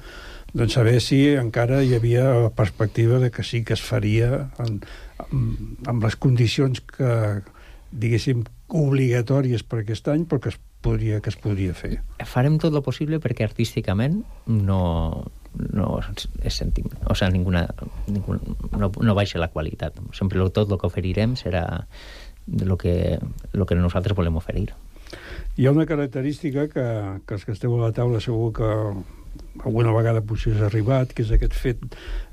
doncs 0.54 0.76
saber 0.76 0.98
si 1.00 1.22
encara 1.40 1.84
hi 1.84 1.94
havia 1.96 2.26
la 2.48 2.50
perspectiva 2.52 3.20
de 3.20 3.32
que 3.32 3.44
sí 3.44 3.64
que 3.64 3.74
es 3.74 3.84
faria 3.84 4.50
en, 4.60 4.82
en, 5.30 5.46
amb 5.88 6.04
les 6.04 6.18
condicions 6.20 6.82
que, 6.92 7.14
diguéssim, 7.92 8.44
obligatòries 8.68 9.64
per 9.64 9.82
aquest 9.82 10.08
any, 10.12 10.26
però 10.28 10.42
que 10.44 10.52
es 10.52 10.60
podria, 10.82 11.22
que 11.24 11.32
es 11.32 11.38
podria 11.40 11.76
fer. 11.78 12.00
Farem 12.28 12.58
tot 12.60 12.76
el 12.76 12.84
possible 12.84 13.20
perquè 13.24 13.46
artísticament 13.48 14.22
no, 14.48 14.82
no 15.54 16.00
es 16.44 16.54
sentim, 16.56 16.88
o 17.08 17.16
sea, 17.16 17.30
ninguna, 17.30 17.68
ninguna 18.08 18.40
no, 18.78 18.92
no 18.92 19.16
baixa 19.16 19.40
la 19.40 19.50
qualitat. 19.50 20.00
Sempre 20.16 20.40
lo, 20.40 20.50
tot 20.50 20.72
el 20.72 20.80
que 20.80 20.88
oferirem 20.88 21.36
serà 21.40 21.66
lo 22.48 22.78
que, 22.78 23.20
lo 23.54 23.66
que 23.66 23.76
nosaltres 23.76 24.18
volem 24.18 24.40
oferir. 24.40 24.72
Hi 25.58 25.68
ha 25.68 25.76
una 25.76 25.86
característica 25.86 26.68
que, 26.72 26.86
que 27.28 27.36
els 27.36 27.46
que 27.46 27.56
esteu 27.56 27.76
a 27.76 27.82
la 27.88 27.92
taula 27.96 28.22
segur 28.24 28.54
que 28.56 28.70
alguna 29.66 29.92
vegada 29.92 30.24
potser 30.24 30.56
has 30.56 30.64
arribat, 30.70 31.12
que 31.16 31.26
és 31.26 31.32
aquest 31.36 31.56
fet 31.56 31.84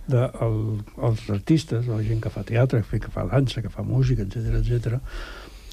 de 0.08 0.24
el, 0.44 0.60
els 1.04 1.26
artistes, 1.34 1.90
la 1.90 2.00
gent 2.06 2.22
que 2.24 2.32
fa 2.32 2.46
teatre, 2.46 2.84
que 2.86 3.12
fa 3.12 3.26
dansa, 3.28 3.62
que 3.62 3.72
fa 3.72 3.84
música, 3.86 4.24
etc 4.24 4.62
etc 4.62 5.02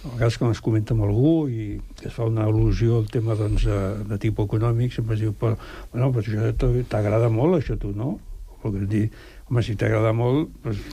a 0.06 0.14
vegades 0.14 0.38
quan 0.38 0.54
es 0.54 0.62
comenta 0.62 0.94
amb 0.94 1.06
algú 1.08 1.34
i 1.50 1.76
es 2.06 2.14
fa 2.14 2.28
una 2.30 2.46
al·lusió 2.46 3.00
al 3.00 3.08
tema 3.12 3.36
doncs, 3.40 3.66
de, 3.66 3.80
de 4.10 4.20
tipus 4.22 4.48
econòmic, 4.50 4.94
sempre 4.94 5.18
es 5.18 5.24
diu, 5.24 5.34
però, 5.40 5.58
bueno, 5.94 6.12
però 6.14 6.24
això 6.24 6.82
t'agrada 6.92 7.30
molt, 7.34 7.58
això 7.60 7.78
tu, 7.82 7.94
no? 7.98 8.16
Perquè 8.62 8.86
dir, 8.90 9.06
home, 9.50 9.64
si 9.66 9.78
t'agrada 9.80 10.14
molt, 10.14 10.52
doncs, 10.66 10.84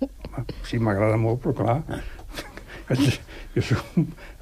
home, 0.00 0.46
sí, 0.68 0.80
m'agrada 0.82 1.20
molt, 1.22 1.42
però 1.44 1.54
clar, 1.60 1.78
haig 2.90 3.04
de, 3.04 3.12
jo 3.54 3.66
soc, 3.70 3.92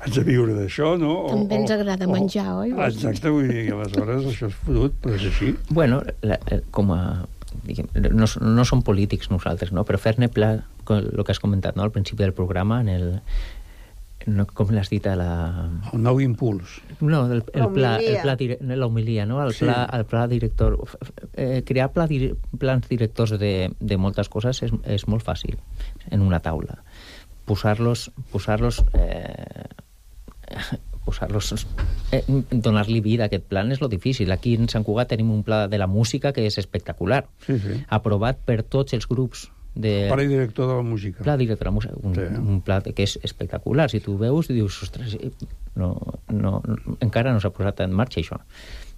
haig 0.04 0.16
de 0.16 0.24
viure 0.28 0.56
d'això, 0.56 0.94
no? 1.00 1.12
O, 1.26 1.34
També 1.34 1.60
ens 1.60 1.74
agrada 1.76 2.08
o, 2.08 2.14
menjar, 2.14 2.48
oi? 2.62 2.72
Exacte, 2.88 3.32
vull 3.32 3.52
dir, 3.52 3.66
aleshores 3.76 4.32
això 4.32 4.48
és 4.48 4.56
fotut, 4.64 4.96
però 5.04 5.20
és 5.20 5.28
així. 5.28 5.52
Bueno, 5.68 6.00
la, 6.24 6.40
com 6.74 6.96
a 6.96 7.02
diguem, 7.66 7.88
no, 8.14 8.26
no 8.40 8.64
som 8.64 8.82
polítics 8.86 9.30
nosaltres, 9.30 9.72
no? 9.74 9.84
però 9.86 9.98
fer-ne 10.00 10.30
pla, 10.32 10.52
el 10.90 11.24
que 11.24 11.34
has 11.34 11.42
comentat 11.42 11.76
no? 11.76 11.84
al 11.84 11.92
principi 11.94 12.22
del 12.22 12.34
programa, 12.34 12.80
en 12.82 12.88
el, 12.92 13.08
no, 14.30 14.46
com 14.46 14.70
l'has 14.74 14.90
dit 14.92 15.04
a 15.08 15.14
la... 15.18 15.30
El 15.92 16.02
nou 16.04 16.20
impuls. 16.22 16.78
No, 17.00 17.24
el, 17.26 17.42
el 17.54 17.68
pla, 17.74 17.94
el 17.98 18.18
pla 18.22 18.36
l'humilia, 18.78 19.26
no? 19.28 19.40
El 19.44 19.54
pla, 19.54 19.76
sí. 19.84 19.96
el 19.98 20.06
pla 20.10 20.26
director. 20.30 20.76
Eh, 21.34 21.62
crear 21.66 21.90
pla, 21.94 22.06
plans 22.58 22.88
directors 22.88 23.36
de, 23.40 23.70
de 23.78 23.98
moltes 24.00 24.30
coses 24.32 24.62
és, 24.66 24.74
és 24.98 25.06
molt 25.10 25.26
fàcil 25.26 25.58
en 26.10 26.24
una 26.26 26.40
taula. 26.44 26.80
Posar-los 27.50 28.10
posar-los 28.30 28.84
eh, 28.94 29.66
posar-los 31.06 31.66
eh, 32.12 32.24
donar-li 32.50 33.00
vida 33.00 33.26
a 33.26 33.30
aquest 33.30 33.48
plan 33.50 33.72
és 33.72 33.80
lo 33.82 33.88
difícil. 33.88 34.30
Aquí 34.32 34.54
en 34.58 34.68
Sant 34.70 34.86
Cugat 34.86 35.10
tenim 35.14 35.32
un 35.34 35.42
pla 35.46 35.66
de 35.68 35.80
la 35.80 35.88
música 35.90 36.34
que 36.36 36.46
és 36.46 36.58
espectacular. 36.62 37.24
Sí, 37.46 37.58
sí. 37.58 37.80
Aprovat 37.88 38.44
per 38.46 38.62
tots 38.62 38.94
els 38.94 39.08
grups 39.10 39.48
de... 39.80 40.08
Pla 40.12 40.22
director 40.22 40.68
de 40.68 40.76
la 40.76 40.82
música. 40.82 41.24
Pla 41.24 41.36
director 41.36 41.66
de 41.66 41.70
la 41.70 41.74
música, 41.74 41.94
un, 42.02 42.14
sí. 42.14 42.26
un 42.38 42.60
pla 42.66 42.80
que 42.84 43.06
és 43.06 43.16
espectacular. 43.26 43.88
Si 43.92 44.02
tu 44.04 44.16
veus 44.20 44.50
i 44.50 44.58
dius, 44.58 44.82
ostres, 44.84 45.16
eh, 45.20 45.32
no, 45.80 45.94
no, 46.28 46.60
no, 46.66 46.96
encara 47.00 47.34
no 47.34 47.42
s'ha 47.42 47.52
posat 47.54 47.84
en 47.86 47.96
marxa 47.96 48.20
això. 48.22 48.40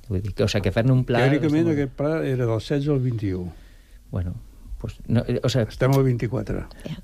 Vull 0.09 0.23
dir 0.23 0.35
que, 0.35 0.45
o 0.45 0.51
sigui, 0.51 0.67
que 0.67 0.75
fer-ne 0.75 0.95
un 0.95 1.05
pla... 1.09 1.23
Teòricament 1.25 1.63
estem... 1.63 1.75
aquest 1.77 1.97
pla 1.99 2.13
era 2.21 2.45
del 2.45 2.59
16 2.59 2.91
al 2.95 3.01
21. 3.07 3.47
Bueno, 4.13 4.35
pues, 4.83 4.99
no, 5.07 5.25
eh, 5.27 5.41
o 5.43 5.51
sigui, 5.53 5.71
Estem 5.71 5.95
al 5.97 6.05
24. 6.05 6.67
Yeah. 6.87 7.01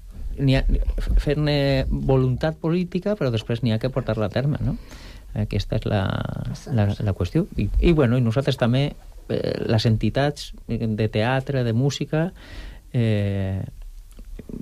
Fer-ne 1.18 1.58
voluntat 1.90 2.58
política, 2.62 3.16
però 3.18 3.32
després 3.34 3.64
n'hi 3.64 3.74
ha 3.74 3.80
que 3.82 3.90
portar-la 3.90 4.28
a 4.28 4.34
terme, 4.34 4.60
no? 4.62 4.76
Aquesta 5.38 5.78
és 5.78 5.86
la, 5.88 6.02
la, 6.74 6.88
la 7.04 7.14
qüestió. 7.14 7.46
I, 7.56 7.68
I, 7.80 7.92
bueno, 7.92 8.18
i 8.18 8.24
nosaltres 8.24 8.58
també, 8.60 8.92
eh, 9.28 9.54
les 9.66 9.86
entitats 9.86 10.52
de 10.68 11.08
teatre, 11.12 11.64
de 11.64 11.74
música, 11.74 12.28
eh, 12.92 13.64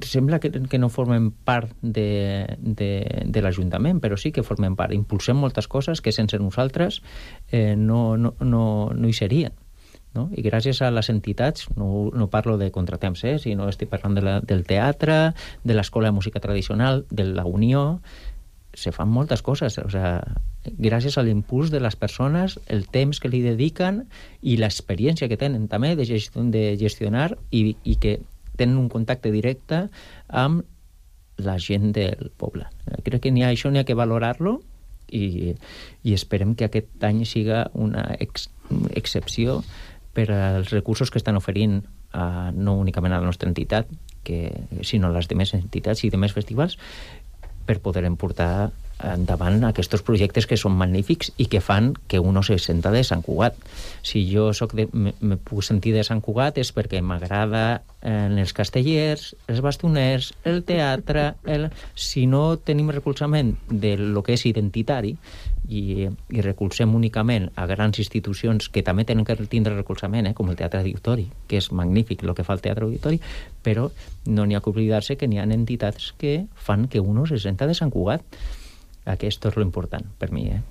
sembla 0.03 0.41
que, 0.41 0.51
que 0.51 0.79
no 0.79 0.89
formem 0.89 1.31
part 1.31 1.73
de, 1.83 2.57
de, 2.59 2.91
de 3.25 3.43
l'Ajuntament, 3.43 4.01
però 4.03 4.19
sí 4.21 4.33
que 4.33 4.45
formem 4.47 4.77
part. 4.77 4.95
Impulsem 4.97 5.39
moltes 5.39 5.69
coses 5.69 6.03
que 6.03 6.15
sense 6.15 6.39
nosaltres 6.43 7.03
eh, 7.51 7.77
no, 7.77 8.17
no, 8.17 8.35
no, 8.41 8.65
no 8.95 9.09
hi 9.09 9.17
serien. 9.17 9.55
No? 10.17 10.31
I 10.33 10.41
gràcies 10.41 10.81
a 10.81 10.89
les 10.91 11.11
entitats, 11.13 11.67
no, 11.77 12.09
no 12.17 12.31
parlo 12.33 12.57
de 12.57 12.71
contratemps, 12.73 13.23
eh, 13.29 13.37
sinó 13.43 13.69
estic 13.69 13.91
parlant 13.93 14.17
de 14.17 14.25
la, 14.25 14.39
del 14.41 14.65
teatre, 14.65 15.35
de 15.63 15.77
l'Escola 15.77 16.09
de 16.09 16.17
Música 16.17 16.41
Tradicional, 16.41 17.05
de 17.11 17.29
la 17.37 17.45
Unió, 17.45 18.01
se 18.77 18.93
fan 18.93 19.09
moltes 19.13 19.43
coses. 19.43 19.77
O 19.79 19.91
sea, 19.91 20.23
gràcies 20.79 21.17
a 21.19 21.25
l'impuls 21.27 21.71
de 21.73 21.81
les 21.81 21.97
persones, 21.97 22.59
el 22.67 22.87
temps 22.93 23.21
que 23.21 23.31
li 23.33 23.43
dediquen 23.45 24.05
i 24.43 24.57
l'experiència 24.61 25.29
que 25.29 25.39
tenen 25.41 25.69
també 25.69 25.95
de, 25.97 26.07
gestionar 26.81 27.31
i, 27.51 27.77
i 27.85 27.97
que 28.01 28.19
tenen 28.57 28.79
un 28.81 28.89
contacte 28.89 29.33
directe 29.33 29.87
amb 30.29 30.65
la 31.37 31.59
gent 31.61 31.93
del 31.93 32.31
poble. 32.41 32.65
Crec 33.05 33.27
que 33.27 33.35
ha, 33.45 33.51
això 33.51 33.71
n'hi 33.71 33.83
ha 33.83 33.89
que 33.89 33.97
valorar-lo 33.99 34.61
i, 35.13 35.55
i 36.03 36.15
esperem 36.17 36.55
que 36.57 36.67
aquest 36.67 37.05
any 37.05 37.25
siga 37.29 37.67
una 37.75 38.09
ex, 38.19 38.49
excepció 38.97 39.61
per 40.17 40.31
als 40.33 40.73
recursos 40.73 41.13
que 41.13 41.21
estan 41.21 41.37
oferint 41.37 41.83
a, 42.13 42.51
no 42.57 42.79
únicament 42.81 43.13
a 43.13 43.21
la 43.21 43.29
nostra 43.29 43.51
entitat, 43.51 43.91
que, 44.25 44.51
sinó 44.83 45.11
a 45.11 45.17
les 45.19 45.29
demés 45.29 45.53
entitats 45.55 46.03
i 46.05 46.11
demés 46.11 46.33
festivals, 46.33 46.79
per 47.67 47.83
poder 47.85 48.09
portar 48.17 48.71
endavant 49.05 49.65
aquests 49.69 50.03
projectes 50.07 50.47
que 50.49 50.57
són 50.61 50.77
magnífics 50.79 51.33
i 51.43 51.49
que 51.53 51.61
fan 51.61 51.93
que 52.09 52.21
uno 52.21 52.43
se 52.47 52.59
senta 52.63 52.93
de 52.95 53.03
Sant 53.05 53.25
Cugat. 53.27 53.59
Si 54.07 54.25
jo 54.31 54.53
soc 54.57 54.75
de, 54.79 54.89
me, 54.93 55.13
me 55.21 55.37
puc 55.37 55.65
sentir 55.67 55.93
de 55.97 56.05
Sant 56.07 56.23
Cugat 56.25 56.59
és 56.63 56.73
perquè 56.77 57.03
m'agrada 57.05 57.83
eh, 58.01 58.29
els 58.29 58.55
castellers, 58.57 59.35
els 59.49 59.61
bastoners, 59.65 60.33
el 60.45 60.63
teatre... 60.65 61.35
El... 61.45 61.69
Si 61.97 62.27
no 62.31 62.57
tenim 62.57 62.89
recolzament 62.95 63.57
de 63.69 63.97
lo 63.99 64.23
que 64.25 64.37
és 64.37 64.47
identitari, 64.49 65.17
i, 65.69 66.07
i 66.07 66.43
recolzem 66.45 66.93
únicament 66.95 67.49
a 67.59 67.67
grans 67.67 67.99
institucions 67.99 68.69
que 68.73 68.85
també 68.87 69.05
tenen 69.05 69.27
que 69.27 69.37
tindre 69.51 69.75
recolzament, 69.75 70.29
eh, 70.29 70.35
com 70.35 70.51
el 70.51 70.59
Teatre 70.59 70.83
Auditori, 70.83 71.27
que 71.49 71.59
és 71.61 71.71
magnífic 71.73 72.23
el 72.25 72.35
que 72.35 72.47
fa 72.47 72.57
el 72.57 72.63
Teatre 72.65 72.87
Auditori, 72.87 73.21
però 73.67 73.89
no 74.27 74.47
n'hi 74.47 74.57
ha 74.57 74.63
que 74.63 74.71
oblidar-se 74.71 75.17
que 75.19 75.29
n'hi 75.29 75.41
ha 75.41 75.49
entitats 75.57 76.13
que 76.19 76.47
fan 76.55 76.87
que 76.89 77.01
uno 77.01 77.27
se 77.27 77.39
senta 77.43 77.67
de 77.67 77.75
Sant 77.75 77.91
Cugat. 77.91 78.23
Aquest 79.07 79.47
és 79.47 79.57
lo 79.57 79.63
important 79.65 80.07
per 80.19 80.33
mi, 80.35 80.49
eh? 80.51 80.63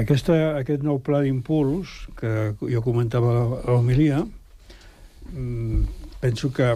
Aquesta, 0.00 0.34
aquest 0.58 0.84
nou 0.86 1.00
pla 1.02 1.20
d'impuls 1.24 1.92
que 2.18 2.30
jo 2.58 2.82
comentava 2.82 3.34
a 3.60 3.70
l'homilia, 3.70 4.22
mm, 5.32 5.82
penso 6.22 6.50
que, 6.54 6.72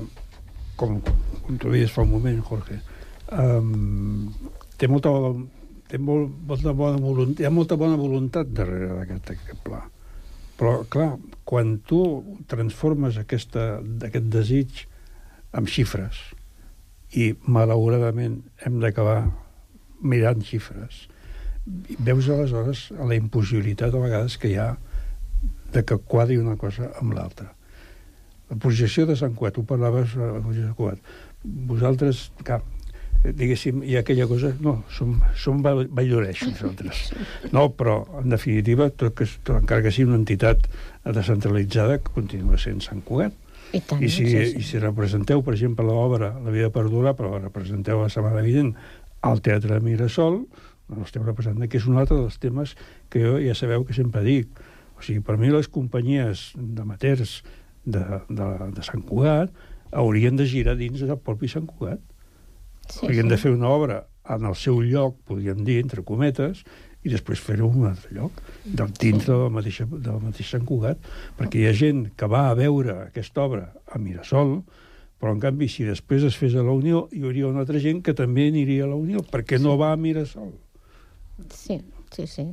com, 0.77 1.01
com 1.45 1.59
tu 1.59 1.71
deies 1.71 1.93
fa 1.95 2.03
un 2.03 2.13
moment, 2.13 2.41
Jorge, 2.47 2.81
um, 3.33 4.31
té 4.79 4.91
molta, 4.91 5.11
té 5.91 5.99
molt, 5.99 6.33
molta 6.47 6.75
bona 6.75 7.03
voluntat, 7.03 7.43
hi 7.43 7.49
ha 7.49 7.55
molta 7.55 7.79
bona 7.81 7.99
voluntat 7.99 8.51
darrere 8.55 8.93
d'aquest 8.99 9.35
aquest 9.37 9.63
pla. 9.67 9.83
Però, 10.59 10.77
clar, 10.91 11.17
quan 11.47 11.79
tu 11.87 12.01
transformes 12.51 13.19
aquesta, 13.19 13.81
aquest 14.07 14.31
desig 14.31 14.85
amb 15.55 15.71
xifres, 15.71 16.19
i 17.15 17.33
malauradament 17.47 18.41
hem 18.67 18.79
d'acabar 18.83 19.23
mirant 20.05 20.45
xifres. 20.45 21.07
Veus 21.65 22.29
aleshores 22.29 22.91
la 22.95 23.17
impossibilitat 23.17 23.95
a 23.95 24.03
vegades 24.03 24.37
que 24.41 24.53
hi 24.53 24.59
ha 24.61 24.75
de 25.75 25.83
que 25.83 25.99
quadri 25.99 26.39
una 26.39 26.57
cosa 26.61 26.93
amb 27.01 27.17
l'altra. 27.17 27.51
La 28.51 28.61
projecció 28.61 29.07
de 29.09 29.17
Sant 29.19 29.35
Cugat, 29.35 29.57
tu 29.57 29.65
parlaves 29.67 30.15
de 30.15 30.31
de 30.39 30.55
Sant 30.61 30.75
Cugat. 30.79 31.13
Vosaltres, 31.45 32.31
eh, 32.47 32.61
diguéssim, 33.33 33.83
hi 33.83 33.97
ha 33.97 34.03
aquella 34.05 34.27
cosa... 34.31 34.53
No, 34.61 34.77
som, 34.93 35.17
som 35.41 35.63
valloreixos, 35.65 36.53
nosaltres. 36.53 37.07
No, 37.57 37.71
però, 37.79 38.03
en 38.21 38.29
definitiva, 38.37 38.91
tot 38.91 39.17
que, 39.19 39.27
tot, 39.43 39.57
encara 39.63 39.83
que 39.83 39.95
sigui 39.95 40.11
una 40.13 40.21
entitat 40.21 40.69
descentralitzada, 41.05 41.99
continua 42.13 42.61
sent 42.61 42.85
Sant 42.85 43.03
Cugat. 43.09 43.41
I, 43.75 43.81
tant, 43.81 44.03
I 44.05 44.09
si, 44.13 44.29
sí, 44.29 44.45
sí. 44.53 44.61
I 44.61 44.69
si 44.69 44.79
representeu, 44.79 45.41
per 45.43 45.57
exemple, 45.57 45.87
l'obra 45.89 46.31
La 46.45 46.53
vida 46.55 46.71
perdura, 46.71 47.17
però 47.19 47.33
la 47.33 47.47
representeu 47.49 48.05
la 48.05 48.13
setmana 48.13 48.45
vinent 48.45 48.75
al 49.25 49.41
Teatre 49.45 49.81
Mirasol, 49.81 50.43
doncs 50.91 51.09
esteu 51.09 51.25
representant, 51.25 51.69
que 51.71 51.81
és 51.81 51.89
un 51.89 51.99
altre 52.01 52.19
dels 52.21 52.37
temes 52.43 52.75
que 53.13 53.23
jo 53.25 53.37
ja 53.41 53.57
sabeu 53.57 53.87
que 53.89 53.97
sempre 53.97 54.25
dic. 54.27 54.51
O 54.99 55.03
sigui, 55.03 55.23
per 55.25 55.39
mi 55.41 55.51
les 55.53 55.69
companyies 55.73 56.51
d'amateurs 56.55 57.39
de, 57.85 58.03
de, 58.29 58.49
de 58.77 58.85
Sant 58.85 59.05
Cugat 59.09 59.53
haurien 59.95 60.37
de 60.37 60.47
girar 60.49 60.77
dins 60.77 61.03
del 61.03 61.21
propi 61.21 61.49
Sant 61.51 61.67
Cugat. 61.71 62.03
Sí, 62.91 63.07
haurien 63.07 63.31
sí. 63.31 63.33
de 63.33 63.41
fer 63.41 63.55
una 63.55 63.71
obra 63.73 64.03
en 64.35 64.45
el 64.49 64.57
seu 64.57 64.81
lloc, 64.85 65.17
podríem 65.29 65.65
dir, 65.65 65.81
entre 65.83 66.05
cometes, 66.05 66.65
i 67.05 67.13
després 67.13 67.41
fer-ho 67.45 67.69
en 67.69 67.83
un 67.83 67.91
altre 67.91 68.13
lloc, 68.17 68.39
del, 68.65 68.93
dins 69.01 69.27
del 69.29 69.51
mateix, 69.53 69.83
del 69.89 70.23
mateix 70.23 70.53
Sant 70.55 70.65
Cugat, 70.69 71.01
perquè 71.39 71.61
hi 71.61 71.69
ha 71.69 71.77
gent 71.77 72.07
que 72.17 72.29
va 72.29 72.47
a 72.49 72.57
veure 72.59 72.97
aquesta 73.09 73.45
obra 73.45 73.67
a 73.85 74.01
Mirasol, 74.01 74.59
però 75.25 75.33
en 75.33 75.41
canvi 75.41 75.71
si 75.73 75.87
després 75.89 76.21
es 76.29 76.37
fes 76.37 76.53
a 76.53 76.61
la 76.67 76.75
Unió 76.77 77.07
hi 77.17 77.23
hauria 77.25 77.47
una 77.49 77.63
altra 77.65 77.81
gent 77.81 78.03
que 78.05 78.13
també 78.13 78.51
aniria 78.51 78.85
a 78.85 78.91
la 78.91 78.99
Unió, 79.01 79.23
perquè 79.25 79.57
no 79.59 79.79
va 79.81 79.95
a 79.95 79.97
Mirasol. 79.97 80.51
Sí, 81.49 81.79
sí, 82.13 82.27
sí. 82.29 82.45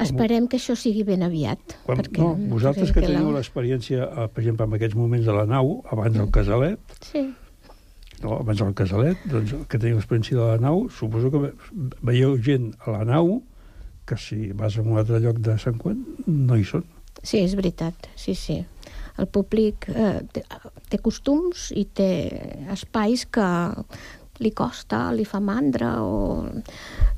Esperem 0.00 0.48
que 0.50 0.56
això 0.58 0.74
sigui 0.74 1.04
ben 1.06 1.22
aviat. 1.22 1.60
Quan, 1.84 2.00
perquè, 2.00 2.18
no, 2.24 2.32
vosaltres 2.50 2.90
que 2.90 3.02
la- 3.04 3.12
teniu 3.12 3.30
l'experiència, 3.36 4.08
eh, 4.08 4.26
per 4.32 4.42
exemple, 4.42 4.66
en 4.66 4.74
aquests 4.80 4.96
moments 4.98 5.26
de 5.28 5.32
la 5.36 5.44
nau, 5.46 5.82
abans 5.92 6.16
del 6.16 6.30
casalet, 6.34 6.80
Sí, 7.12 7.22
no, 8.22 8.38
abans 8.40 8.58
del 8.58 8.72
casalet, 8.74 9.18
doncs, 9.30 9.54
que 9.68 9.78
teniu 9.78 10.00
l'experiència 10.00 10.36
de 10.40 10.48
la 10.48 10.58
nau, 10.58 10.88
suposo 10.88 11.30
que 11.30 11.38
ve- 11.44 11.52
veieu 12.02 12.36
gent 12.42 12.72
a 12.86 12.90
la 12.96 13.04
nau 13.04 13.42
que 14.06 14.16
si 14.16 14.50
vas 14.52 14.76
a 14.78 14.82
un 14.82 14.98
altre 14.98 15.20
lloc 15.20 15.38
de 15.38 15.58
Sant 15.58 15.76
Cugat 15.78 15.98
no 16.26 16.56
hi 16.56 16.64
són. 16.64 16.82
sí, 17.22 17.38
és 17.44 17.54
veritat, 17.54 17.94
sí, 18.16 18.34
sí. 18.34 18.64
El 19.20 19.28
públic 19.30 19.88
eh, 19.92 20.20
té, 20.34 20.42
té 20.90 20.98
costums 21.02 21.68
i 21.74 21.86
té 21.86 22.10
espais 22.74 23.26
que 23.30 23.46
li 24.42 24.50
costa, 24.50 25.06
li 25.14 25.26
fa 25.28 25.40
mandra 25.40 25.96
o... 26.02 26.44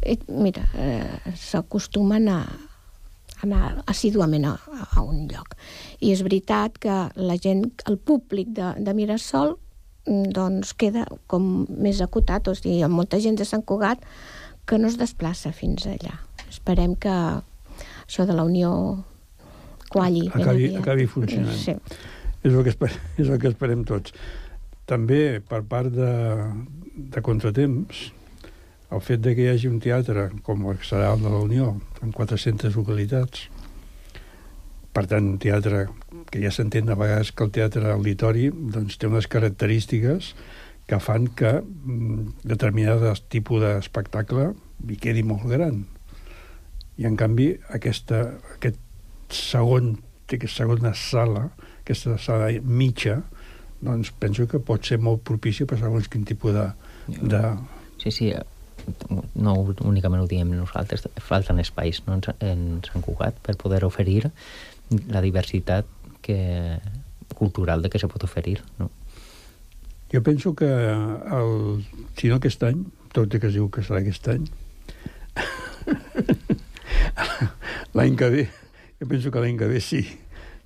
I, 0.05 0.19
mira, 0.29 0.67
eh, 0.77 1.33
s'acostumen 1.41 2.29
a 2.29 2.41
anar 3.45 3.83
assíduament 3.89 4.47
a, 4.49 4.55
a 4.97 5.03
un 5.03 5.27
lloc. 5.31 5.57
I 6.01 6.13
és 6.15 6.23
veritat 6.25 6.79
que 6.81 6.97
la 7.17 7.37
gent, 7.41 7.67
el 7.89 7.99
públic 7.99 8.53
de, 8.57 8.73
de 8.81 8.95
Mirasol 8.97 9.57
mm, 10.07 10.31
doncs 10.37 10.73
queda 10.79 11.07
com 11.31 11.67
més 11.69 12.01
acotat, 12.05 12.49
o 12.49 12.57
sigui, 12.57 12.79
hi 12.79 12.87
ha 12.87 12.93
molta 12.93 13.21
gent 13.23 13.37
de 13.41 13.49
Sant 13.49 13.65
Cugat 13.65 14.05
que 14.67 14.81
no 14.81 14.89
es 14.91 14.99
desplaça 15.01 15.53
fins 15.55 15.87
allà. 15.89 16.17
Esperem 16.49 16.97
que 16.99 17.13
això 17.13 18.27
de 18.27 18.37
la 18.37 18.47
Unió 18.47 18.73
qualli 19.97 20.27
Acabi, 20.29 20.71
acabi 20.77 21.09
funcionant. 21.11 21.57
Sí. 21.57 21.77
És 22.43 22.53
el, 22.53 22.61
que 22.63 22.75
esperem, 22.75 23.09
és 23.23 23.31
el 23.31 23.41
que 23.43 23.51
esperem 23.53 23.83
tots. 23.89 24.15
També, 24.87 25.41
per 25.43 25.65
part 25.67 25.91
de, 25.91 26.13
de 27.17 27.25
Contratemps, 27.25 28.07
el 28.95 29.03
fet 29.03 29.23
de 29.25 29.35
que 29.35 29.47
hi 29.47 29.51
hagi 29.51 29.71
un 29.71 29.81
teatre 29.83 30.29
com 30.47 30.69
el 30.71 30.79
que 30.79 30.87
serà 30.87 31.11
el 31.17 31.25
de 31.25 31.33
la 31.33 31.43
Unió, 31.43 31.73
en 32.05 32.13
400 32.15 32.77
localitats, 32.79 33.49
per 34.97 35.05
tant, 35.11 35.27
un 35.35 35.41
teatre 35.43 35.83
que 36.33 36.41
ja 36.41 36.53
s'entén 36.55 36.89
a 36.89 36.97
vegades 36.97 37.33
que 37.37 37.45
el 37.45 37.51
teatre 37.53 37.91
auditori 37.93 38.47
doncs, 38.55 38.97
té 38.97 39.11
unes 39.11 39.27
característiques 39.29 40.31
que 40.89 40.99
fan 41.03 41.27
que 41.37 41.59
mm, 41.61 42.47
determinat 42.47 43.27
tipus 43.29 43.61
d'espectacle 43.61 44.53
hi 44.87 44.97
quedi 45.03 45.25
molt 45.27 45.45
gran. 45.51 45.83
I, 46.97 47.05
en 47.11 47.19
canvi, 47.21 47.51
aquesta, 47.77 48.23
aquest 48.55 48.81
segon, 49.33 49.97
aquesta 50.27 50.65
segona 50.65 50.93
sala, 50.95 51.49
aquesta 51.83 52.17
sala 52.19 52.51
mitja, 52.63 53.21
doncs 53.81 54.13
penso 54.19 54.47
que 54.51 54.61
pot 54.63 54.87
ser 54.87 54.99
molt 55.03 55.25
propici 55.27 55.67
per 55.69 55.79
segons 55.81 56.09
quin 56.09 56.27
tipus 56.29 56.55
de... 56.57 56.69
de... 57.23 57.43
Sí, 58.03 58.13
sí, 58.13 58.31
no 59.35 59.55
únicament 59.89 60.23
ho 60.23 60.29
diem 60.31 60.53
nosaltres, 60.55 61.07
falten 61.23 61.59
espais 61.63 62.03
no, 62.07 62.21
en 62.45 62.67
Sant 62.87 63.05
Cugat 63.05 63.39
per 63.43 63.57
poder 63.59 63.83
oferir 63.87 64.31
la 65.11 65.23
diversitat 65.25 65.89
que, 66.23 66.39
cultural 67.35 67.83
de 67.83 67.91
què 67.91 68.01
se 68.01 68.11
pot 68.11 68.23
oferir. 68.27 68.61
No? 68.79 68.91
Jo 70.13 70.23
penso 70.23 70.55
que, 70.55 70.69
el, 70.69 71.83
si 72.19 72.31
no 72.31 72.39
aquest 72.39 72.63
any, 72.67 72.85
tot 73.15 73.35
i 73.35 73.43
que 73.43 73.51
es 73.51 73.59
diu 73.59 73.71
que 73.73 73.83
serà 73.83 74.03
aquest 74.03 74.29
any, 74.31 74.47
l'any 77.97 78.17
que 78.19 78.31
ve, 78.33 78.47
jo 79.01 79.09
penso 79.09 79.31
que 79.31 79.43
l'any 79.43 79.59
que 79.59 79.69
ve 79.71 79.81
sí. 79.81 80.03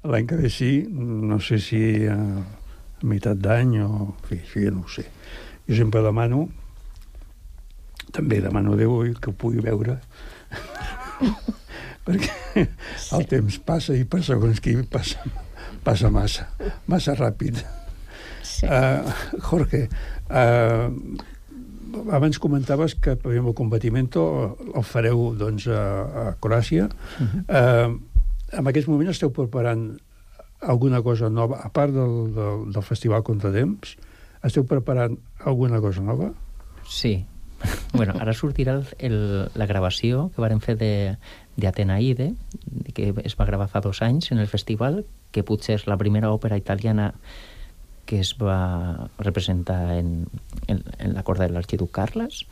L'any 0.05 0.26
que 0.26 0.37
ve 0.41 0.51
sí, 0.51 0.87
no 0.91 1.41
sé 1.41 1.59
si 1.61 1.83
a, 2.09 2.16
a 2.16 3.07
meitat 3.07 3.39
d'any 3.39 3.78
o... 3.85 3.91
En 4.14 4.26
fi, 4.28 4.41
això 4.41 4.64
ja 4.64 4.74
no 4.74 4.85
ho 4.87 4.91
sé. 4.91 5.07
Jo 5.68 5.76
sempre 5.78 6.03
demano, 6.03 6.49
també 8.11 8.41
demano 8.43 8.74
a 8.74 8.78
Déu 8.81 8.97
que 9.20 9.31
ho 9.31 9.37
pugui 9.37 9.62
veure, 9.64 9.99
perquè 12.07 12.66
el 13.14 13.26
temps 13.31 13.59
passa 13.66 13.95
i 13.95 14.07
per 14.09 14.22
segons 14.26 14.62
qui 14.62 14.74
passa, 14.91 15.22
passa 15.87 16.11
massa, 16.11 16.49
massa 16.91 17.14
ràpid. 17.18 17.61
Sí. 18.43 18.66
Uh, 18.66 19.39
Jorge, 19.47 19.85
uh, 20.33 20.89
abans 22.11 22.39
comentaves 22.39 22.95
que 22.95 23.16
per 23.16 23.33
exemple, 23.33 23.53
el 23.53 23.59
combatimento 23.59 24.22
el 24.74 24.85
fareu 24.87 25.31
doncs, 25.39 25.68
a, 25.68 25.83
a 26.24 26.24
Croàcia. 26.41 26.89
Uh 27.20 27.26
-huh. 27.26 27.43
uh, 27.49 28.09
en 28.53 28.70
aquests 28.70 28.88
moments 28.90 29.14
esteu 29.14 29.32
preparant 29.34 29.90
alguna 30.61 31.01
cosa 31.03 31.30
nova, 31.32 31.61
a 31.64 31.70
part 31.72 31.94
del, 31.94 32.32
del, 32.36 32.64
del 32.74 32.84
Festival 32.84 33.24
Contratemps, 33.24 33.96
esteu 34.44 34.66
preparant 34.68 35.16
alguna 35.44 35.80
cosa 35.80 36.05
nova? 36.05 36.32
Sí. 36.84 37.24
bueno, 37.92 38.14
ara 38.16 38.32
sortirà 38.32 38.78
el, 38.78 38.86
el, 39.05 39.16
la 39.55 39.68
gravació 39.68 40.28
que 40.34 40.40
varen 40.40 40.62
fer 40.64 40.76
de, 40.80 40.92
de 41.57 41.68
Atenaide, 41.68 42.32
que 42.96 43.12
es 43.24 43.36
va 43.36 43.48
gravar 43.48 43.68
fa 43.68 43.82
dos 43.84 44.01
anys 44.03 44.30
en 44.32 44.40
el 44.40 44.48
festival, 44.48 45.05
que 45.30 45.44
potser 45.44 45.76
és 45.76 45.86
la 45.88 45.98
primera 46.01 46.32
òpera 46.32 46.59
italiana 46.61 47.12
que 48.09 48.18
es 48.24 48.32
va 48.40 49.11
representar 49.20 49.94
en, 49.94 50.26
en, 50.66 50.82
en 50.98 51.14
la 51.14 51.22
corda 51.22 51.46
de 51.46 51.55
l'arxiduc 51.55 51.92
Carles. 51.94 52.42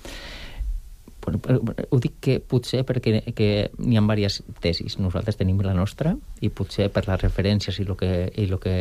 Bueno, 1.29 1.39
però- 1.45 1.61
però 1.63 1.87
ho 1.91 1.99
dic 2.01 2.17
que 2.25 2.39
potser 2.41 2.85
perquè 2.89 3.23
que 3.37 3.71
n'hi 3.79 3.97
ha 3.97 4.03
diverses 4.03 4.43
tesis. 4.61 4.99
Nosaltres 4.99 5.37
tenim 5.37 5.61
la 5.61 5.75
nostra 5.77 6.17
i 6.41 6.49
potser 6.49 6.89
per 6.91 7.07
les 7.07 7.21
referències 7.23 7.79
i 7.79 7.85
el 7.87 7.97
que, 7.97 8.33
i 8.37 8.47
lo 8.47 8.59
que 8.59 8.75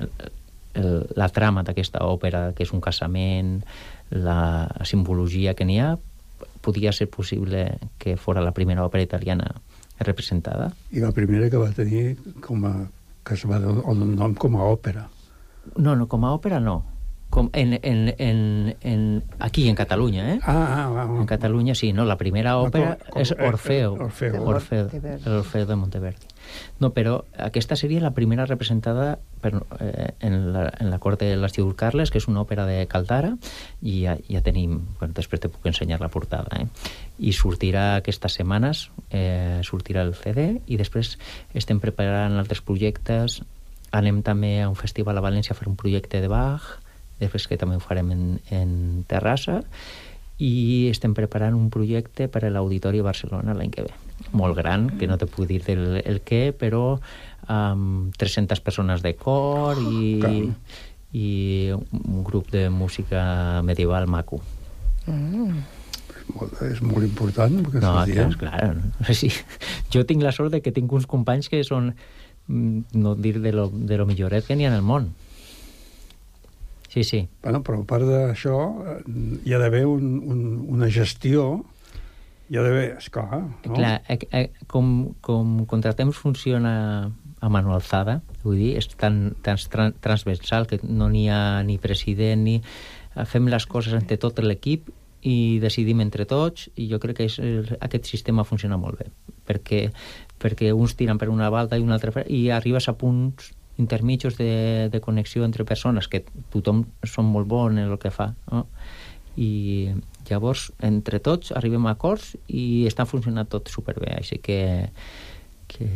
el, 0.00 0.10
el, 0.74 1.06
la 1.16 1.28
trama 1.28 1.62
d'aquesta 1.64 2.04
òpera, 2.04 2.52
que 2.54 2.62
és 2.64 2.72
un 2.72 2.80
casament, 2.84 3.62
la 4.10 4.68
simbologia 4.84 5.54
que 5.54 5.64
n'hi 5.64 5.78
ha, 5.80 5.94
podia 6.60 6.92
ser 6.92 7.08
possible 7.10 7.78
que 7.98 8.16
fora 8.16 8.40
la 8.44 8.52
primera 8.52 8.84
òpera 8.84 9.02
italiana 9.04 9.50
representada. 10.00 10.72
I 10.92 11.00
la 11.00 11.12
primera 11.12 11.48
que 11.50 11.56
va 11.60 11.70
tenir 11.72 12.16
com 12.42 12.64
a, 12.66 12.72
que 13.24 13.34
es 13.34 13.44
va 13.48 13.58
donar 13.60 13.84
el 13.92 14.16
nom 14.16 14.34
com 14.34 14.56
a 14.56 14.64
òpera. 14.68 15.06
No, 15.76 15.94
no, 15.96 16.06
com 16.08 16.24
a 16.24 16.32
òpera 16.36 16.60
no. 16.60 16.82
Com 17.34 17.48
en, 17.52 17.72
en, 17.82 18.14
en, 18.16 18.76
en, 18.86 19.00
aquí, 19.42 19.64
en 19.68 19.74
Catalunya, 19.74 20.34
eh? 20.34 20.38
Ah, 20.46 20.54
ah, 20.54 21.02
ah. 21.02 21.16
En 21.18 21.26
Catalunya, 21.26 21.74
sí, 21.74 21.92
no? 21.92 22.04
La 22.06 22.14
primera 22.16 22.52
òpera 22.62 22.92
com- 23.10 23.20
és 23.24 23.32
eh, 23.34 23.40
Orfeo. 23.48 23.96
Orfeo. 23.98 24.44
Orfeo, 24.46 24.84
l'Orfeo 25.26 25.66
de 25.66 25.74
Monteverdi. 25.74 26.28
No, 26.78 26.92
però 26.94 27.24
aquesta 27.40 27.74
seria 27.74 28.02
la 28.04 28.12
primera 28.14 28.44
representada 28.46 29.18
per, 29.42 29.50
eh, 29.80 30.12
en, 30.20 30.52
la, 30.52 30.68
en 30.78 30.92
la 30.92 31.00
cort 31.02 31.24
de 31.24 31.32
l'Arxiduc 31.34 31.74
Carles, 31.80 32.12
que 32.14 32.20
és 32.22 32.28
una 32.30 32.44
òpera 32.44 32.68
de 32.70 32.84
Caldara, 32.86 33.32
i 33.82 34.04
ja, 34.04 34.14
ja 34.30 34.44
tenim... 34.46 34.78
Bueno, 35.00 35.16
després 35.18 35.42
te 35.42 35.50
puc 35.50 35.66
ensenyar 35.66 35.98
la 36.04 36.12
portada, 36.14 36.60
eh? 36.62 36.68
I 37.18 37.34
sortirà 37.34 37.96
aquestes 37.96 38.38
setmanes, 38.38 38.84
eh, 39.10 39.58
sortirà 39.66 40.06
el 40.06 40.14
CD, 40.14 40.60
i 40.70 40.78
després 40.78 41.16
estem 41.52 41.82
preparant 41.82 42.38
altres 42.38 42.62
projectes. 42.62 43.40
Anem 43.90 44.22
també 44.22 44.60
a 44.62 44.70
un 44.70 44.78
festival 44.78 45.18
a 45.18 45.22
València 45.26 45.54
a 45.54 45.58
fer 45.58 45.66
un 45.66 45.74
projecte 45.80 46.22
de 46.22 46.30
Bach, 46.30 46.76
després 47.20 47.46
que 47.48 47.58
també 47.60 47.76
ho 47.76 47.82
farem 47.84 48.10
en, 48.14 48.24
en 48.50 49.04
Terrassa, 49.08 49.60
i 50.42 50.88
estem 50.90 51.12
preparant 51.14 51.54
un 51.54 51.68
projecte 51.70 52.26
per 52.28 52.42
a 52.44 52.50
l'Auditori 52.50 53.00
Barcelona 53.06 53.54
l'any 53.54 53.70
que 53.70 53.84
ve. 53.86 53.92
Molt 54.34 54.56
gran, 54.58 54.88
que 54.98 55.06
no 55.06 55.18
te 55.18 55.26
puc 55.30 55.46
dir 55.46 55.60
el, 55.70 56.00
el 56.04 56.20
què, 56.26 56.48
però 56.58 56.98
amb 57.46 58.14
300 58.18 58.58
persones 58.64 59.02
de 59.04 59.12
cor 59.20 59.78
i, 59.78 60.18
Caram. 60.22 60.50
i 61.14 61.28
un 61.76 62.24
grup 62.26 62.50
de 62.50 62.66
música 62.70 63.60
medieval 63.62 64.08
maco. 64.10 64.40
Mm. 65.06 65.62
Molt, 66.34 66.54
és 66.64 66.80
molt 66.80 67.04
important. 67.04 67.52
el 67.60 67.66
que 67.70 67.80
No, 67.84 67.90
estàs 68.00 68.06
dient. 68.10 68.36
clar, 68.40 68.58
clar. 68.58 68.74
no? 68.80 69.14
Sí. 69.14 69.28
Jo 69.92 70.06
tinc 70.08 70.22
la 70.24 70.32
sort 70.32 70.50
de 70.54 70.62
que 70.64 70.72
tinc 70.72 70.90
uns 70.96 71.06
companys 71.06 71.50
que 71.52 71.60
són 71.62 71.92
mm, 72.48 72.96
no 72.96 73.14
dir 73.14 73.36
de 73.44 73.52
lo, 73.52 73.68
de 73.68 73.98
lo 74.00 74.06
milloret 74.08 74.46
que 74.48 74.56
n'hi 74.56 74.64
ha 74.66 74.72
en 74.72 74.78
el 74.80 74.86
món. 74.86 75.12
Sí, 76.94 77.02
sí. 77.02 77.24
Bueno, 77.42 77.58
però 77.66 77.80
a 77.80 77.86
part 77.90 78.06
d'això, 78.06 78.56
eh, 78.86 78.98
hi 79.42 79.54
ha 79.54 79.58
d'haver 79.58 79.82
un, 79.90 80.12
un, 80.30 80.42
una 80.76 80.86
gestió, 80.94 81.64
hi 82.46 82.54
ha 82.54 82.62
d'haver, 82.62 82.84
esclar, 83.00 83.40
no? 83.42 83.72
Clar, 83.74 83.96
eh, 84.06 84.18
eh, 84.30 84.44
com, 84.70 84.92
com 85.18 85.64
Contratemps 85.66 86.20
funciona 86.22 87.10
a 87.42 87.50
mano 87.50 87.74
alzada, 87.74 88.20
vull 88.44 88.60
dir, 88.62 88.76
és 88.78 88.86
tan, 88.94 89.34
tan 89.42 89.58
tran- 89.72 89.96
transversal 90.06 90.68
que 90.70 90.78
no 90.86 91.10
n'hi 91.10 91.26
ha 91.34 91.62
ni 91.66 91.80
president 91.82 92.46
ni... 92.46 92.60
Fem 93.30 93.46
les 93.46 93.62
coses 93.70 93.94
entre 93.94 94.16
tot 94.18 94.40
l'equip 94.42 94.88
i 95.22 95.58
decidim 95.62 96.00
entre 96.02 96.24
tots 96.26 96.66
i 96.74 96.88
jo 96.90 96.98
crec 97.02 97.20
que 97.20 97.26
és, 97.28 97.36
aquest 97.78 98.08
sistema 98.10 98.42
funciona 98.42 98.74
molt 98.74 98.98
bé 98.98 99.06
perquè, 99.46 99.84
perquè 100.42 100.72
uns 100.74 100.96
tiren 100.98 101.20
per 101.20 101.30
una 101.30 101.46
balda 101.50 101.78
i 101.78 101.84
un 101.84 101.94
altre 101.94 102.10
per... 102.10 102.24
i 102.26 102.48
arribes 102.50 102.88
a 102.90 102.96
punts 102.98 103.52
intermitjos 103.78 104.36
de, 104.38 104.88
de 104.92 105.00
connexió 105.00 105.44
entre 105.44 105.64
persones 105.64 106.08
que 106.08 106.24
tothom 106.54 106.84
són 107.02 107.26
molt 107.30 107.48
bon 107.50 107.78
en 107.78 107.90
el 107.90 107.98
que 107.98 108.12
fa 108.14 108.32
no? 108.50 108.66
i 109.36 109.90
llavors 110.28 110.68
entre 110.84 111.18
tots 111.18 111.52
arribem 111.58 111.86
a 111.88 111.94
acords 111.96 112.34
i 112.46 112.84
està 112.88 113.06
funcionant 113.08 113.50
tot 113.50 113.70
superbé 113.72 114.14
així 114.14 114.38
que, 114.38 114.90
que 115.66 115.88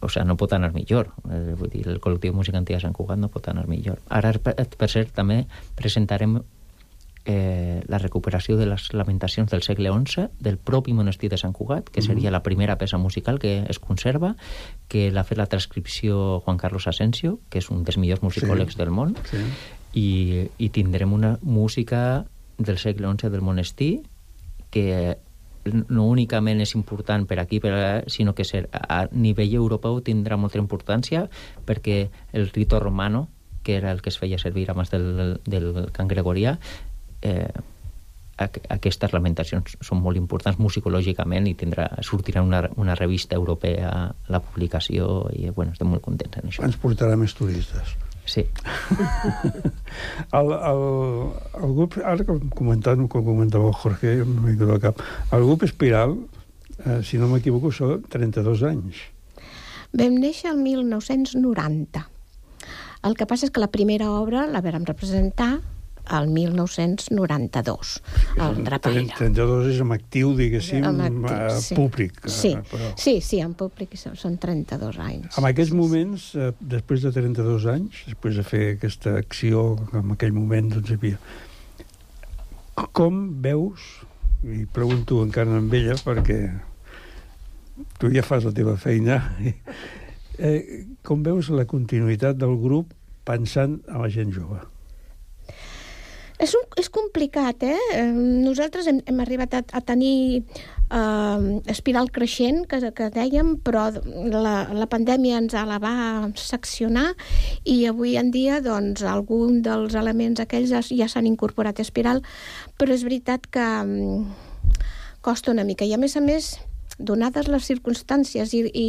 o 0.00 0.08
sea, 0.08 0.24
no 0.24 0.36
pot 0.38 0.52
anar 0.56 0.72
millor 0.74 1.12
eh, 1.30 1.54
vull 1.58 1.70
dir, 1.70 1.86
el 1.86 2.02
col·lectiu 2.02 2.34
Música 2.34 2.58
Antiga 2.58 2.82
Sant 2.82 2.94
Cugat 2.96 3.22
no 3.22 3.30
pot 3.32 3.46
anar 3.50 3.66
millor 3.70 4.02
ara 4.10 4.34
per 4.42 4.90
cert 4.90 5.14
també 5.14 5.44
presentarem 5.78 6.40
eh, 7.26 7.82
la 7.88 7.98
recuperació 7.98 8.56
de 8.56 8.66
les 8.70 8.92
lamentacions 8.94 9.50
del 9.50 9.62
segle 9.66 9.90
XI 9.90 10.28
del 10.40 10.56
propi 10.58 10.92
monestir 10.94 11.28
de 11.28 11.36
Sant 11.36 11.52
Cugat, 11.52 11.90
que 11.90 12.00
seria 12.02 12.30
la 12.30 12.42
primera 12.42 12.78
peça 12.78 12.96
musical 12.98 13.38
que 13.42 13.64
es 13.68 13.78
conserva, 13.82 14.36
que 14.88 15.10
l'ha 15.10 15.24
fet 15.26 15.38
la 15.38 15.46
transcripció 15.50 16.40
Juan 16.40 16.56
Carlos 16.56 16.86
Asensio, 16.86 17.40
que 17.50 17.58
és 17.58 17.68
un 17.70 17.82
dels 17.84 17.98
millors 17.98 18.22
musicòlegs 18.22 18.74
Sí. 18.74 18.78
del 18.78 18.90
món, 18.90 19.16
Sí. 19.26 19.42
i, 19.92 20.48
i 20.58 20.68
tindrem 20.70 21.12
una 21.12 21.38
música 21.42 22.24
del 22.58 22.78
segle 22.78 23.08
XI 23.18 23.28
del 23.30 23.42
monestir 23.42 24.02
que 24.70 25.18
no 25.66 26.04
únicament 26.06 26.60
és 26.62 26.76
important 26.76 27.26
per 27.26 27.40
aquí, 27.40 27.58
per 27.58 28.04
sinó 28.06 28.34
que 28.34 28.44
ser, 28.44 28.68
a 28.72 29.08
nivell 29.10 29.54
europeu 29.58 30.00
tindrà 30.00 30.36
molta 30.38 30.58
importància 30.58 31.28
perquè 31.66 32.08
el 32.32 32.50
rito 32.50 32.78
romano, 32.78 33.28
que 33.64 33.74
era 33.74 33.90
el 33.90 34.00
que 34.00 34.10
es 34.10 34.18
feia 34.18 34.38
servir 34.38 34.70
abans 34.70 34.90
del, 34.92 35.40
del 35.44 35.90
cant 35.92 36.06
gregorià, 36.06 36.60
eh, 37.26 37.64
aqu 38.36 38.60
aquestes 38.74 39.14
lamentacions 39.16 39.76
són 39.84 40.02
molt 40.04 40.20
importants 40.20 40.58
musicològicament 40.60 41.48
i 41.48 41.54
tindrà, 41.58 41.88
sortirà 42.04 42.42
una, 42.44 42.62
una 42.76 42.96
revista 42.98 43.36
europea 43.36 43.92
la 44.32 44.40
publicació 44.44 45.26
i 45.32 45.48
bueno, 45.56 45.72
estem 45.72 45.88
molt 45.88 46.04
contents 46.04 46.42
en 46.42 46.50
això. 46.50 46.66
Ens 46.66 46.76
portarà 46.80 47.16
més 47.16 47.34
turistes. 47.36 47.96
Sí. 48.26 48.42
El, 50.36 50.48
el, 50.50 50.80
el 51.62 51.74
grup, 51.76 51.94
ara 52.02 52.24
com 52.26 52.40
comentant, 52.58 53.04
com 53.08 53.22
comentava 53.24 53.68
el 53.70 53.76
Jorge, 53.78 54.16
m'he 54.26 54.50
vingut 54.50 54.72
al 54.74 54.80
cap, 54.82 54.98
el 55.32 55.44
grup 55.46 55.62
Espiral, 55.62 56.16
eh, 56.82 56.98
si 57.06 57.20
no 57.22 57.28
m'equivoco, 57.30 57.70
són 57.72 58.02
32 58.10 58.64
anys. 58.66 59.04
Vam 59.96 60.18
néixer 60.18 60.50
el 60.50 60.58
1990. 60.58 62.02
El 63.06 63.14
que 63.16 63.28
passa 63.30 63.46
és 63.46 63.54
que 63.54 63.62
la 63.62 63.70
primera 63.70 64.10
obra 64.18 64.44
la 64.50 64.60
vam 64.64 64.84
representar 64.90 65.52
el 66.12 66.28
1992, 66.28 68.02
el 68.38 68.64
Drapera. 68.64 69.02
32 69.18 69.66
és 69.72 69.80
amb 69.82 69.92
actiu, 69.96 70.34
diguéssim, 70.38 70.84
Amb 70.86 71.00
actiu, 71.02 71.26
eh, 71.36 71.60
sí. 71.60 71.74
públic. 71.74 72.20
eh, 72.24 72.28
Sí, 72.30 72.52
Però... 72.70 72.92
sí, 72.96 73.20
sí, 73.20 73.40
en 73.40 73.54
públic 73.54 73.94
són- 73.98 74.16
són 74.16 74.36
32 74.38 74.98
anys. 74.98 75.38
En 75.38 75.44
aquests 75.44 75.72
moments, 75.74 76.34
eh, 76.36 76.52
després 76.60 77.02
de 77.02 77.12
32 77.12 77.66
anys, 77.66 78.04
després 78.06 78.36
de 78.36 78.42
fer 78.46 78.64
aquesta 78.76 79.16
acció 79.18 79.76
en 79.92 80.12
aquell 80.12 80.32
moment 80.32 80.70
doncs, 80.74 80.90
hi 80.90 80.94
havia, 80.94 81.18
com 82.92 83.42
veus, 83.42 83.80
i 84.44 84.66
pregunto 84.70 85.22
encara 85.24 85.56
amb 85.58 85.72
ella 85.74 85.94
perquè 86.04 86.38
tu 87.98 88.10
ja 88.12 88.22
fas 88.22 88.44
la 88.44 88.52
teva 88.52 88.76
feina, 88.76 89.20
eh, 90.38 90.84
com 91.02 91.22
veus 91.24 91.48
la 91.50 91.64
continuïtat 91.68 92.36
del 92.36 92.56
grup 92.60 92.92
pensant 93.26 93.80
en 93.88 94.00
la 94.02 94.08
gent 94.12 94.32
jove? 94.32 94.60
És, 96.42 96.52
un, 96.52 96.64
és 96.76 96.88
complicat, 96.92 97.62
eh? 97.64 98.02
Nosaltres 98.12 98.88
hem, 98.90 98.98
hem 99.08 99.20
arribat 99.24 99.54
a, 99.56 99.62
a 99.72 99.80
tenir 99.80 100.42
eh, 100.90 101.60
espiral 101.72 102.10
creixent, 102.12 102.64
que, 102.68 102.80
que 102.96 103.08
dèiem, 103.14 103.54
però 103.64 103.86
la, 103.94 104.56
la 104.76 104.88
pandèmia 104.92 105.40
ens 105.40 105.56
la 105.56 105.80
va 105.82 105.94
seccionar 106.36 107.08
i 107.64 107.78
avui 107.88 108.16
en 108.20 108.30
dia 108.34 108.60
doncs, 108.64 109.04
algun 109.06 109.62
dels 109.64 109.96
elements 109.96 110.42
aquells 110.44 110.74
ja, 110.74 110.84
ja 110.84 111.08
s'han 111.08 111.28
incorporat 111.30 111.80
a 111.80 111.86
espiral, 111.86 112.22
però 112.76 112.92
és 112.92 113.06
veritat 113.06 113.48
que 113.48 113.64
mm, 113.64 114.24
costa 115.24 115.54
una 115.54 115.64
mica. 115.64 115.88
I 115.88 115.96
a 115.96 116.00
més 116.00 116.16
a 116.16 116.24
més, 116.24 116.56
donades 116.98 117.48
les 117.48 117.66
circumstàncies 117.68 118.54
i, 118.56 118.62
i, 118.72 118.86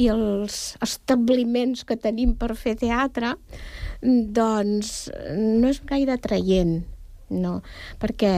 i 0.00 0.08
els 0.12 0.60
establiments 0.84 1.84
que 1.84 1.98
tenim 2.00 2.34
per 2.38 2.54
fer 2.56 2.76
teatre, 2.80 3.34
doncs 4.00 5.10
no 5.36 5.70
és 5.70 5.82
gaire 5.86 6.16
atraient, 6.16 6.80
no? 7.30 7.60
Perquè 8.00 8.34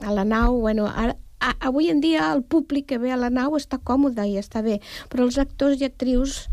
a 0.00 0.14
la 0.16 0.24
nau, 0.24 0.60
bueno, 0.64 0.88
ara, 0.88 1.14
a, 1.40 1.54
avui 1.70 1.90
en 1.90 2.02
dia 2.02 2.32
el 2.32 2.42
públic 2.42 2.90
que 2.90 2.98
ve 2.98 3.12
a 3.12 3.20
la 3.20 3.30
nau 3.30 3.56
està 3.58 3.78
còmode 3.78 4.26
i 4.28 4.36
està 4.40 4.64
bé, 4.66 4.80
però 5.12 5.28
els 5.28 5.38
actors 5.38 5.80
i 5.80 5.88
actrius 5.88 6.44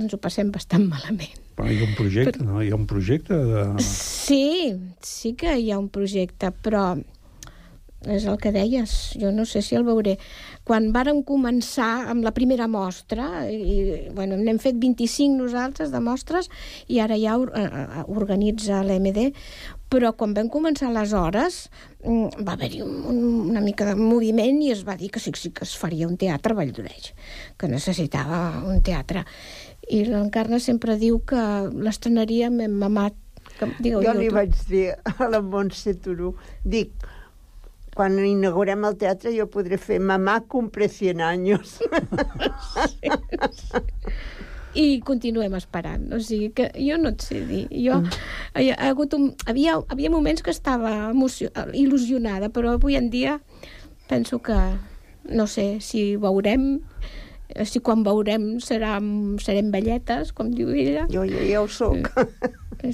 ens 0.00 0.14
ho 0.14 0.20
passem 0.22 0.50
bastant 0.54 0.86
malament. 0.88 1.36
Però 1.58 1.68
hi 1.68 1.80
ha 1.82 1.86
un 1.86 1.96
projecte, 1.98 2.44
no? 2.44 2.60
Hi 2.62 2.70
ha 2.72 2.78
un 2.78 2.86
projecte 2.88 3.36
de... 3.36 3.64
Sí, 3.84 4.74
sí 5.04 5.34
que 5.36 5.56
hi 5.58 5.70
ha 5.70 5.80
un 5.80 5.90
projecte, 5.92 6.52
però 6.64 6.94
és 8.08 8.24
el 8.24 8.38
que 8.40 8.52
deies, 8.52 9.12
jo 9.20 9.28
no 9.34 9.44
sé 9.44 9.60
si 9.60 9.76
el 9.76 9.84
veuré. 9.84 10.16
Quan 10.64 10.88
vàrem 10.94 11.20
començar 11.26 12.08
amb 12.08 12.24
la 12.24 12.32
primera 12.32 12.68
mostra, 12.70 13.44
i, 13.50 14.08
bueno, 14.16 14.38
n'hem 14.40 14.60
fet 14.62 14.78
25 14.80 15.36
nosaltres 15.36 15.92
de 15.92 16.00
mostres, 16.00 16.48
i 16.88 17.00
ara 17.04 17.18
ja 17.20 17.36
or, 17.36 17.52
eh, 17.52 18.04
organitza 18.08 18.80
l'MD, 18.86 19.30
però 19.90 20.14
quan 20.16 20.32
vam 20.32 20.48
començar 20.48 20.92
les 20.94 21.12
hores 21.12 21.60
mm, 22.04 22.46
va 22.46 22.54
haver-hi 22.54 22.80
un, 22.86 22.96
un, 23.10 23.22
una 23.50 23.60
mica 23.60 23.88
de 23.88 23.96
moviment 23.98 24.62
i 24.62 24.70
es 24.72 24.84
va 24.86 24.96
dir 24.96 25.10
que 25.10 25.20
sí, 25.20 25.34
sí 25.36 25.50
que 25.52 25.66
es 25.66 25.76
faria 25.76 26.08
un 26.08 26.16
teatre 26.16 26.54
a 26.54 26.60
Valldoreix, 26.60 27.12
que 27.58 27.68
necessitava 27.68 28.62
un 28.70 28.80
teatre. 28.86 29.26
I 29.90 30.04
l'Encarna 30.06 30.60
sempre 30.62 30.96
diu 30.96 31.20
que 31.26 31.42
l'estrenaríem 31.74 32.62
en 32.64 32.78
Mamat. 32.80 33.18
Que, 33.58 33.66
digueu, 33.82 34.04
jo 34.06 34.12
li 34.16 34.28
tu. 34.30 34.36
vaig 34.38 34.54
dir 34.70 34.84
a 34.94 35.28
la 35.28 35.42
Montse 35.44 35.92
Turú, 36.00 36.36
dic, 36.64 36.94
quan 38.00 38.14
inaugurem 38.24 38.86
el 38.88 38.94
teatre 38.96 39.28
jo 39.34 39.44
podré 39.52 39.76
fer 39.76 39.98
Mamà 40.00 40.38
cumple 40.48 40.86
100 40.88 41.20
anys. 41.20 41.74
i 44.80 45.02
continuem 45.04 45.52
esperant. 45.58 46.06
O 46.16 46.20
sigui 46.24 46.48
que 46.56 46.70
jo 46.78 46.96
no 46.96 47.12
et 47.12 47.26
sé 47.26 47.42
dir. 47.44 47.66
Jo, 47.74 47.98
hi 48.56 48.70
ha, 48.70 48.78
ha 48.78 48.92
hagut 48.94 49.12
un, 49.18 49.26
havia, 49.50 49.74
havia 49.92 50.12
moments 50.12 50.40
que 50.46 50.54
estava 50.54 51.10
emocio, 51.10 51.50
il·lusionada, 51.76 52.48
però 52.54 52.78
avui 52.78 52.96
en 52.96 53.10
dia 53.12 53.36
penso 54.08 54.40
que 54.40 54.56
no 55.28 55.44
sé 55.50 55.66
si 55.84 56.16
veurem 56.16 56.80
si 57.68 57.82
quan 57.84 58.06
veurem 58.06 58.54
serà, 58.64 58.94
serem 59.44 59.68
velletes, 59.74 60.32
com 60.32 60.54
diu 60.56 60.72
ella. 60.72 61.04
Jo 61.12 61.26
ja, 61.28 61.44
ja 61.44 61.60
ho 61.60 61.68
soc. 61.68 62.08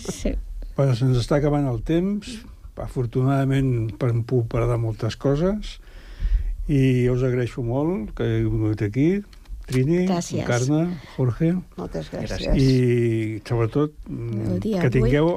Sí. 0.03 0.35
Bueno, 0.75 0.99
se'ns 0.99 1.21
està 1.21 1.39
acabant 1.39 1.69
el 1.71 1.79
temps. 1.87 2.41
Afortunadament 2.83 3.95
per 4.01 4.11
em 4.13 4.23
puc 4.27 4.51
parar 4.53 4.69
de 4.73 4.79
moltes 4.81 5.17
coses 5.17 5.77
i 6.67 7.07
us 7.09 7.23
agraeixo 7.23 7.63
molt 7.63 8.13
que 8.19 8.27
heu 8.27 8.51
vingut 8.51 8.83
aquí, 8.83 9.09
Trini, 9.67 10.05
Gràcies. 10.07 10.45
Encarna, 10.45 10.85
Jorge. 11.17 11.53
Moltes 11.77 12.11
gràcies. 12.13 12.55
I 12.55 13.41
sobretot 13.47 13.97
mm, 14.07 14.61
que 14.63 14.91
tingueu 14.95 15.31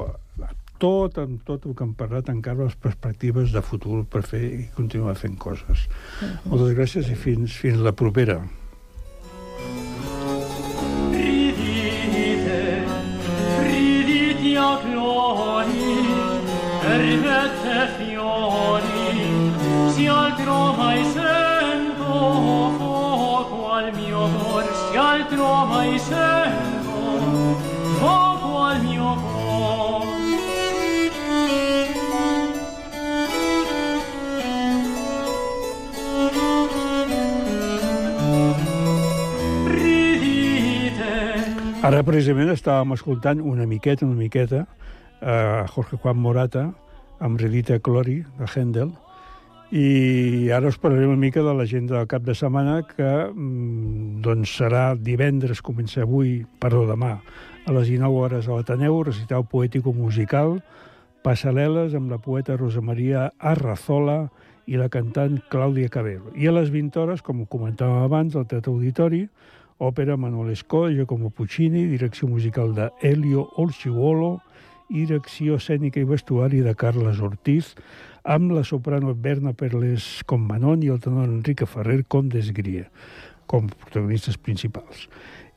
tot, 0.79 1.17
amb 1.17 1.41
tot 1.47 1.65
el 1.65 1.73
que 1.75 1.83
hem 1.83 1.95
parlat 1.97 2.29
encara 2.31 2.67
les 2.67 2.77
perspectives 2.79 3.51
de 3.55 3.63
futur 3.65 4.03
per 4.09 4.21
fer 4.29 4.43
i 4.45 4.67
continuar 4.77 5.17
fent 5.19 5.35
coses. 5.41 5.87
Moltes 6.45 6.77
gràcies 6.77 7.09
i 7.09 7.17
fins, 7.19 7.57
fins 7.57 7.81
la 7.83 7.91
propera. 7.91 8.37
Ridite, 11.11 12.61
riditi 13.65 14.55
a 14.61 14.71
cloni, 14.85 16.08
rivette 16.97 17.87
fiori, 17.97 19.51
si 19.93 20.07
altro 20.07 20.73
mai 20.73 21.03
sento 21.03 22.71
fuoco 22.77 23.71
al 23.71 23.93
mio 23.93 24.27
cor, 24.37 24.63
si 24.89 24.97
altro 24.97 25.65
mai 25.65 25.99
sento 25.99 27.57
fuoco 27.97 28.57
al 28.57 28.81
mio 28.81 29.15
cor. 29.15 30.07
Ridite, 39.67 41.13
Ara, 41.81 42.03
precisament, 42.03 42.49
estàvem 42.53 42.91
escoltant 42.97 43.39
una 43.41 43.65
miqueta, 43.65 44.05
una 44.05 44.15
miqueta, 44.19 44.65
a 45.21 45.67
Jorge 45.67 45.97
Juan 45.97 46.17
Morata, 46.17 46.69
amb 47.19 47.39
Redita 47.39 47.79
Clori, 47.79 48.23
de 48.39 48.47
Händel, 48.47 48.91
i 49.69 50.49
ara 50.49 50.71
us 50.71 50.79
parlaré 50.81 51.05
una 51.05 51.19
mica 51.19 51.43
de 51.45 51.53
l'agenda 51.53 51.99
del 51.99 52.07
cap 52.09 52.23
de 52.25 52.33
setmana, 52.33 52.79
que 52.89 53.05
mm, 53.05 54.21
doncs 54.25 54.55
serà 54.57 54.95
divendres, 54.97 55.61
comença 55.61 56.01
avui, 56.01 56.39
perdó, 56.59 56.87
demà, 56.89 57.19
a 57.67 57.75
les 57.75 57.91
19 57.91 58.17
hores 58.17 58.47
a 58.47 58.57
l'Ateneu, 58.57 58.97
recital 59.05 59.45
poètico-musical, 59.45 60.57
passarel·les 61.21 61.93
amb 61.93 62.09
la 62.09 62.17
poeta 62.17 62.57
Rosa 62.57 62.81
Maria 62.81 63.27
Arrazola 63.37 64.23
i 64.65 64.79
la 64.79 64.89
cantant 64.89 65.37
Clàudia 65.51 65.91
Cabello. 65.93 66.33
I 66.33 66.49
a 66.49 66.55
les 66.55 66.73
20 66.73 66.97
hores, 67.03 67.21
com 67.21 67.45
comentàvem 67.45 68.07
abans, 68.07 68.33
al 68.35 68.47
Teatre 68.49 68.73
Auditori, 68.73 69.27
òpera 69.79 70.17
Manuel 70.17 70.51
Escola, 70.55 70.89
Giacomo 70.95 71.29
Puccini, 71.29 71.85
direcció 71.91 72.27
musical 72.27 72.73
de 72.73 72.89
Elio 73.05 73.47
Olciuolo, 73.57 74.39
i 74.89 75.05
direcció 75.05 75.59
escènica 75.59 76.01
i 76.01 76.07
vestuari 76.09 76.63
de 76.65 76.73
Carles 76.77 77.21
Ortiz, 77.21 77.75
amb 78.23 78.51
la 78.51 78.63
soprano 78.65 79.13
Berna 79.13 79.53
Perles 79.53 80.23
com 80.29 80.47
Manon 80.49 80.83
i 80.83 80.89
el 80.93 80.99
tenor 81.03 81.29
Enrique 81.29 81.67
Ferrer 81.69 82.01
com 82.07 82.29
Desgria, 82.29 82.87
com 83.49 83.69
protagonistes 83.69 84.37
principals. 84.37 85.07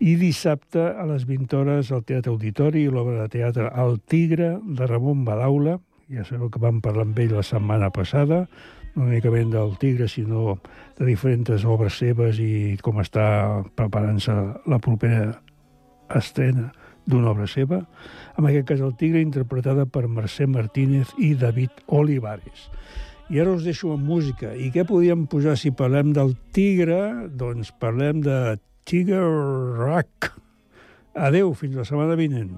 I 0.03 0.17
dissabte 0.21 0.83
a 0.83 1.07
les 1.09 1.25
20 1.29 1.57
hores 1.57 1.93
al 1.93 2.05
Teatre 2.05 2.33
Auditori 2.33 2.85
l'obra 2.91 3.23
de 3.23 3.33
teatre 3.33 3.71
El 3.79 4.01
Tigre 4.01 4.57
de 4.63 4.87
Ramon 4.91 5.25
Badaula, 5.25 5.79
ja 6.13 6.27
sabeu 6.29 6.51
que 6.53 6.61
vam 6.61 6.83
parlar 6.85 7.07
amb 7.07 7.19
ell 7.23 7.37
la 7.39 7.47
setmana 7.47 7.89
passada, 7.95 8.45
no 8.95 9.07
únicament 9.09 9.55
del 9.55 9.77
Tigre, 9.81 10.09
sinó 10.09 10.59
de 10.99 11.07
diferents 11.09 11.65
obres 11.65 11.97
seves 11.97 12.41
i 12.43 12.77
com 12.85 13.01
està 13.01 13.63
preparant-se 13.79 14.35
la 14.69 14.81
propera 14.83 15.39
estrena 16.13 16.69
d'una 17.07 17.33
obra 17.33 17.47
seva, 17.51 17.83
en 18.39 18.49
aquest 18.49 18.69
cas 18.69 18.83
el 18.85 18.95
Tigre, 18.99 19.23
interpretada 19.23 19.87
per 19.87 20.07
Mercè 20.09 20.47
Martínez 20.51 21.13
i 21.19 21.33
David 21.39 21.83
Olivares. 21.87 22.69
I 23.33 23.41
ara 23.41 23.55
us 23.55 23.65
deixo 23.65 23.95
amb 23.95 24.05
música. 24.05 24.53
I 24.53 24.69
què 24.75 24.85
podíem 24.89 25.25
posar 25.31 25.57
si 25.57 25.73
parlem 25.73 26.13
del 26.17 26.35
Tigre? 26.53 27.31
Doncs 27.33 27.73
parlem 27.81 28.21
de 28.25 28.59
Tiger 28.85 29.25
Rock. 29.79 30.33
Adeu, 31.15 31.55
fins 31.57 31.79
la 31.79 31.89
setmana 31.89 32.19
vinent. 32.19 32.57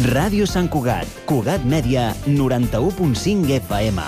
Ràdio 0.00 0.46
Sant 0.48 0.70
Cugat, 0.72 1.04
Cugat 1.28 1.60
Mèdia, 1.68 2.14
91.5 2.24 3.50
FM. 3.52 3.98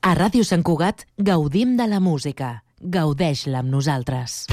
A 0.00 0.12
Ràdio 0.16 0.40
Sant 0.40 0.64
Cugat 0.64 1.04
gaudim 1.20 1.76
de 1.76 1.84
la 1.84 2.00
música. 2.00 2.62
Gaudeix-la 2.80 3.60
amb 3.60 3.68
nosaltres. 3.74 4.46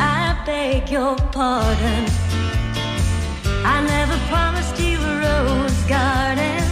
I 0.00 0.32
beg 0.46 0.88
your 0.88 1.20
pardon. 1.36 2.08
I 3.60 3.76
never 3.84 4.16
promised 4.32 4.80
you 4.80 4.96
a 4.96 5.20
rose 5.20 5.84
garden 5.84 6.64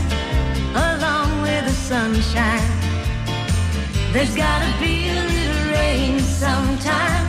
along 0.73 1.43
with 1.43 1.67
the 1.69 1.77
sunshine. 1.85 2.65
There's 4.15 4.35
gotta 4.35 4.73
be 4.81 5.09
a 5.09 5.42
rain 5.93 6.19
sometimes. 6.21 7.22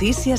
Noticias 0.00 0.26